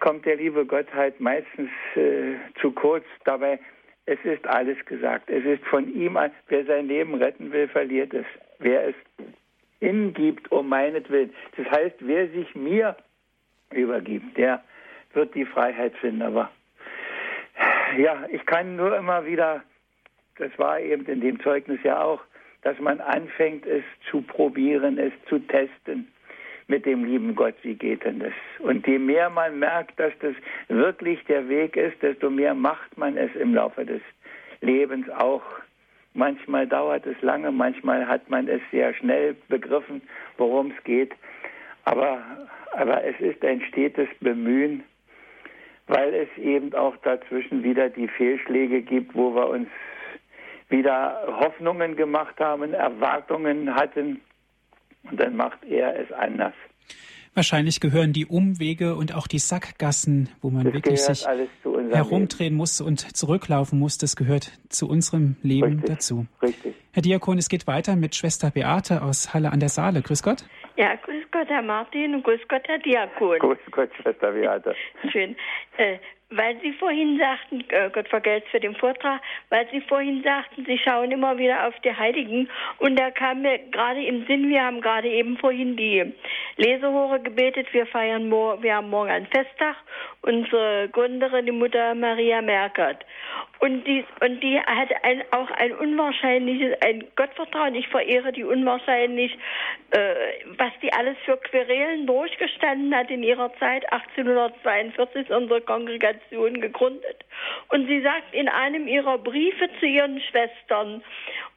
kommt 0.00 0.26
der 0.26 0.36
liebe 0.36 0.66
Gott 0.66 0.92
halt 0.92 1.20
meistens 1.20 1.70
äh, 1.96 2.34
zu 2.60 2.72
kurz. 2.72 3.04
Dabei, 3.24 3.58
es 4.06 4.18
ist 4.24 4.46
alles 4.46 4.76
gesagt. 4.84 5.30
Es 5.30 5.44
ist 5.44 5.64
von 5.64 5.92
ihm, 5.94 6.18
wer 6.48 6.64
sein 6.64 6.88
Leben 6.88 7.14
retten 7.14 7.52
will, 7.52 7.68
verliert 7.68 8.12
es. 8.12 8.26
Wer 8.58 8.88
es 8.88 8.94
hingibt 9.80 10.50
um 10.52 10.68
meinetwillen. 10.68 11.34
Das 11.56 11.70
heißt, 11.70 11.96
wer 12.00 12.28
sich 12.28 12.54
mir 12.54 12.96
übergibt, 13.70 14.36
der 14.36 14.62
wird 15.12 15.34
die 15.34 15.44
Freiheit 15.44 15.94
finden. 15.96 16.22
Aber 16.22 16.50
ja, 17.98 18.26
ich 18.30 18.44
kann 18.46 18.76
nur 18.76 18.96
immer 18.96 19.26
wieder, 19.26 19.62
das 20.38 20.50
war 20.58 20.80
eben 20.80 21.04
in 21.06 21.20
dem 21.20 21.40
Zeugnis 21.40 21.80
ja 21.82 22.02
auch, 22.02 22.22
dass 22.62 22.78
man 22.80 23.00
anfängt, 23.00 23.66
es 23.66 23.84
zu 24.10 24.22
probieren, 24.22 24.98
es 24.98 25.12
zu 25.28 25.38
testen 25.38 26.10
mit 26.66 26.86
dem 26.86 27.04
lieben 27.04 27.34
Gott, 27.34 27.54
wie 27.62 27.74
geht 27.74 28.04
denn 28.04 28.20
das? 28.20 28.32
Und 28.60 28.86
je 28.86 28.98
mehr 28.98 29.30
man 29.30 29.58
merkt, 29.58 29.98
dass 29.98 30.12
das 30.20 30.34
wirklich 30.68 31.22
der 31.24 31.48
Weg 31.48 31.76
ist, 31.76 32.02
desto 32.02 32.30
mehr 32.30 32.54
macht 32.54 32.96
man 32.96 33.16
es 33.16 33.34
im 33.34 33.54
Laufe 33.54 33.84
des 33.84 34.00
Lebens 34.60 35.08
auch. 35.10 35.42
Manchmal 36.14 36.66
dauert 36.66 37.06
es 37.06 37.20
lange, 37.22 37.50
manchmal 37.50 38.06
hat 38.06 38.30
man 38.30 38.48
es 38.48 38.60
sehr 38.70 38.94
schnell 38.94 39.34
begriffen, 39.48 40.00
worum 40.38 40.72
es 40.76 40.84
geht. 40.84 41.12
Aber, 41.84 42.22
aber 42.72 43.04
es 43.04 43.18
ist 43.20 43.44
ein 43.44 43.60
stetes 43.62 44.08
Bemühen, 44.20 44.84
weil 45.86 46.14
es 46.14 46.28
eben 46.38 46.72
auch 46.74 46.96
dazwischen 46.98 47.62
wieder 47.62 47.90
die 47.90 48.08
Fehlschläge 48.08 48.80
gibt, 48.80 49.14
wo 49.14 49.34
wir 49.34 49.48
uns 49.48 49.68
wieder 50.70 51.22
Hoffnungen 51.40 51.94
gemacht 51.96 52.38
haben, 52.40 52.72
Erwartungen 52.72 53.74
hatten 53.74 54.20
und 55.10 55.20
dann 55.20 55.36
macht 55.36 55.64
er 55.64 55.98
es 55.98 56.10
anders. 56.12 56.54
Wahrscheinlich 57.34 57.80
gehören 57.80 58.12
die 58.12 58.26
Umwege 58.26 58.94
und 58.94 59.12
auch 59.12 59.26
die 59.26 59.40
Sackgassen, 59.40 60.28
wo 60.40 60.50
man 60.50 60.64
das 60.64 60.74
wirklich 60.74 61.00
sich 61.00 61.26
herumdrehen 61.26 62.50
Leben. 62.50 62.56
muss 62.56 62.80
und 62.80 63.16
zurücklaufen 63.16 63.78
muss, 63.78 63.98
das 63.98 64.14
gehört 64.14 64.52
zu 64.68 64.88
unserem 64.88 65.34
Leben 65.42 65.80
Richtig. 65.80 65.88
dazu. 65.88 66.26
Richtig. 66.40 66.74
Herr 66.92 67.02
Diakon, 67.02 67.38
es 67.38 67.48
geht 67.48 67.66
weiter 67.66 67.96
mit 67.96 68.14
Schwester 68.14 68.52
Beate 68.52 69.02
aus 69.02 69.34
Halle 69.34 69.50
an 69.50 69.58
der 69.58 69.68
Saale. 69.68 70.00
Grüß 70.00 70.22
Gott. 70.22 70.44
Ja, 70.76 70.94
grüß 70.94 71.24
Gott, 71.32 71.48
Herr 71.48 71.62
Martin 71.62 72.14
und 72.14 72.22
grüß 72.22 72.40
Gott, 72.48 72.62
Herr 72.66 72.78
Diakon. 72.78 73.38
Grüß 73.40 73.58
Gott, 73.72 73.90
Schwester 74.00 74.30
Beate. 74.30 74.76
Schön. 75.10 75.34
Äh, 75.76 75.98
weil 76.36 76.60
Sie 76.60 76.72
vorhin 76.72 77.18
sagten, 77.18 77.64
äh, 77.68 77.90
Gott 77.92 78.08
vergelt's 78.08 78.48
für 78.50 78.60
den 78.60 78.74
Vortrag, 78.74 79.20
weil 79.50 79.68
Sie 79.70 79.80
vorhin 79.82 80.22
sagten, 80.22 80.64
Sie 80.66 80.78
schauen 80.78 81.10
immer 81.10 81.38
wieder 81.38 81.66
auf 81.66 81.74
die 81.80 81.94
Heiligen. 81.94 82.48
Und 82.78 82.98
da 82.98 83.10
kam 83.10 83.42
mir 83.42 83.58
gerade 83.70 84.04
im 84.04 84.26
Sinn, 84.26 84.48
wir 84.48 84.62
haben 84.62 84.80
gerade 84.80 85.08
eben 85.08 85.36
vorhin 85.38 85.76
die 85.76 86.12
Lesehore 86.56 87.20
gebetet. 87.20 87.72
Wir 87.72 87.86
feiern, 87.86 88.30
wir 88.30 88.74
haben 88.74 88.90
morgen 88.90 89.10
einen 89.10 89.26
Festtag. 89.26 89.76
Unsere 90.22 90.88
Gründerin, 90.88 91.46
die 91.46 91.52
Mutter 91.52 91.94
Maria 91.94 92.42
Merkert. 92.42 93.04
Und 93.60 93.84
die, 93.84 94.04
und 94.20 94.40
die 94.40 94.58
hat 94.58 94.90
ein, 95.04 95.22
auch 95.30 95.50
ein 95.50 95.72
unwahrscheinliches, 95.72 96.76
ein 96.82 97.04
Gottvertrauen. 97.16 97.74
Ich 97.74 97.88
verehre 97.88 98.32
die 98.32 98.44
unwahrscheinlich, 98.44 99.38
äh, 99.90 100.14
was 100.58 100.72
die 100.82 100.92
alles 100.92 101.16
für 101.24 101.36
Querelen 101.36 102.06
durchgestanden 102.06 102.94
hat 102.94 103.10
in 103.10 103.22
ihrer 103.22 103.54
Zeit. 103.54 103.90
1842 103.90 105.22
ist 105.22 105.30
unsere 105.30 105.60
Kongregation 105.62 106.23
gegründet. 106.30 107.24
Und 107.68 107.86
sie 107.86 108.00
sagt 108.00 108.34
in 108.34 108.48
einem 108.48 108.88
ihrer 108.88 109.18
Briefe 109.18 109.68
zu 109.80 109.86
ihren 109.86 110.20
Schwestern, 110.20 111.02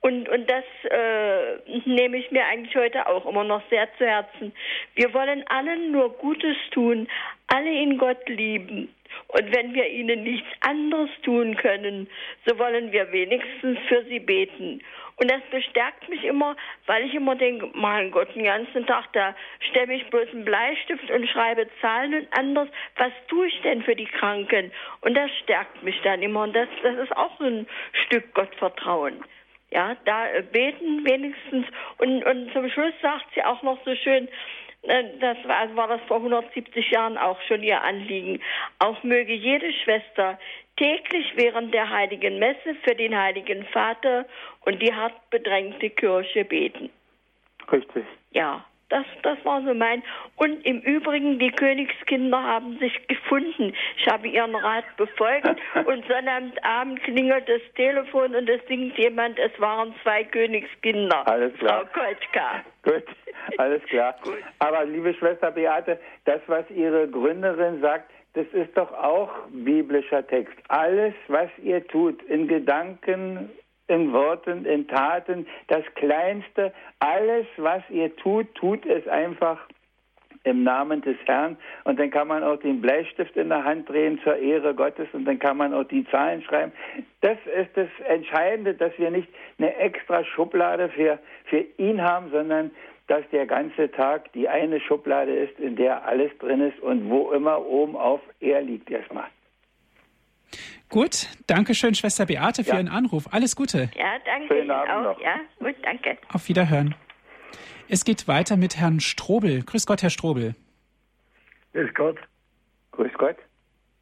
und, 0.01 0.30
und 0.30 0.49
das 0.49 0.63
äh, 0.91 1.80
nehme 1.86 2.18
ich 2.18 2.32
mir 2.32 2.45
eigentlich 2.45 2.76
heute 2.76 3.07
auch 3.07 3.26
immer 3.26 3.43
noch 3.43 3.61
sehr 3.70 3.88
zu 3.97 4.05
Herzen. 4.05 4.53
Wir 4.95 5.13
wollen 5.13 5.45
allen 5.47 5.91
nur 5.91 6.13
Gutes 6.13 6.55
tun, 6.72 7.07
alle 7.47 7.71
in 7.71 7.97
Gott 7.97 8.27
lieben. 8.27 8.93
Und 9.29 9.55
wenn 9.55 9.73
wir 9.73 9.87
ihnen 9.87 10.23
nichts 10.23 10.47
anderes 10.61 11.09
tun 11.23 11.55
können, 11.55 12.09
so 12.45 12.57
wollen 12.59 12.91
wir 12.91 13.11
wenigstens 13.11 13.79
für 13.87 14.03
sie 14.05 14.19
beten. 14.19 14.81
Und 15.19 15.31
das 15.31 15.41
bestärkt 15.49 16.07
mich 16.09 16.23
immer, 16.23 16.55
weil 16.85 17.05
ich 17.05 17.13
immer 17.15 17.35
denke, 17.35 17.69
mein 17.73 18.11
Gott, 18.11 18.33
den 18.35 18.43
ganzen 18.43 18.85
Tag, 18.85 19.11
da 19.13 19.35
stemme 19.71 19.95
ich 19.95 20.07
bloß 20.09 20.29
einen 20.31 20.45
Bleistift 20.45 21.09
und 21.09 21.27
schreibe 21.27 21.67
Zahlen 21.81 22.13
und 22.13 22.27
anders. 22.37 22.69
Was 22.97 23.11
tue 23.27 23.47
ich 23.47 23.61
denn 23.61 23.81
für 23.81 23.95
die 23.95 24.05
Kranken? 24.05 24.71
Und 25.01 25.15
das 25.15 25.31
stärkt 25.43 25.81
mich 25.81 25.99
dann 26.03 26.21
immer. 26.21 26.43
Und 26.43 26.55
das, 26.55 26.69
das 26.83 26.97
ist 26.97 27.17
auch 27.17 27.39
ein 27.39 27.65
Stück 28.05 28.31
Gottvertrauen. 28.35 29.23
Ja, 29.71 29.97
da 30.05 30.27
beten 30.51 31.03
wenigstens. 31.05 31.65
Und, 31.97 32.23
und 32.23 32.53
zum 32.53 32.69
Schluss 32.69 32.93
sagt 33.01 33.25
sie 33.33 33.43
auch 33.43 33.63
noch 33.63 33.83
so 33.83 33.95
schön, 33.95 34.29
das 34.88 35.38
war, 35.45 35.57
also 35.57 35.75
war 35.75 35.88
das 35.88 36.01
vor 36.07 36.17
170 36.17 36.91
Jahren 36.91 37.17
auch 37.17 37.39
schon 37.47 37.63
ihr 37.63 37.81
Anliegen. 37.81 38.41
Auch 38.79 39.03
möge 39.03 39.33
jede 39.33 39.71
Schwester 39.73 40.39
täglich 40.77 41.33
während 41.35 41.73
der 41.73 41.89
heiligen 41.89 42.39
Messe 42.39 42.75
für 42.83 42.95
den 42.95 43.17
heiligen 43.17 43.65
Vater 43.65 44.25
und 44.65 44.81
die 44.81 44.93
hart 44.93 45.29
bedrängte 45.29 45.89
Kirche 45.89 46.45
beten. 46.45 46.89
Richtig. 47.71 48.05
Ja. 48.31 48.63
Das, 48.89 49.05
das 49.21 49.38
war 49.43 49.61
so 49.63 49.73
mein. 49.73 50.01
Und 50.38 50.65
im 50.65 50.79
Übrigen, 50.79 51.39
die 51.39 51.51
Königskinder 51.51 52.41
haben 52.41 52.77
sich 52.79 53.07
gefunden. 53.07 53.73
Ich 53.97 54.07
habe 54.07 54.27
ihren 54.27 54.55
Rat 54.55 54.85
befolgt 54.95 55.47
und 55.85 56.05
Sonnabendabend 56.07 57.03
klingelt 57.03 57.49
das 57.49 57.61
Telefon 57.75 58.33
und 58.35 58.49
es 58.49 58.65
singt 58.67 58.97
jemand, 58.97 59.38
es 59.39 59.51
waren 59.59 59.93
zwei 60.03 60.23
Königskinder. 60.23 61.27
Alles 61.27 61.53
klar. 61.55 61.85
Frau 61.91 62.01
Koltka. 62.01 62.63
Gut, 62.83 63.03
alles 63.57 63.83
klar. 63.83 64.15
Gut. 64.23 64.38
Aber 64.59 64.85
liebe 64.85 65.13
Schwester 65.15 65.51
Beate, 65.51 65.99
das, 66.25 66.39
was 66.47 66.69
Ihre 66.69 67.09
Gründerin 67.09 67.81
sagt, 67.81 68.09
das 68.38 68.45
ist 68.53 68.77
doch 68.77 68.91
auch 68.93 69.31
biblischer 69.49 70.25
Text. 70.27 70.55
Alles, 70.67 71.15
was 71.27 71.49
ihr 71.61 71.85
tut, 71.88 72.21
in 72.23 72.47
Gedanken, 72.47 73.49
in 73.88 74.11
Worten, 74.13 74.65
in 74.65 74.88
Taten, 74.88 75.47
das 75.67 75.83
Kleinste, 75.95 76.73
alles, 76.99 77.45
was 77.57 77.83
ihr 77.89 78.15
tut, 78.17 78.53
tut 78.55 78.85
es 78.85 79.07
einfach 79.07 79.59
im 80.43 80.63
Namen 80.63 81.01
des 81.01 81.17
Herrn. 81.25 81.57
Und 81.83 81.99
dann 81.99 82.09
kann 82.09 82.27
man 82.27 82.43
auch 82.43 82.57
den 82.57 82.81
Bleistift 82.81 83.35
in 83.35 83.49
der 83.49 83.63
Hand 83.63 83.89
drehen 83.89 84.19
zur 84.23 84.38
Ehre 84.38 84.73
Gottes 84.73 85.07
und 85.13 85.25
dann 85.25 85.39
kann 85.39 85.57
man 85.57 85.73
auch 85.73 85.83
die 85.83 86.05
Zahlen 86.07 86.41
schreiben. 86.41 86.71
Das 87.21 87.38
ist 87.59 87.69
das 87.75 87.89
Entscheidende, 88.07 88.73
dass 88.73 88.97
wir 88.97 89.11
nicht 89.11 89.27
eine 89.59 89.75
extra 89.75 90.23
Schublade 90.23 90.89
für, 90.89 91.19
für 91.45 91.65
ihn 91.77 92.01
haben, 92.01 92.31
sondern 92.31 92.71
dass 93.07 93.23
der 93.31 93.45
ganze 93.45 93.89
Tag 93.91 94.31
die 94.33 94.49
eine 94.49 94.79
Schublade 94.79 95.33
ist, 95.33 95.59
in 95.59 95.75
der 95.75 96.05
alles 96.05 96.31
drin 96.39 96.61
ist 96.61 96.79
und 96.81 97.09
wo 97.09 97.31
immer 97.31 97.65
oben 97.65 97.95
auf 97.95 98.21
er 98.39 98.61
liegt 98.61 98.91
erstmal. 98.91 99.27
Gut, 100.89 101.27
danke 101.47 101.75
schön, 101.75 101.95
Schwester 101.95 102.25
Beate, 102.25 102.63
für 102.63 102.71
ja. 102.71 102.75
Ihren 102.77 102.87
Anruf. 102.87 103.33
Alles 103.33 103.55
Gute. 103.55 103.89
Ja, 103.95 104.17
danke 104.25 104.47
Schönen 104.47 104.71
Abend 104.71 104.91
auch. 104.91 105.03
Noch. 105.03 105.21
Ja, 105.21 105.39
gut, 105.59 105.75
danke. 105.83 106.17
Auf 106.31 106.47
Wiederhören. 106.47 106.95
Es 107.89 108.05
geht 108.05 108.27
weiter 108.27 108.57
mit 108.57 108.77
Herrn 108.77 108.99
Strobel. 108.99 109.63
Grüß 109.63 109.85
Gott, 109.85 110.01
Herr 110.01 110.09
Strobel. 110.09 110.55
Grüß 111.73 111.93
Gott. 111.93 112.17
Grüß 112.91 113.13
Gott. 113.13 113.37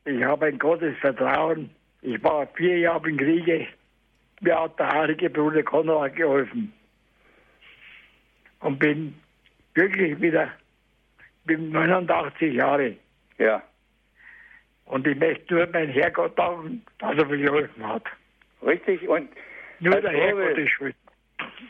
Ich 0.05 0.23
habe 0.23 0.45
ein 0.45 0.59
Gottes 0.59 0.97
Vertrauen. 0.99 1.69
Ich 2.01 2.23
war 2.23 2.47
vier 2.55 2.77
Jahre 2.79 3.09
im 3.09 3.17
Kriege. 3.17 3.67
Mir 4.41 4.59
hat 4.59 4.77
der 4.79 4.91
heilige 4.91 5.29
Bruder 5.29 5.63
Konrad 5.63 6.15
geholfen. 6.15 6.71
Und 8.59 8.79
bin 8.79 9.15
glücklich 9.73 10.19
wieder. 10.21 10.51
Bin 11.45 11.71
89 11.71 12.53
Jahre. 12.53 12.95
Ja. 13.37 13.63
Und 14.85 15.07
ich 15.07 15.17
möchte 15.17 15.53
nur 15.53 15.67
meinen 15.67 15.91
Herrgott 15.91 16.37
danken, 16.37 16.85
dass 16.99 17.17
er 17.17 17.25
mir 17.25 17.37
geholfen 17.37 17.87
hat. 17.87 18.03
Richtig, 18.65 19.07
und 19.07 19.29
nur 19.79 19.99
der 19.99 20.11
Herrgott 20.11 20.57
ist 20.57 20.71
schuld. 20.71 20.95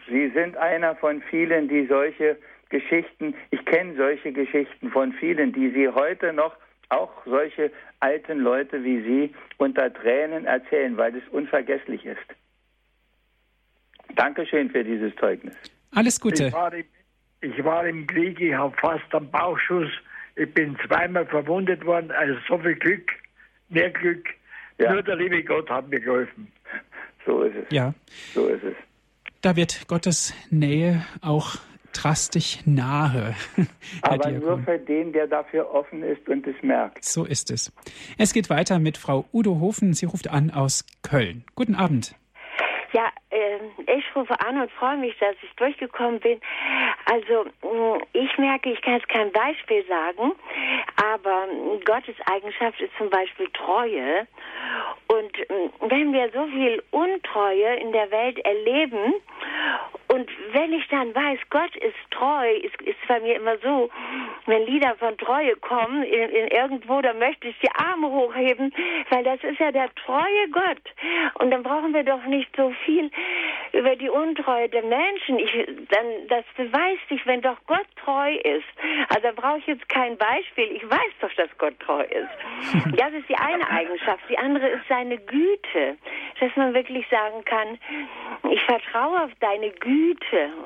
Sie 0.07 0.29
sind 0.29 0.57
einer 0.57 0.95
von 0.95 1.21
vielen, 1.29 1.67
die 1.67 1.85
solche 1.87 2.37
Geschichten, 2.69 3.33
ich 3.51 3.63
kenne 3.65 3.95
solche 3.95 4.31
Geschichten 4.31 4.89
von 4.91 5.13
vielen, 5.13 5.53
die 5.53 5.69
Sie 5.71 5.87
heute 5.87 6.33
noch, 6.33 6.55
auch 6.89 7.11
solche 7.25 7.71
alten 7.99 8.39
Leute 8.39 8.83
wie 8.83 9.01
Sie, 9.01 9.35
unter 9.57 9.91
Tränen 9.93 10.45
erzählen, 10.45 10.95
weil 10.97 11.15
es 11.15 11.23
unvergesslich 11.31 12.05
ist. 12.05 12.19
Dankeschön 14.15 14.69
für 14.69 14.83
dieses 14.83 15.15
Zeugnis. 15.15 15.55
Alles 15.91 16.19
Gute. 16.19 16.47
Ich 16.47 16.53
war 16.53 16.73
im, 16.73 16.85
ich 17.41 17.63
war 17.63 17.87
im 17.87 18.05
Krieg, 18.07 18.39
ich 18.39 18.53
habe 18.53 18.75
fast 18.77 19.13
einen 19.13 19.31
Bauchschuss 19.31 19.89
ich 20.35 20.53
bin 20.53 20.77
zweimal 20.85 21.25
verwundet 21.25 21.85
worden, 21.85 22.11
also 22.11 22.35
so 22.47 22.57
viel 22.57 22.75
Glück, 22.75 23.09
mehr 23.69 23.89
Glück. 23.89 24.25
Ja. 24.77 24.93
Nur 24.93 25.03
der 25.03 25.15
liebe 25.15 25.43
Gott 25.43 25.69
hat 25.69 25.89
mir 25.89 25.99
geholfen. 25.99 26.51
So 27.25 27.43
ist 27.43 27.55
es. 27.55 27.65
Ja. 27.71 27.93
So 28.33 28.47
ist 28.47 28.63
es. 28.63 28.75
Da 29.41 29.55
wird 29.55 29.87
Gottes 29.87 30.33
Nähe 30.49 31.05
auch 31.21 31.55
drastisch 31.93 32.59
nahe. 32.65 33.35
Aber 34.01 34.31
nur 34.31 34.59
für 34.59 34.77
den, 34.77 35.13
der 35.13 35.27
dafür 35.27 35.71
offen 35.73 36.03
ist 36.03 36.27
und 36.27 36.45
es 36.45 36.61
merkt. 36.61 37.05
So 37.05 37.23
ist 37.23 37.51
es. 37.51 37.71
Es 38.17 38.33
geht 38.33 38.49
weiter 38.49 38.79
mit 38.79 38.97
Frau 38.97 39.25
Udo 39.31 39.59
Hofen. 39.59 39.93
Sie 39.93 40.05
ruft 40.05 40.29
an 40.29 40.51
aus 40.51 40.85
Köln. 41.03 41.45
Guten 41.55 41.75
Abend. 41.75 42.15
Äh, 43.35 43.59
ich 43.97 44.15
rufe 44.15 44.39
an 44.39 44.61
und 44.61 44.71
freue 44.71 44.97
mich, 44.97 45.17
dass 45.19 45.35
ich 45.41 45.53
durchgekommen 45.55 46.19
bin. 46.19 46.39
Also 47.05 47.43
mm, 47.43 48.01
ich 48.13 48.37
merke, 48.37 48.71
ich 48.71 48.81
kann 48.81 48.93
jetzt 48.95 49.09
kein 49.09 49.31
Beispiel 49.31 49.85
sagen, 49.87 50.31
aber 51.13 51.47
Gottes 51.83 52.15
Eigenschaft 52.31 52.79
ist 52.79 52.95
zum 52.97 53.09
Beispiel 53.09 53.47
Treue. 53.53 54.25
Und 55.07 55.37
mm, 55.37 55.89
wenn 55.89 56.13
wir 56.13 56.31
so 56.31 56.45
viel 56.47 56.81
Untreue 56.91 57.75
in 57.75 57.91
der 57.91 58.09
Welt 58.11 58.39
erleben 58.39 59.15
und 60.15 60.29
wenn 60.53 60.71
ich 60.71 60.87
dann 60.87 61.13
weiß, 61.13 61.39
Gott 61.49 61.75
ist 61.75 61.95
treu, 62.09 62.49
ist, 62.49 62.81
ist 62.83 62.97
bei 63.05 63.19
mir 63.19 63.35
immer 63.35 63.57
so, 63.57 63.89
wenn 64.45 64.65
Lieder 64.65 64.95
von 64.95 65.17
Treue 65.17 65.57
kommen, 65.57 66.03
in, 66.03 66.29
in 66.29 66.47
irgendwo, 66.47 67.01
dann 67.01 67.19
möchte 67.19 67.49
ich 67.49 67.59
die 67.59 67.71
Arme 67.71 68.09
hochheben, 68.09 68.73
weil 69.09 69.25
das 69.25 69.43
ist 69.43 69.59
ja 69.59 69.73
der 69.73 69.93
treue 69.95 70.47
Gott. 70.51 70.81
Und 71.33 71.51
dann 71.51 71.63
brauchen 71.63 71.93
wir 71.93 72.03
doch 72.03 72.23
nicht 72.27 72.49
so 72.55 72.73
viel 72.85 73.11
über 73.73 73.97
die 73.97 74.07
Untreue 74.07 74.69
der 74.69 74.83
Menschen. 74.83 75.37
Ich, 75.37 75.51
dann, 75.89 76.27
das 76.29 76.45
beweist 76.55 77.09
sich, 77.09 77.25
wenn 77.27 77.41
doch 77.41 77.57
Gott 77.67 77.87
treu 77.97 78.35
ist. 78.35 78.63
Also 79.13 79.35
brauche 79.35 79.57
ich 79.57 79.67
jetzt 79.67 79.89
kein 79.89 80.17
Beispiel. 80.17 80.71
Ich 80.71 80.89
weiß 80.89 81.11
doch, 81.19 81.33
dass 81.33 81.49
Gott 81.57 81.77
treu 81.81 82.03
ist. 82.03 82.95
Das 82.95 83.13
ist 83.13 83.27
die 83.27 83.35
eine 83.35 83.69
Eigenschaft. 83.69 84.23
Die 84.29 84.37
andere 84.37 84.67
ist 84.67 84.87
seine 84.87 85.17
Güte. 85.17 85.97
Dass 86.39 86.55
man 86.55 86.73
wirklich 86.73 87.05
sagen 87.09 87.43
kann, 87.43 87.77
ich 88.49 88.61
vertraue 88.63 89.23
auf 89.23 89.31
deine 89.41 89.71
Güte 89.71 90.04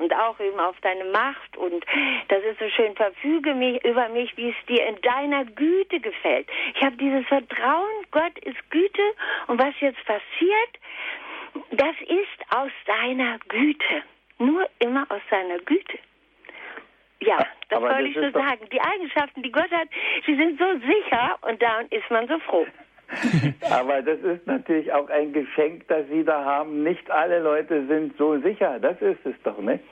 und 0.00 0.14
auch 0.14 0.38
eben 0.40 0.58
auf 0.58 0.76
deine 0.80 1.04
Macht 1.04 1.56
und 1.56 1.84
das 2.28 2.42
ist 2.44 2.58
so 2.58 2.68
schön, 2.70 2.94
verfüge 2.94 3.54
mich 3.54 3.84
über 3.84 4.08
mich, 4.08 4.36
wie 4.36 4.50
es 4.50 4.66
dir 4.66 4.86
in 4.86 5.00
deiner 5.00 5.44
Güte 5.44 6.00
gefällt. 6.00 6.48
Ich 6.74 6.82
habe 6.82 6.96
dieses 6.96 7.26
Vertrauen, 7.26 8.04
Gott 8.10 8.38
ist 8.40 8.70
Güte 8.70 9.02
und 9.46 9.60
was 9.60 9.74
jetzt 9.80 10.04
passiert, 10.04 10.78
das 11.72 11.94
ist 12.02 12.54
aus 12.54 12.70
deiner 12.86 13.38
Güte. 13.48 14.02
Nur 14.38 14.68
immer 14.78 15.06
aus 15.10 15.20
seiner 15.30 15.58
Güte. 15.58 15.98
Ja, 17.20 17.46
das 17.68 17.80
wollte 17.80 18.08
ich 18.08 18.14
so 18.14 18.30
sagen. 18.30 18.66
Die 18.72 18.80
Eigenschaften, 18.80 19.42
die 19.42 19.52
Gott 19.52 19.70
hat, 19.70 19.88
sie 20.24 20.34
sind 20.36 20.58
so 20.58 20.72
sicher 20.78 21.38
und 21.42 21.60
da 21.60 21.80
ist 21.90 22.10
man 22.10 22.26
so 22.28 22.38
froh. 22.40 22.66
Aber 23.70 24.02
das 24.02 24.18
ist 24.20 24.46
natürlich 24.46 24.92
auch 24.92 25.08
ein 25.08 25.32
Geschenk, 25.32 25.86
das 25.88 26.06
Sie 26.08 26.24
da 26.24 26.44
haben. 26.44 26.82
Nicht 26.82 27.10
alle 27.10 27.40
Leute 27.40 27.86
sind 27.86 28.16
so 28.16 28.38
sicher. 28.40 28.78
Das 28.80 29.00
ist 29.00 29.24
es 29.24 29.34
doch, 29.42 29.58
nicht? 29.58 29.84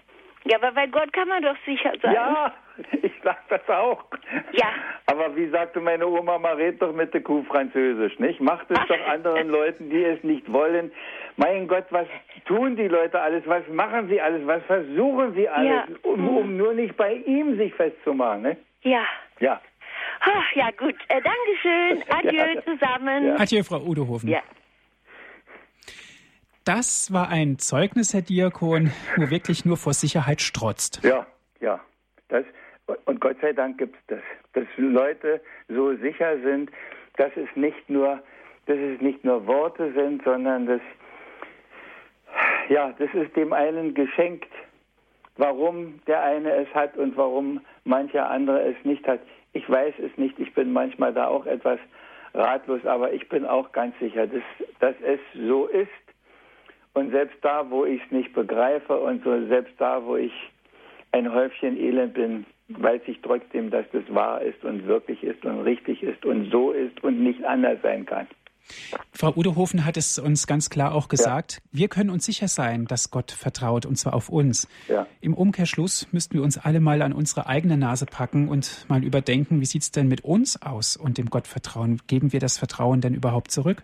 Ja, 0.45 0.57
aber 0.57 0.73
bei 0.73 0.87
Gott 0.87 1.13
kann 1.13 1.29
man 1.29 1.43
doch 1.43 1.57
sicher 1.67 1.93
sein. 2.01 2.15
Ja, 2.15 2.55
ich 3.03 3.13
sag 3.23 3.37
das 3.49 3.69
auch. 3.69 4.05
Ja. 4.53 4.67
Aber 5.07 5.35
wie 5.37 5.49
sagte 5.49 5.81
meine 5.81 6.07
Oma, 6.07 6.39
man 6.39 6.57
redet 6.57 6.81
doch 6.81 6.93
mit 6.93 7.13
der 7.13 7.23
Kuh 7.23 7.43
Französisch, 7.43 8.19
nicht? 8.19 8.41
Macht 8.41 8.71
es 8.71 8.79
doch 8.87 9.07
anderen 9.09 9.49
Leuten, 9.49 9.91
die 9.91 10.05
es 10.05 10.23
nicht 10.23 10.51
wollen. 10.51 10.93
Mein 11.37 11.69
Gott, 11.69 11.87
was 11.91 12.07
tun 12.47 12.77
die 12.77 12.89
Leute 12.89 13.21
alles? 13.21 13.43
Was 13.47 13.67
machen 13.69 14.09
sie 14.09 14.21
alles? 14.21 14.47
Was 14.47 14.63
versuchen 14.65 15.35
sie 15.35 15.49
alles? 15.49 15.69
Ja. 15.71 16.11
Um, 16.11 16.29
um 16.37 16.57
nur 16.57 16.73
nicht 16.73 16.97
bei 16.97 17.15
ihm 17.15 17.57
sich 17.59 17.75
festzumachen, 17.75 18.43
ne? 18.43 18.57
Ja. 18.83 19.05
Ja. 19.41 19.61
Ach, 20.21 20.57
ja, 20.57 20.71
gut. 20.71 20.95
Äh, 21.09 21.21
Dankeschön. 21.23 22.05
Adieu 22.09 22.55
ja. 22.55 22.65
zusammen. 22.65 23.27
Ja. 23.27 23.37
Adieu, 23.39 23.63
Frau 23.63 23.81
Udohofen. 23.81 24.29
Ja. 24.29 24.43
das 26.65 27.13
war 27.13 27.29
ein 27.29 27.59
Zeugnis, 27.59 28.13
Herr 28.13 28.23
Diakon, 28.23 28.91
wo 29.17 29.31
wirklich 29.31 29.65
nur 29.65 29.77
vor 29.77 29.95
Sicherheit 29.95 30.41
strotzt. 30.41 31.03
Ja, 31.03 31.27
ja. 31.61 31.81
Das, 32.29 32.45
und 33.07 33.21
Gott 33.21 33.37
sei 33.41 33.53
Dank 33.53 33.79
gibt 33.79 33.97
es 33.97 34.03
das, 34.09 34.21
dass 34.53 34.67
Leute 34.77 35.41
so 35.69 35.97
sicher 35.97 36.39
sind, 36.43 36.71
dass 37.17 37.33
es 37.37 37.49
nicht 37.57 37.89
nur, 37.89 38.23
dass 38.67 38.77
es 38.77 39.01
nicht 39.01 39.25
nur 39.25 39.47
Worte 39.47 39.93
sind, 39.95 40.23
sondern 40.25 40.67
dass 40.67 40.81
ja, 42.69 42.93
das 42.99 43.09
ist 43.15 43.35
dem 43.35 43.53
einen 43.53 43.95
geschenkt, 43.95 44.53
warum 45.37 46.01
der 46.07 46.23
eine 46.23 46.53
es 46.53 46.69
hat 46.75 46.97
und 46.97 47.17
warum 47.17 47.61
mancher 47.85 48.31
andere 48.31 48.63
es 48.63 48.77
nicht 48.85 49.07
hat. 49.07 49.21
Ich 49.53 49.69
weiß 49.69 49.95
es 49.99 50.17
nicht, 50.17 50.39
ich 50.39 50.53
bin 50.55 50.73
manchmal 50.73 51.13
da 51.13 51.27
auch 51.27 51.47
etwas 51.47 51.79
ratlos, 52.35 52.85
aber 52.85 53.13
ich 53.13 53.29
bin 53.29 53.45
auch 53.47 53.73
ganz 53.73 53.99
sicher, 53.99 54.27
dass, 54.27 54.43
dass 54.81 54.95
es 55.03 55.21
so 55.35 55.67
ist. 55.67 55.89
Und 56.95 57.11
selbst 57.11 57.37
da, 57.43 57.71
wo 57.71 57.85
ich 57.85 58.03
es 58.05 58.11
nicht 58.11 58.33
begreife 58.33 58.99
und 58.99 59.23
so 59.25 59.47
selbst 59.47 59.75
da, 59.79 60.05
wo 60.05 60.17
ich 60.17 60.33
ein 61.13 61.33
Häufchen 61.33 61.77
Elend 61.79 62.15
bin, 62.15 62.45
weiß 62.69 63.03
ich 63.07 63.21
trotzdem, 63.23 63.71
dass 63.71 63.87
das 63.93 64.03
wahr 64.15 64.43
ist 64.43 64.63
und 64.65 64.87
wirklich 64.87 65.23
ist 65.23 65.45
und 65.45 65.61
richtig 65.61 66.03
ist 66.03 66.25
und 66.25 66.51
so 66.51 66.73
ist 66.73 67.03
und 67.03 67.21
nicht 67.23 67.43
anders 67.45 67.79
sein 67.83 68.05
kann. 68.05 68.27
Frau 69.13 69.33
Udehofen 69.35 69.85
hat 69.85 69.97
es 69.97 70.19
uns 70.19 70.47
ganz 70.47 70.71
klar 70.71 70.95
auch 70.95 71.09
gesagt. 71.09 71.61
Ja. 71.73 71.79
Wir 71.79 71.89
können 71.89 72.11
uns 72.11 72.25
sicher 72.25 72.49
sein, 72.49 72.85
dass 72.85 73.11
Gott 73.11 73.31
vertraut, 73.31 73.87
und 73.87 73.97
zwar 73.97 74.15
auf 74.15 74.29
uns. 74.29 74.69
Ja. 74.89 75.07
Im 75.21 75.35
Umkehrschluss 75.35 76.13
müssten 76.13 76.35
wir 76.35 76.43
uns 76.43 76.59
alle 76.59 76.81
mal 76.81 77.03
an 77.03 77.13
unsere 77.13 77.47
eigene 77.47 77.77
Nase 77.77 78.07
packen 78.07 78.49
und 78.49 78.87
mal 78.89 79.05
überdenken, 79.05 79.61
wie 79.61 79.67
sieht 79.67 79.83
es 79.83 79.91
denn 79.91 80.09
mit 80.09 80.25
uns 80.25 80.61
aus 80.63 80.97
und 80.97 81.19
dem 81.19 81.31
Gott 81.31 81.47
vertrauen? 81.47 82.01
Geben 82.07 82.33
wir 82.33 82.41
das 82.41 82.59
Vertrauen 82.59 83.01
denn 83.01 83.15
überhaupt 83.15 83.51
zurück? 83.51 83.83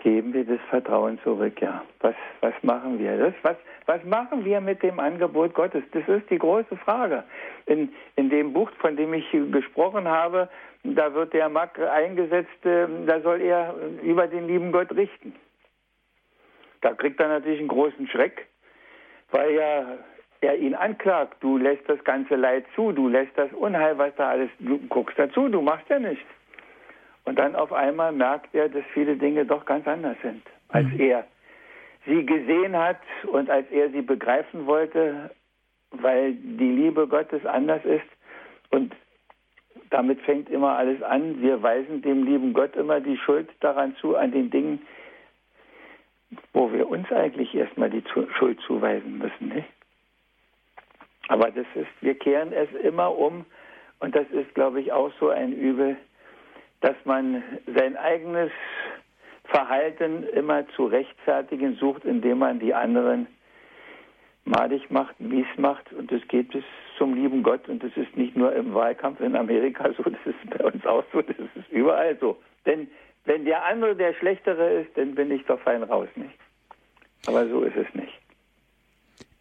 Geben 0.00 0.34
wir 0.34 0.44
das 0.44 0.60
Vertrauen 0.68 1.18
zurück, 1.22 1.62
ja. 1.62 1.82
Was, 2.00 2.14
was 2.42 2.52
machen 2.62 2.98
wir? 2.98 3.16
Das, 3.16 3.34
was, 3.42 3.56
was 3.86 4.04
machen 4.04 4.44
wir 4.44 4.60
mit 4.60 4.82
dem 4.82 5.00
Angebot 5.00 5.54
Gottes? 5.54 5.82
Das 5.92 6.06
ist 6.08 6.28
die 6.28 6.38
große 6.38 6.76
Frage. 6.76 7.24
In, 7.64 7.88
in 8.16 8.28
dem 8.28 8.52
Buch, 8.52 8.70
von 8.80 8.96
dem 8.96 9.14
ich 9.14 9.24
gesprochen 9.50 10.06
habe, 10.06 10.50
da 10.84 11.12
wird 11.14 11.32
der 11.32 11.48
Mack 11.48 11.78
eingesetzt, 11.78 12.64
äh, 12.64 12.86
da 13.06 13.20
soll 13.20 13.40
er 13.40 13.74
über 14.02 14.26
den 14.26 14.46
lieben 14.46 14.70
Gott 14.70 14.94
richten. 14.94 15.34
Da 16.82 16.92
kriegt 16.92 17.18
er 17.18 17.28
natürlich 17.28 17.58
einen 17.58 17.68
großen 17.68 18.06
Schreck, 18.08 18.46
weil 19.30 19.54
ja 19.54 19.98
er 20.44 20.56
ihn 20.56 20.74
anklagt. 20.74 21.36
Du 21.40 21.56
lässt 21.56 21.88
das 21.88 22.02
ganze 22.04 22.36
Leid 22.36 22.66
zu, 22.74 22.92
du 22.92 23.08
lässt 23.08 23.36
das 23.36 23.52
Unheil, 23.52 23.98
was 23.98 24.14
da 24.16 24.28
alles, 24.28 24.50
du 24.58 24.78
guckst 24.88 25.18
dazu, 25.18 25.48
du 25.48 25.60
machst 25.60 25.88
ja 25.88 25.98
nichts. 25.98 26.26
Und 27.24 27.38
dann 27.38 27.56
auf 27.56 27.72
einmal 27.72 28.12
merkt 28.12 28.54
er, 28.54 28.68
dass 28.68 28.84
viele 28.92 29.16
Dinge 29.16 29.46
doch 29.46 29.64
ganz 29.64 29.86
anders 29.88 30.16
sind, 30.22 30.42
als 30.68 30.86
mhm. 30.86 31.00
er 31.00 31.24
sie 32.06 32.26
gesehen 32.26 32.76
hat 32.76 33.00
und 33.26 33.48
als 33.48 33.70
er 33.70 33.88
sie 33.90 34.02
begreifen 34.02 34.66
wollte, 34.66 35.30
weil 35.90 36.34
die 36.34 36.70
Liebe 36.70 37.08
Gottes 37.08 37.46
anders 37.46 37.82
ist. 37.84 38.04
Und 38.70 38.94
damit 39.94 40.20
fängt 40.22 40.50
immer 40.50 40.76
alles 40.76 41.00
an. 41.04 41.40
Wir 41.40 41.62
weisen 41.62 42.02
dem 42.02 42.24
lieben 42.24 42.52
Gott 42.52 42.74
immer 42.74 43.00
die 43.00 43.16
Schuld 43.16 43.48
daran 43.60 43.94
zu, 44.00 44.16
an 44.16 44.32
den 44.32 44.50
Dingen, 44.50 44.82
wo 46.52 46.72
wir 46.72 46.88
uns 46.88 47.12
eigentlich 47.12 47.54
erstmal 47.54 47.90
die 47.90 48.02
Schuld 48.36 48.58
zuweisen 48.66 49.18
müssen. 49.18 49.54
Nicht? 49.54 49.68
Aber 51.28 51.52
das 51.52 51.66
ist, 51.76 51.86
wir 52.00 52.18
kehren 52.18 52.52
es 52.52 52.68
immer 52.82 53.16
um 53.16 53.46
und 54.00 54.16
das 54.16 54.28
ist, 54.32 54.52
glaube 54.56 54.80
ich, 54.80 54.90
auch 54.90 55.12
so 55.20 55.28
ein 55.28 55.52
Übel, 55.52 55.96
dass 56.80 56.96
man 57.04 57.44
sein 57.72 57.96
eigenes 57.96 58.50
Verhalten 59.44 60.24
immer 60.24 60.66
zu 60.70 60.86
rechtfertigen 60.86 61.76
sucht, 61.76 62.04
indem 62.04 62.38
man 62.38 62.58
die 62.58 62.74
anderen 62.74 63.28
madig 64.44 64.90
macht, 64.90 65.18
mies 65.20 65.46
macht 65.56 65.92
und 65.92 66.10
das 66.12 66.20
geht 66.28 66.50
bis 66.50 66.64
zum 66.98 67.14
lieben 67.14 67.42
Gott 67.42 67.68
und 67.68 67.82
das 67.82 67.92
ist 67.96 68.16
nicht 68.16 68.36
nur 68.36 68.54
im 68.54 68.74
Wahlkampf 68.74 69.20
in 69.20 69.36
Amerika 69.36 69.90
so, 69.96 70.02
das 70.04 70.26
ist 70.26 70.50
bei 70.50 70.64
uns 70.64 70.84
auch 70.86 71.04
so, 71.12 71.22
das 71.22 71.36
ist 71.38 71.70
überall 71.70 72.16
so. 72.20 72.36
Denn 72.66 72.88
wenn 73.24 73.44
der 73.44 73.64
andere 73.64 73.96
der 73.96 74.14
Schlechtere 74.14 74.82
ist, 74.82 74.96
dann 74.96 75.14
bin 75.14 75.30
ich 75.30 75.44
doch 75.46 75.60
fein 75.60 75.82
raus, 75.82 76.08
nicht? 76.14 76.38
Aber 77.26 77.48
so 77.48 77.62
ist 77.62 77.76
es 77.76 77.94
nicht. 77.94 78.12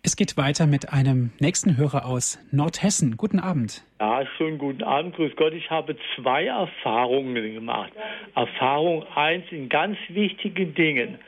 Es 0.05 0.17
geht 0.17 0.35
weiter 0.35 0.67
mit 0.67 0.91
einem 0.91 1.31
nächsten 1.39 1.77
Hörer 1.77 2.05
aus 2.05 2.37
Nordhessen. 2.51 3.15
Guten 3.15 3.39
Abend. 3.39 3.85
Ja, 4.01 4.25
schönen 4.37 4.57
guten 4.57 4.83
Abend. 4.83 5.15
Grüß 5.15 5.33
Gott. 5.37 5.53
Ich 5.53 5.69
habe 5.69 5.95
zwei 6.15 6.45
Erfahrungen 6.45 7.53
gemacht. 7.53 7.93
Erfahrung 8.35 9.05
eins 9.15 9.45
in 9.51 9.69
ganz 9.69 9.97
wichtigen 10.09 10.75
Dingen 10.75 11.19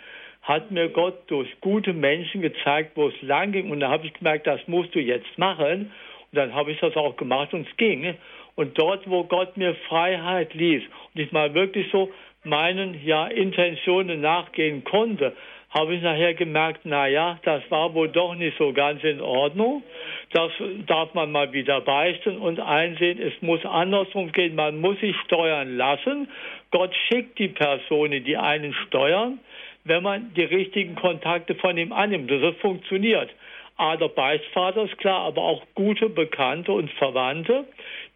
hat 0.46 0.70
mir 0.70 0.90
Gott 0.90 1.24
durch 1.28 1.50
gute 1.60 1.92
Menschen 1.92 2.42
gezeigt, 2.42 2.92
wo 2.96 3.08
es 3.08 3.22
lang 3.22 3.52
ging. 3.52 3.72
Und 3.72 3.80
da 3.80 3.90
habe 3.90 4.06
ich 4.06 4.14
gemerkt, 4.14 4.46
das 4.46 4.62
musst 4.68 4.94
du 4.94 5.00
jetzt 5.00 5.38
machen. 5.38 5.92
Und 6.32 6.38
dann 6.38 6.54
habe 6.54 6.72
ich 6.72 6.80
das 6.80 6.96
auch 6.96 7.18
gemacht 7.18 7.54
und 7.54 7.68
es 7.68 7.78
ging. 7.78 8.16
Und 8.56 8.78
dort, 8.78 9.10
wo 9.10 9.24
Gott 9.24 9.58
mir 9.58 9.76
Freiheit 9.90 10.54
ließ 10.54 10.84
und 11.14 11.22
ich 11.22 11.32
mal 11.32 11.54
wirklich 11.56 11.88
so 11.92 12.12
meinen 12.44 13.04
ja, 13.04 13.26
Intentionen 13.26 14.22
nachgehen 14.22 14.84
konnte, 14.84 15.34
habe 15.78 15.96
ich 15.96 16.02
nachher 16.02 16.36
gemerkt, 16.36 16.82
na 16.84 17.08
ja, 17.08 17.38
das 17.44 17.62
war 17.70 17.94
wohl 17.94 18.08
doch 18.08 18.36
nicht 18.36 18.58
so 18.58 18.72
ganz 18.72 19.04
in 19.04 19.20
Ordnung. 19.20 19.84
Das 20.32 20.52
darf 20.86 21.14
man 21.16 21.32
mal 21.32 21.52
wieder 21.52 21.82
beichten 21.82 22.38
und 22.38 22.62
einsehen, 22.62 23.20
es 23.20 23.34
muss 23.42 23.66
andersrum 23.66 24.32
gehen. 24.32 24.56
Man 24.56 24.80
muss 24.80 24.98
sich 25.00 25.16
steuern 25.26 25.76
lassen. 25.76 26.30
Gott 26.72 26.96
schickt 27.08 27.40
die 27.40 27.50
Personen, 27.50 28.24
die 28.24 28.38
einen 28.38 28.74
steuern, 28.88 29.40
wenn 29.86 30.04
man 30.04 30.34
die 30.34 30.44
richtigen 30.44 30.96
Kontakte 30.96 31.56
von 31.56 31.78
ihm 31.78 31.94
annimmt. 31.94 32.30
Das 32.30 32.56
funktioniert. 32.58 33.30
A, 33.78 33.96
der 33.98 34.08
Beichtvater 34.10 34.84
ist 34.84 34.98
klar, 34.98 35.22
aber 35.22 35.42
auch 35.42 35.64
gute 35.76 36.10
Bekannte 36.10 36.72
und 36.72 36.90
Verwandte, 36.92 37.66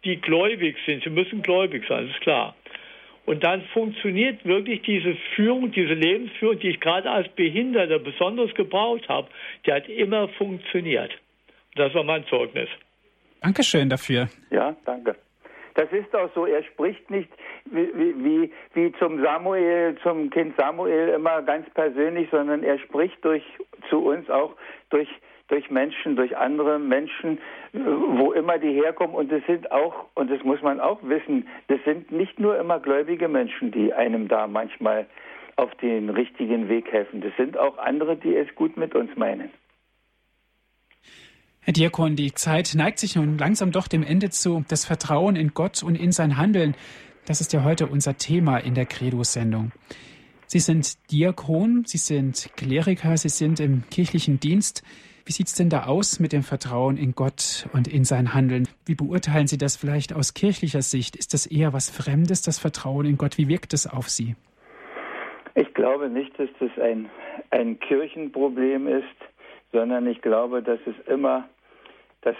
die 0.04 0.16
gläubig 0.16 0.76
sind. 0.86 1.04
Sie 1.04 1.10
müssen 1.10 1.42
gläubig 1.42 1.84
sein, 1.88 2.06
das 2.06 2.16
ist 2.16 2.22
klar. 2.22 2.54
Und 3.26 3.44
dann 3.44 3.62
funktioniert 3.72 4.44
wirklich 4.44 4.82
diese 4.82 5.14
Führung, 5.36 5.70
diese 5.70 5.94
Lebensführung, 5.94 6.58
die 6.58 6.70
ich 6.70 6.80
gerade 6.80 7.10
als 7.10 7.28
Behinderter 7.34 7.98
besonders 7.98 8.52
gebraucht 8.54 9.08
habe, 9.08 9.28
die 9.66 9.72
hat 9.72 9.88
immer 9.88 10.28
funktioniert. 10.28 11.12
Das 11.76 11.94
war 11.94 12.02
mein 12.02 12.24
Zeugnis. 12.26 12.68
Dankeschön 13.42 13.88
dafür. 13.88 14.28
Ja, 14.50 14.74
danke. 14.84 15.14
Das 15.80 15.90
ist 15.92 16.14
auch 16.14 16.28
so. 16.34 16.44
Er 16.44 16.62
spricht 16.62 17.10
nicht 17.10 17.30
wie, 17.64 17.90
wie, 17.94 18.52
wie 18.74 18.92
zum 18.98 19.22
Samuel, 19.22 19.96
zum 20.02 20.28
Kind 20.28 20.54
Samuel 20.58 21.08
immer 21.08 21.40
ganz 21.40 21.70
persönlich, 21.70 22.28
sondern 22.30 22.62
er 22.62 22.78
spricht 22.78 23.24
durch 23.24 23.42
zu 23.88 24.04
uns 24.04 24.28
auch 24.28 24.56
durch 24.90 25.08
durch 25.48 25.70
Menschen, 25.70 26.16
durch 26.16 26.36
andere 26.36 26.78
Menschen, 26.78 27.38
wo 27.72 28.32
immer 28.32 28.58
die 28.58 28.72
herkommen. 28.72 29.16
Und 29.16 29.32
es 29.32 29.44
sind 29.46 29.72
auch, 29.72 30.04
und 30.14 30.30
das 30.30 30.44
muss 30.44 30.60
man 30.60 30.80
auch 30.80 30.98
wissen, 31.02 31.48
das 31.68 31.80
sind 31.86 32.12
nicht 32.12 32.38
nur 32.38 32.58
immer 32.58 32.78
gläubige 32.78 33.26
Menschen, 33.26 33.72
die 33.72 33.94
einem 33.94 34.28
da 34.28 34.46
manchmal 34.46 35.06
auf 35.56 35.74
den 35.76 36.10
richtigen 36.10 36.68
Weg 36.68 36.92
helfen. 36.92 37.22
Das 37.22 37.34
sind 37.38 37.56
auch 37.56 37.78
andere, 37.78 38.16
die 38.16 38.36
es 38.36 38.54
gut 38.54 38.76
mit 38.76 38.94
uns 38.94 39.16
meinen. 39.16 39.50
Herr 41.62 41.74
Diakon, 41.74 42.16
die 42.16 42.32
Zeit 42.32 42.72
neigt 42.74 42.98
sich 42.98 43.16
nun 43.16 43.36
langsam 43.36 43.70
doch 43.70 43.86
dem 43.86 44.02
Ende 44.02 44.30
zu. 44.30 44.64
Das 44.68 44.86
Vertrauen 44.86 45.36
in 45.36 45.52
Gott 45.52 45.82
und 45.82 45.94
in 45.94 46.10
sein 46.10 46.38
Handeln, 46.38 46.74
das 47.26 47.42
ist 47.42 47.52
ja 47.52 47.64
heute 47.64 47.86
unser 47.86 48.16
Thema 48.16 48.56
in 48.56 48.74
der 48.74 48.86
Credo-Sendung. 48.86 49.70
Sie 50.46 50.58
sind 50.58 50.96
Diakon, 51.12 51.84
Sie 51.86 51.98
sind 51.98 52.50
Kleriker, 52.56 53.14
Sie 53.18 53.28
sind 53.28 53.60
im 53.60 53.82
kirchlichen 53.90 54.40
Dienst. 54.40 54.82
Wie 55.26 55.32
sieht 55.32 55.48
es 55.48 55.54
denn 55.54 55.68
da 55.68 55.84
aus 55.84 56.18
mit 56.18 56.32
dem 56.32 56.42
Vertrauen 56.42 56.96
in 56.96 57.12
Gott 57.12 57.68
und 57.74 57.88
in 57.88 58.04
sein 58.04 58.32
Handeln? 58.32 58.66
Wie 58.86 58.94
beurteilen 58.94 59.46
Sie 59.46 59.58
das 59.58 59.76
vielleicht 59.76 60.14
aus 60.14 60.32
kirchlicher 60.32 60.80
Sicht? 60.80 61.14
Ist 61.14 61.34
das 61.34 61.44
eher 61.44 61.74
was 61.74 61.90
Fremdes, 61.90 62.40
das 62.40 62.58
Vertrauen 62.58 63.04
in 63.04 63.18
Gott? 63.18 63.36
Wie 63.36 63.48
wirkt 63.48 63.74
es 63.74 63.86
auf 63.86 64.08
Sie? 64.08 64.34
Ich 65.56 65.74
glaube 65.74 66.08
nicht, 66.08 66.36
dass 66.38 66.48
das 66.58 66.70
ein, 66.82 67.10
ein 67.50 67.78
Kirchenproblem 67.80 68.88
ist, 68.88 69.04
sondern 69.72 70.06
ich 70.06 70.20
glaube, 70.22 70.62
dass 70.62 70.80
es 70.86 70.94
immer 71.06 71.48
das 72.22 72.36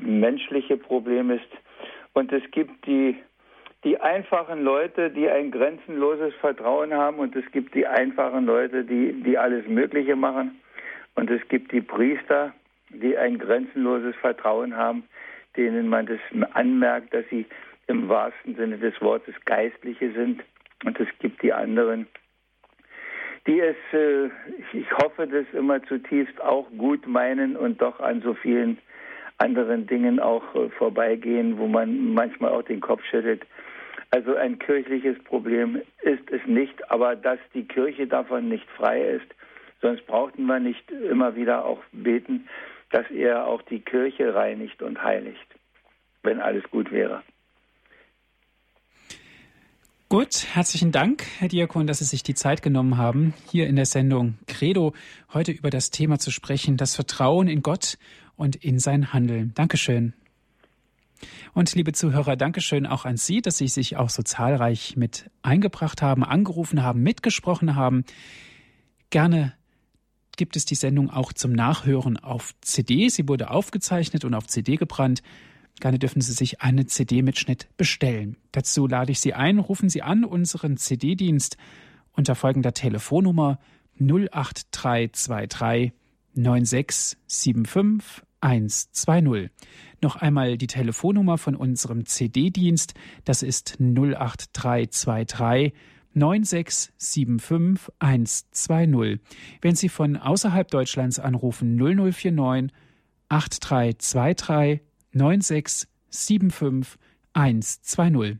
menschliche 0.00 0.76
Problem 0.76 1.30
ist. 1.30 1.48
Und 2.12 2.32
es 2.32 2.42
gibt 2.50 2.86
die, 2.86 3.16
die 3.84 4.00
einfachen 4.00 4.62
Leute, 4.62 5.10
die 5.10 5.28
ein 5.28 5.50
grenzenloses 5.50 6.34
Vertrauen 6.34 6.92
haben 6.92 7.18
und 7.18 7.34
es 7.36 7.44
gibt 7.52 7.74
die 7.74 7.86
einfachen 7.86 8.46
Leute, 8.46 8.84
die, 8.84 9.12
die 9.22 9.38
alles 9.38 9.66
Mögliche 9.66 10.16
machen. 10.16 10.60
Und 11.14 11.30
es 11.30 11.46
gibt 11.48 11.72
die 11.72 11.80
Priester, 11.80 12.52
die 12.90 13.16
ein 13.16 13.38
grenzenloses 13.38 14.14
Vertrauen 14.16 14.76
haben, 14.76 15.04
denen 15.56 15.88
man 15.88 16.06
das 16.06 16.20
anmerkt, 16.52 17.12
dass 17.12 17.24
sie 17.30 17.46
im 17.86 18.08
wahrsten 18.08 18.54
Sinne 18.54 18.78
des 18.78 19.00
Wortes 19.00 19.34
Geistliche 19.44 20.12
sind. 20.12 20.42
Und 20.84 20.98
es 21.00 21.08
gibt 21.18 21.42
die 21.42 21.52
anderen, 21.52 22.06
die 23.46 23.60
es, 23.60 23.76
äh, 23.92 24.26
ich 24.72 24.90
hoffe, 25.02 25.26
das 25.26 25.46
immer 25.52 25.82
zutiefst 25.84 26.40
auch 26.40 26.66
gut 26.76 27.06
meinen 27.06 27.56
und 27.56 27.80
doch 27.80 28.00
an 28.00 28.20
so 28.22 28.34
vielen 28.34 28.78
anderen 29.38 29.86
Dingen 29.86 30.20
auch 30.20 30.54
äh, 30.54 30.68
vorbeigehen, 30.70 31.58
wo 31.58 31.66
man 31.66 32.12
manchmal 32.14 32.52
auch 32.52 32.62
den 32.62 32.80
Kopf 32.80 33.02
schüttelt. 33.04 33.42
Also 34.10 34.34
ein 34.34 34.58
kirchliches 34.58 35.18
Problem 35.24 35.80
ist 36.02 36.30
es 36.30 36.44
nicht, 36.46 36.90
aber 36.90 37.16
dass 37.16 37.38
die 37.54 37.66
Kirche 37.66 38.06
davon 38.06 38.48
nicht 38.48 38.68
frei 38.70 39.02
ist, 39.02 39.34
sonst 39.80 40.06
brauchten 40.06 40.46
wir 40.46 40.58
nicht 40.58 40.90
immer 40.90 41.36
wieder 41.36 41.64
auch 41.64 41.82
beten, 41.92 42.48
dass 42.90 43.08
er 43.10 43.46
auch 43.46 43.62
die 43.62 43.80
Kirche 43.80 44.34
reinigt 44.34 44.82
und 44.82 45.02
heiligt, 45.02 45.46
wenn 46.22 46.40
alles 46.40 46.64
gut 46.70 46.90
wäre. 46.90 47.22
Gut, 50.12 50.44
herzlichen 50.54 50.90
Dank, 50.90 51.24
Herr 51.38 51.46
Diakon, 51.46 51.86
dass 51.86 52.00
Sie 52.00 52.04
sich 52.04 52.24
die 52.24 52.34
Zeit 52.34 52.62
genommen 52.62 52.96
haben, 52.96 53.32
hier 53.48 53.68
in 53.68 53.76
der 53.76 53.86
Sendung 53.86 54.34
Credo 54.48 54.92
heute 55.32 55.52
über 55.52 55.70
das 55.70 55.92
Thema 55.92 56.18
zu 56.18 56.32
sprechen, 56.32 56.76
das 56.76 56.96
Vertrauen 56.96 57.46
in 57.46 57.62
Gott 57.62 57.96
und 58.34 58.56
in 58.56 58.80
sein 58.80 59.12
Handeln. 59.12 59.52
Dankeschön. 59.54 60.14
Und 61.54 61.72
liebe 61.76 61.92
Zuhörer, 61.92 62.34
Dankeschön 62.34 62.86
auch 62.86 63.04
an 63.04 63.18
Sie, 63.18 63.40
dass 63.40 63.58
Sie 63.58 63.68
sich 63.68 63.98
auch 63.98 64.10
so 64.10 64.24
zahlreich 64.24 64.96
mit 64.96 65.30
eingebracht 65.42 66.02
haben, 66.02 66.24
angerufen 66.24 66.82
haben, 66.82 67.04
mitgesprochen 67.04 67.76
haben. 67.76 68.04
Gerne 69.10 69.54
gibt 70.36 70.56
es 70.56 70.64
die 70.64 70.74
Sendung 70.74 71.10
auch 71.10 71.32
zum 71.32 71.52
Nachhören 71.52 72.16
auf 72.16 72.56
CD. 72.62 73.10
Sie 73.10 73.28
wurde 73.28 73.48
aufgezeichnet 73.48 74.24
und 74.24 74.34
auf 74.34 74.48
CD 74.48 74.74
gebrannt. 74.74 75.22
Gerne 75.80 75.98
dürfen 75.98 76.20
Sie 76.20 76.32
sich 76.32 76.60
einen 76.60 76.86
CD-Mitschnitt 76.86 77.68
bestellen. 77.76 78.36
Dazu 78.52 78.86
lade 78.86 79.10
ich 79.12 79.20
Sie 79.20 79.32
ein, 79.34 79.58
rufen 79.58 79.88
Sie 79.88 80.02
an 80.02 80.24
unseren 80.24 80.76
CD-Dienst 80.76 81.56
unter 82.12 82.34
folgender 82.34 82.74
Telefonnummer 82.74 83.58
08323 83.98 85.92
9675 86.34 88.22
120. 88.42 89.50
Noch 90.02 90.16
einmal 90.16 90.56
die 90.58 90.66
Telefonnummer 90.66 91.38
von 91.38 91.56
unserem 91.56 92.04
CD-Dienst, 92.06 92.94
das 93.24 93.42
ist 93.42 93.78
08323 93.80 95.72
9675 96.12 97.92
120. 97.98 99.20
Wenn 99.60 99.76
Sie 99.76 99.88
von 99.88 100.16
außerhalb 100.16 100.70
Deutschlands 100.70 101.18
anrufen, 101.18 101.76
0049 101.76 102.70
8323 103.28 104.80
9675 105.12 106.98
120. 107.32 108.38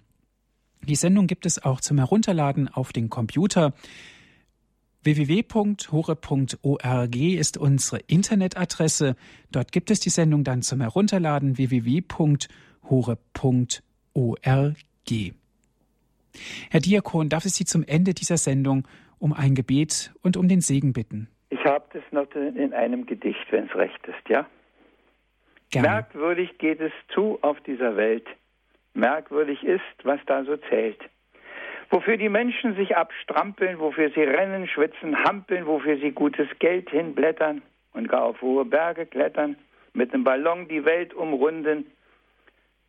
Die 0.82 0.94
Sendung 0.94 1.26
gibt 1.26 1.46
es 1.46 1.62
auch 1.62 1.80
zum 1.80 1.98
Herunterladen 1.98 2.68
auf 2.68 2.92
den 2.92 3.10
Computer 3.10 3.72
www.hore.org 5.02 5.96
ist 7.16 7.56
unsere 7.56 8.02
Internetadresse. 8.06 9.16
Dort 9.50 9.72
gibt 9.72 9.90
es 9.90 10.00
die 10.00 10.10
Sendung 10.10 10.44
dann 10.44 10.60
zum 10.62 10.80
Herunterladen 10.80 11.56
www.hore.org. 11.56 12.40
Herr 16.70 16.80
Diakon, 16.80 17.28
darf 17.28 17.44
ich 17.44 17.52
Sie 17.52 17.64
zum 17.64 17.82
Ende 17.82 18.14
dieser 18.14 18.36
Sendung 18.36 18.86
um 19.18 19.32
ein 19.32 19.54
Gebet 19.54 20.12
und 20.22 20.36
um 20.36 20.48
den 20.48 20.60
Segen 20.60 20.92
bitten? 20.92 21.28
Ich 21.48 21.64
habe 21.64 21.84
das 21.92 22.02
noch 22.12 22.30
in 22.34 22.72
einem 22.72 23.06
Gedicht, 23.06 23.46
wenn 23.50 23.64
es 23.66 23.74
recht 23.74 24.06
ist, 24.06 24.28
ja? 24.28 24.46
Gerne. 25.70 25.88
Merkwürdig 25.88 26.58
geht 26.58 26.80
es 26.80 26.92
zu 27.14 27.38
auf 27.42 27.60
dieser 27.62 27.96
Welt. 27.96 28.26
Merkwürdig 28.94 29.62
ist, 29.62 29.80
was 30.02 30.20
da 30.26 30.44
so 30.44 30.56
zählt 30.56 31.00
wofür 31.90 32.16
die 32.16 32.28
Menschen 32.28 32.76
sich 32.76 32.96
abstrampeln, 32.96 33.80
wofür 33.80 34.10
sie 34.10 34.22
rennen, 34.22 34.66
schwitzen, 34.68 35.24
hampeln, 35.24 35.66
wofür 35.66 35.98
sie 35.98 36.12
gutes 36.12 36.48
Geld 36.60 36.88
hinblättern 36.90 37.62
und 37.92 38.08
gar 38.08 38.22
auf 38.22 38.40
hohe 38.40 38.64
Berge 38.64 39.06
klettern, 39.06 39.56
mit 39.92 40.14
einem 40.14 40.24
Ballon 40.24 40.68
die 40.68 40.84
Welt 40.84 41.12
umrunden 41.12 41.90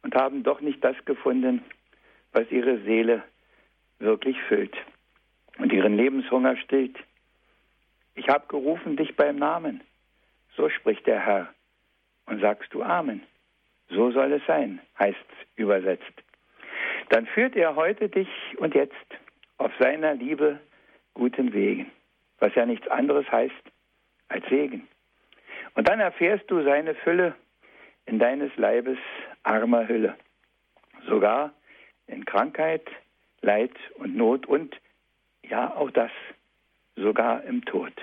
und 0.03 0.15
haben 0.15 0.43
doch 0.43 0.61
nicht 0.61 0.83
das 0.83 0.95
gefunden, 1.05 1.63
was 2.31 2.49
ihre 2.51 2.77
Seele 2.81 3.23
wirklich 3.99 4.39
füllt 4.47 4.75
und 5.57 5.73
ihren 5.73 5.97
Lebenshunger 5.97 6.55
stillt. 6.57 6.97
Ich 8.13 8.29
habe 8.29 8.45
gerufen 8.47 8.97
dich 8.97 9.15
beim 9.15 9.37
Namen, 9.37 9.81
so 10.55 10.69
spricht 10.69 11.07
der 11.07 11.19
Herr, 11.19 11.49
und 12.25 12.41
sagst 12.41 12.73
du 12.73 12.83
Amen. 12.83 13.21
So 13.89 14.11
soll 14.11 14.31
es 14.33 14.45
sein, 14.45 14.79
heißt 14.97 15.17
übersetzt 15.55 16.13
dann 17.11 17.25
führt 17.27 17.57
er 17.57 17.75
heute 17.75 18.07
dich 18.07 18.29
und 18.57 18.73
jetzt 18.73 18.95
auf 19.57 19.71
seiner 19.79 20.13
Liebe 20.13 20.59
guten 21.13 21.53
Wegen, 21.53 21.91
was 22.39 22.55
ja 22.55 22.65
nichts 22.65 22.87
anderes 22.87 23.29
heißt 23.29 23.53
als 24.29 24.45
Segen. 24.47 24.87
Und 25.75 25.89
dann 25.89 25.99
erfährst 25.99 26.49
du 26.49 26.63
seine 26.63 26.95
Fülle 26.95 27.35
in 28.05 28.17
deines 28.17 28.55
Leibes 28.55 28.97
armer 29.43 29.89
Hülle, 29.89 30.15
sogar 31.05 31.51
in 32.07 32.23
Krankheit, 32.23 32.87
Leid 33.41 33.75
und 33.95 34.15
Not 34.15 34.45
und 34.45 34.73
ja 35.43 35.75
auch 35.75 35.91
das, 35.91 36.11
sogar 36.95 37.43
im 37.43 37.65
Tod. 37.65 37.93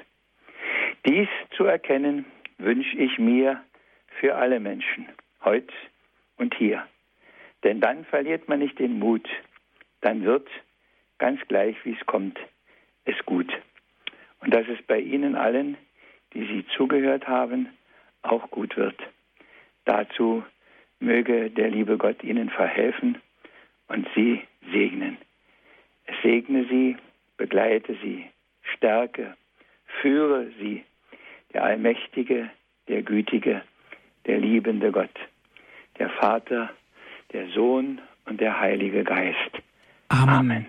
Dies 1.06 1.28
zu 1.56 1.64
erkennen 1.64 2.26
wünsche 2.58 2.96
ich 2.98 3.18
mir 3.18 3.62
für 4.20 4.34
alle 4.34 4.60
Menschen, 4.60 5.08
heute 5.44 5.72
und 6.36 6.54
hier. 6.54 6.86
Denn 7.64 7.80
dann 7.80 8.04
verliert 8.04 8.48
man 8.48 8.60
nicht 8.60 8.78
den 8.78 8.98
Mut. 8.98 9.28
Dann 10.00 10.24
wird, 10.24 10.48
ganz 11.18 11.40
gleich 11.48 11.76
wie 11.84 11.96
es 11.98 12.06
kommt, 12.06 12.38
es 13.04 13.16
gut. 13.24 13.52
Und 14.40 14.54
dass 14.54 14.66
es 14.68 14.80
bei 14.86 15.00
Ihnen 15.00 15.34
allen, 15.34 15.76
die 16.34 16.46
Sie 16.46 16.66
zugehört 16.76 17.26
haben, 17.26 17.68
auch 18.22 18.50
gut 18.50 18.76
wird. 18.76 18.96
Dazu 19.84 20.44
möge 21.00 21.50
der 21.50 21.70
liebe 21.70 21.96
Gott 21.96 22.22
Ihnen 22.22 22.50
verhelfen 22.50 23.20
und 23.88 24.06
Sie 24.14 24.42
segnen. 24.72 25.16
Es 26.06 26.14
segne 26.22 26.64
Sie, 26.68 26.96
begleite 27.36 27.96
Sie, 28.02 28.26
stärke, 28.74 29.36
führe 30.00 30.50
Sie, 30.58 30.84
der 31.52 31.64
allmächtige, 31.64 32.50
der 32.88 33.02
gütige, 33.02 33.62
der 34.28 34.38
liebende 34.38 34.92
Gott, 34.92 35.10
der 35.98 36.10
Vater, 36.10 36.70
der 37.32 37.48
Sohn 37.50 38.00
und 38.26 38.40
der 38.40 38.60
Heilige 38.60 39.02
Geist. 39.02 39.50
Amen. 40.08 40.28
Amen. 40.28 40.66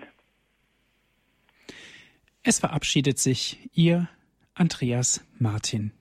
Es 2.42 2.58
verabschiedet 2.58 3.18
sich 3.18 3.70
Ihr 3.74 4.08
Andreas 4.54 5.24
Martin. 5.38 5.92